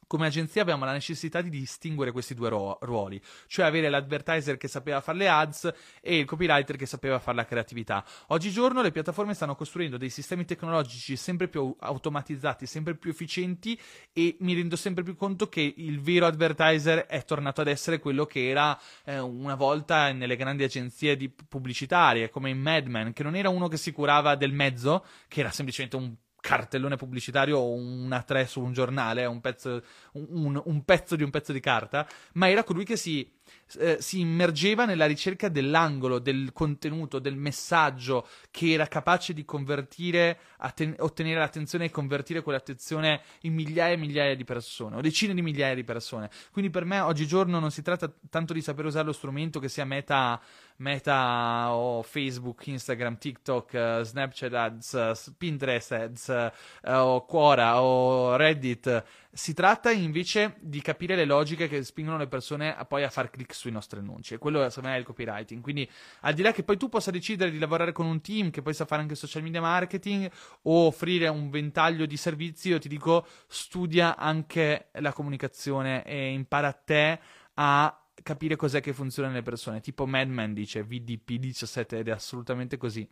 come 0.08 0.26
agenzia 0.26 0.62
abbiamo 0.62 0.84
la 0.84 0.92
necessità 0.92 1.40
di 1.40 1.50
distinguere 1.50 2.10
questi 2.10 2.34
due 2.34 2.48
ro- 2.48 2.78
ruoli, 2.80 3.22
cioè 3.46 3.66
avere 3.66 3.88
l'advertiser 3.88 4.56
che 4.56 4.66
sapeva 4.66 5.00
fare 5.00 5.18
le 5.18 5.28
ads 5.28 5.72
e 6.00 6.18
il 6.18 6.24
copywriter 6.24 6.76
che 6.76 6.86
sapeva 6.86 7.20
fare 7.20 7.36
la 7.36 7.44
creatività. 7.44 8.04
Oggigiorno 8.28 8.82
le 8.82 8.90
piattaforme 8.90 9.34
stanno 9.34 9.54
costruendo 9.54 9.98
dei 9.98 10.10
sistemi 10.10 10.44
tecnologici 10.44 11.14
sempre 11.14 11.46
più 11.46 11.76
automatizzati, 11.78 12.66
sempre 12.66 12.96
più 12.96 13.10
efficienti 13.10 13.78
e 14.12 14.36
mi 14.40 14.54
rendo 14.54 14.76
sempre 14.76 15.04
più 15.04 15.14
conto 15.14 15.48
che 15.48 15.74
il 15.76 16.00
vero 16.00 16.26
advertiser 16.26 17.06
è 17.06 17.24
tornato 17.24 17.60
ad 17.60 17.68
essere 17.68 17.98
quello 17.98 18.24
che 18.24 18.48
era 18.48 18.78
eh, 19.04 19.18
una 19.18 19.54
volta 19.54 20.10
nelle 20.12 20.36
grandi 20.36 20.64
agenzie 20.64 21.16
pubblicitarie, 21.48 22.30
come 22.30 22.48
in 22.48 22.58
Mad 22.58 22.86
Men, 22.86 23.12
che 23.12 23.22
non 23.22 23.36
era 23.36 23.50
uno 23.50 23.68
che 23.68 23.76
si 23.76 23.92
curava 23.92 24.36
del 24.36 24.52
mezzo, 24.52 25.04
che 25.28 25.40
era 25.40 25.50
semplicemente 25.50 25.96
un 25.96 26.14
cartellone 26.40 26.96
pubblicitario 26.96 27.58
o 27.58 27.72
una 27.72 28.22
3 28.22 28.46
su 28.46 28.60
un 28.60 28.72
giornale, 28.72 29.24
un 29.26 29.40
pezzo, 29.40 29.82
un, 30.12 30.60
un 30.64 30.84
pezzo, 30.84 31.16
di 31.16 31.22
un 31.22 31.30
pezzo 31.30 31.52
di 31.52 31.60
carta, 31.60 32.06
ma 32.34 32.48
era 32.48 32.64
colui 32.64 32.84
che 32.84 32.96
si, 32.96 33.37
eh, 33.78 33.98
si 34.00 34.20
immergeva 34.20 34.84
nella 34.84 35.06
ricerca 35.06 35.48
dell'angolo, 35.48 36.18
del 36.18 36.50
contenuto, 36.52 37.18
del 37.18 37.36
messaggio 37.36 38.26
che 38.50 38.72
era 38.72 38.86
capace 38.86 39.32
di 39.32 39.44
convertire, 39.44 40.38
atten- 40.58 40.96
ottenere 40.98 41.38
l'attenzione 41.38 41.86
e 41.86 41.90
convertire 41.90 42.42
quell'attenzione 42.42 43.22
in 43.42 43.54
migliaia 43.54 43.94
e 43.94 43.98
migliaia 43.98 44.34
di 44.34 44.44
persone, 44.44 44.96
o 44.96 45.00
decine 45.00 45.34
di 45.34 45.42
migliaia 45.42 45.74
di 45.74 45.84
persone. 45.84 46.30
Quindi 46.50 46.70
per 46.70 46.84
me 46.84 47.00
oggigiorno 47.00 47.58
non 47.58 47.70
si 47.70 47.82
tratta 47.82 48.12
tanto 48.30 48.52
di 48.52 48.62
sapere 48.62 48.88
usare 48.88 49.06
lo 49.06 49.12
strumento 49.12 49.60
che 49.60 49.68
sia 49.68 49.84
meta 49.84 50.40
Meta 50.78 51.74
o 51.74 52.02
Facebook, 52.02 52.66
Instagram, 52.68 53.18
TikTok, 53.18 53.72
uh, 53.72 54.02
Snapchat 54.04 54.54
Ads, 54.54 55.34
Pinterest 55.36 55.90
Ads 55.90 56.28
uh, 56.28 56.90
o 56.90 57.24
Quora 57.24 57.82
o 57.82 58.36
Reddit. 58.36 59.04
Si 59.30 59.52
tratta 59.52 59.90
invece 59.90 60.56
di 60.60 60.80
capire 60.80 61.14
le 61.14 61.26
logiche 61.26 61.68
che 61.68 61.84
spingono 61.84 62.16
le 62.16 62.28
persone 62.28 62.74
a 62.74 62.84
poi 62.86 63.04
a 63.04 63.10
far 63.10 63.30
click 63.30 63.54
sui 63.54 63.70
nostri 63.70 63.98
annunci. 63.98 64.34
E 64.34 64.38
quello 64.38 64.66
secondo 64.68 64.88
me 64.88 64.96
è 64.96 64.98
il 64.98 65.04
copywriting. 65.04 65.62
Quindi, 65.62 65.88
al 66.20 66.34
di 66.34 66.42
là 66.42 66.50
che 66.52 66.62
poi 66.62 66.76
tu 66.76 66.88
possa 66.88 67.10
decidere 67.10 67.50
di 67.50 67.58
lavorare 67.58 67.92
con 67.92 68.06
un 68.06 68.20
team 68.20 68.50
che 68.50 68.62
poi 68.62 68.74
sa 68.74 68.86
fare 68.86 69.02
anche 69.02 69.14
social 69.14 69.42
media 69.42 69.60
marketing 69.60 70.30
o 70.62 70.86
offrire 70.86 71.28
un 71.28 71.50
ventaglio 71.50 72.06
di 72.06 72.16
servizi, 72.16 72.68
io 72.70 72.78
ti 72.78 72.88
dico 72.88 73.26
studia 73.46 74.16
anche 74.16 74.88
la 74.92 75.12
comunicazione 75.12 76.04
e 76.04 76.32
impara 76.32 76.68
a 76.68 76.72
te 76.72 77.20
a 77.54 78.02
capire 78.22 78.56
cos'è 78.56 78.80
che 78.80 78.92
funziona 78.92 79.28
nelle 79.28 79.42
persone. 79.42 79.80
Tipo 79.80 80.06
Madman 80.06 80.54
dice 80.54 80.84
VDP17 80.84 81.96
ed 81.96 82.08
è 82.08 82.12
assolutamente 82.12 82.76
così. 82.76 83.08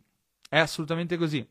È 0.49 0.57
assolutamente 0.57 1.17
così. 1.17 1.47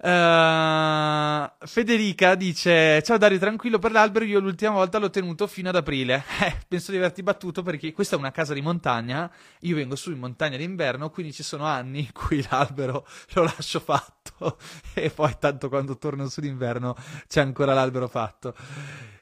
Uh, 0.00 1.50
Federica 1.66 2.36
dice: 2.36 3.02
Ciao 3.02 3.18
Dario, 3.18 3.38
tranquillo 3.38 3.80
per 3.80 3.90
l'albero. 3.90 4.24
Io 4.24 4.38
l'ultima 4.38 4.72
volta 4.72 4.98
l'ho 4.98 5.10
tenuto 5.10 5.46
fino 5.46 5.70
ad 5.70 5.76
aprile. 5.76 6.24
Eh, 6.48 6.54
penso 6.68 6.92
di 6.92 6.98
averti 6.98 7.22
battuto 7.22 7.62
perché 7.62 7.92
questa 7.92 8.14
è 8.14 8.18
una 8.18 8.30
casa 8.30 8.54
di 8.54 8.60
montagna. 8.60 9.30
Io 9.62 9.74
vengo 9.74 9.96
su 9.96 10.12
in 10.12 10.18
montagna 10.18 10.56
d'inverno, 10.56 11.10
quindi 11.10 11.32
ci 11.32 11.42
sono 11.42 11.64
anni 11.64 12.00
in 12.00 12.12
cui 12.12 12.46
l'albero 12.48 13.06
lo 13.34 13.42
lascio 13.42 13.80
fatto. 13.80 14.58
e 14.94 15.10
poi, 15.10 15.34
tanto 15.38 15.68
quando 15.68 15.98
torno 15.98 16.28
su 16.28 16.40
d'inverno, 16.40 16.94
c'è 17.26 17.40
ancora 17.40 17.74
l'albero 17.74 18.06
fatto. 18.06 18.54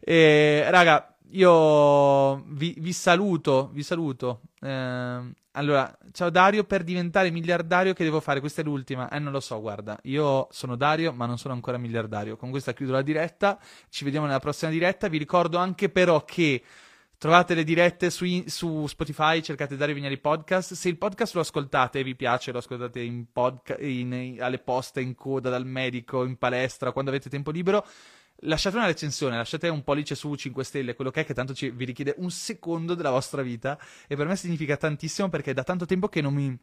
E 0.01 0.67
raga, 0.69 1.16
io 1.31 2.43
vi, 2.47 2.75
vi, 2.79 2.93
saluto, 2.93 3.71
vi 3.73 3.83
saluto. 3.83 4.43
Eh, 4.61 5.33
allora, 5.53 5.99
ciao 6.13 6.31
Dario, 6.31 6.65
per 6.65 6.85
diventare 6.85 7.31
miliardario 7.31 7.95
che 7.95 8.05
devo 8.05 8.21
fare? 8.21 8.41
Questa 8.41 8.61
è 8.61 8.65
l'ultima. 8.65 9.09
Eh, 9.09 9.19
non 9.19 9.33
lo 9.33 9.41
so, 9.41 9.61
guarda, 9.61 9.99
io 10.03 10.47
sono 10.51 10.77
Dario, 10.77 11.13
ma 11.13 11.27
non 11.27 11.39
sono 11.39 11.55
ancora 11.55 11.79
miliardario. 11.79 12.37
Con 12.37 12.51
questa 12.51 12.73
chiudo 12.73 12.93
la 12.93 13.03
diretta, 13.03 13.59
ci 13.89 14.05
vediamo 14.05 14.27
nella 14.27 14.39
prossima 14.39 14.71
diretta. 14.71 15.09
Vi 15.09 15.19
ricordo 15.19 15.59
anche 15.59 15.89
però 15.89 16.25
che 16.25 16.63
trovate 17.19 17.55
le 17.55 17.65
dirette 17.65 18.11
su, 18.11 18.27
su 18.47 18.87
Spotify, 18.87 19.43
cercate 19.43 19.77
Dario 19.77 19.95
Vignali 19.95 20.19
Podcast. 20.19 20.75
Se 20.75 20.89
il 20.89 20.99
podcast 20.99 21.35
lo 21.35 21.41
ascoltate 21.41 22.01
e 22.01 22.03
vi 22.05 22.15
piace, 22.15 22.53
lo 22.53 22.59
ascoltate 22.59 23.01
in 23.01 23.33
podca- 23.33 23.79
in, 23.79 24.37
alle 24.41 24.59
poste, 24.59 25.01
in 25.01 25.15
coda, 25.15 25.51
dal 25.51 25.67
medico, 25.67 26.25
in 26.25 26.37
palestra, 26.37 26.93
quando 26.93 27.11
avete 27.11 27.31
tempo 27.31 27.51
libero 27.51 27.85
lasciate 28.41 28.77
una 28.77 28.87
recensione, 28.87 29.37
lasciate 29.37 29.69
un 29.69 29.83
pollice 29.83 30.15
su 30.15 30.35
5 30.35 30.65
stelle, 30.65 30.95
quello 30.95 31.11
che 31.11 31.23
è 31.23 31.25
che 31.25 31.35
tanto 31.35 31.55
ci, 31.55 31.71
vi 31.71 31.85
richiede 31.85 32.15
un 32.19 32.31
secondo 32.31 32.95
della 32.95 33.11
vostra 33.11 33.43
vita. 33.43 33.79
E 34.07 34.17
per 34.17 34.27
me 34.27 34.37
significa 34.37 34.77
tantissimo 34.77 35.29
perché 35.29 35.53
è 35.53 35.55
da 35.55 35.65
tanto 35.65 35.87
tempo 35.87 36.09
che 36.09 36.21
non 36.21 36.35
mi 36.35 36.59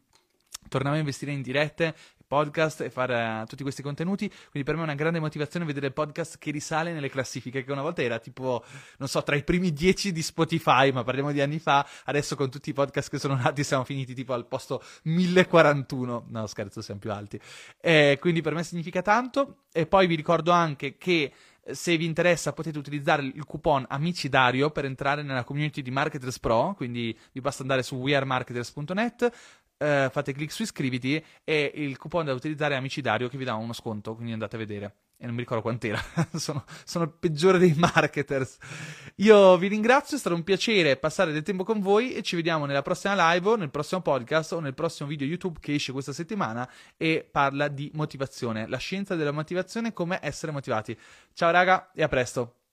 tornavo 0.68 0.96
a 0.96 0.98
investire 0.98 1.32
in 1.32 1.42
dirette, 1.42 1.94
podcast 2.26 2.80
e 2.80 2.90
fare 2.90 3.42
uh, 3.42 3.46
tutti 3.46 3.62
questi 3.62 3.82
contenuti, 3.82 4.28
quindi 4.28 4.64
per 4.64 4.74
me 4.74 4.80
è 4.80 4.84
una 4.84 4.94
grande 4.94 5.20
motivazione 5.20 5.64
vedere 5.64 5.90
podcast 5.90 6.38
che 6.38 6.50
risale 6.50 6.92
nelle 6.92 7.08
classifiche, 7.08 7.64
che 7.64 7.72
una 7.72 7.82
volta 7.82 8.02
era 8.02 8.18
tipo, 8.18 8.64
non 8.98 9.08
so, 9.08 9.22
tra 9.22 9.36
i 9.36 9.44
primi 9.44 9.72
10 9.72 10.10
di 10.10 10.22
Spotify, 10.22 10.90
ma 10.90 11.04
parliamo 11.04 11.32
di 11.32 11.40
anni 11.40 11.58
fa, 11.58 11.86
adesso 12.04 12.34
con 12.34 12.50
tutti 12.50 12.70
i 12.70 12.72
podcast 12.72 13.10
che 13.10 13.18
sono 13.18 13.36
nati 13.36 13.62
siamo 13.62 13.84
finiti 13.84 14.14
tipo 14.14 14.32
al 14.32 14.46
posto 14.46 14.82
1041, 15.04 16.26
no 16.28 16.46
scherzo, 16.46 16.80
siamo 16.80 17.00
più 17.00 17.12
alti, 17.12 17.38
e 17.80 18.18
quindi 18.20 18.40
per 18.40 18.54
me 18.54 18.64
significa 18.64 19.02
tanto, 19.02 19.64
e 19.72 19.86
poi 19.86 20.06
vi 20.06 20.14
ricordo 20.14 20.50
anche 20.50 20.96
che 20.96 21.32
se 21.72 21.96
vi 21.96 22.04
interessa 22.04 22.52
potete 22.52 22.78
utilizzare 22.78 23.22
il 23.22 23.44
coupon 23.44 23.84
Amici 23.88 24.28
Dario 24.28 24.70
per 24.70 24.84
entrare 24.84 25.22
nella 25.22 25.44
community 25.44 25.82
di 25.82 25.90
Marketers 25.90 26.38
Pro, 26.38 26.74
quindi 26.76 27.16
vi 27.32 27.40
basta 27.40 27.62
andare 27.62 27.82
su 27.82 27.96
wearemarketers.net, 27.96 29.32
eh, 29.78 30.08
fate 30.10 30.32
clic 30.32 30.52
su 30.52 30.62
iscriviti 30.62 31.22
e 31.42 31.72
il 31.74 31.96
coupon 31.96 32.24
da 32.24 32.32
utilizzare 32.32 32.74
è 32.74 32.76
Amici 32.76 33.00
Dario 33.00 33.28
che 33.28 33.38
vi 33.38 33.44
dà 33.44 33.54
uno 33.54 33.72
sconto, 33.72 34.14
quindi 34.14 34.32
andate 34.32 34.56
a 34.56 34.58
vedere. 34.58 34.94
E 35.16 35.26
non 35.26 35.34
mi 35.34 35.40
ricordo 35.40 35.62
quant'era, 35.62 36.02
sono, 36.34 36.64
sono 36.84 37.04
il 37.04 37.12
peggiore 37.18 37.58
dei 37.58 37.72
marketers. 37.74 38.58
Io 39.16 39.56
vi 39.56 39.68
ringrazio, 39.68 40.16
è 40.16 40.20
stato 40.20 40.34
un 40.34 40.42
piacere 40.42 40.96
passare 40.96 41.32
del 41.32 41.42
tempo 41.42 41.64
con 41.64 41.80
voi 41.80 42.14
e 42.14 42.22
ci 42.22 42.36
vediamo 42.36 42.66
nella 42.66 42.82
prossima 42.82 43.32
live 43.32 43.48
o 43.48 43.56
nel 43.56 43.70
prossimo 43.70 44.02
podcast 44.02 44.52
o 44.52 44.60
nel 44.60 44.74
prossimo 44.74 45.08
video 45.08 45.26
YouTube 45.26 45.60
che 45.60 45.74
esce 45.74 45.92
questa 45.92 46.12
settimana 46.12 46.68
e 46.96 47.26
parla 47.30 47.68
di 47.68 47.90
motivazione, 47.94 48.66
la 48.66 48.78
scienza 48.78 49.14
della 49.14 49.32
motivazione, 49.32 49.92
come 49.92 50.18
essere 50.20 50.52
motivati. 50.52 50.98
Ciao 51.32 51.50
raga 51.50 51.90
e 51.94 52.02
a 52.02 52.08
presto. 52.08 52.63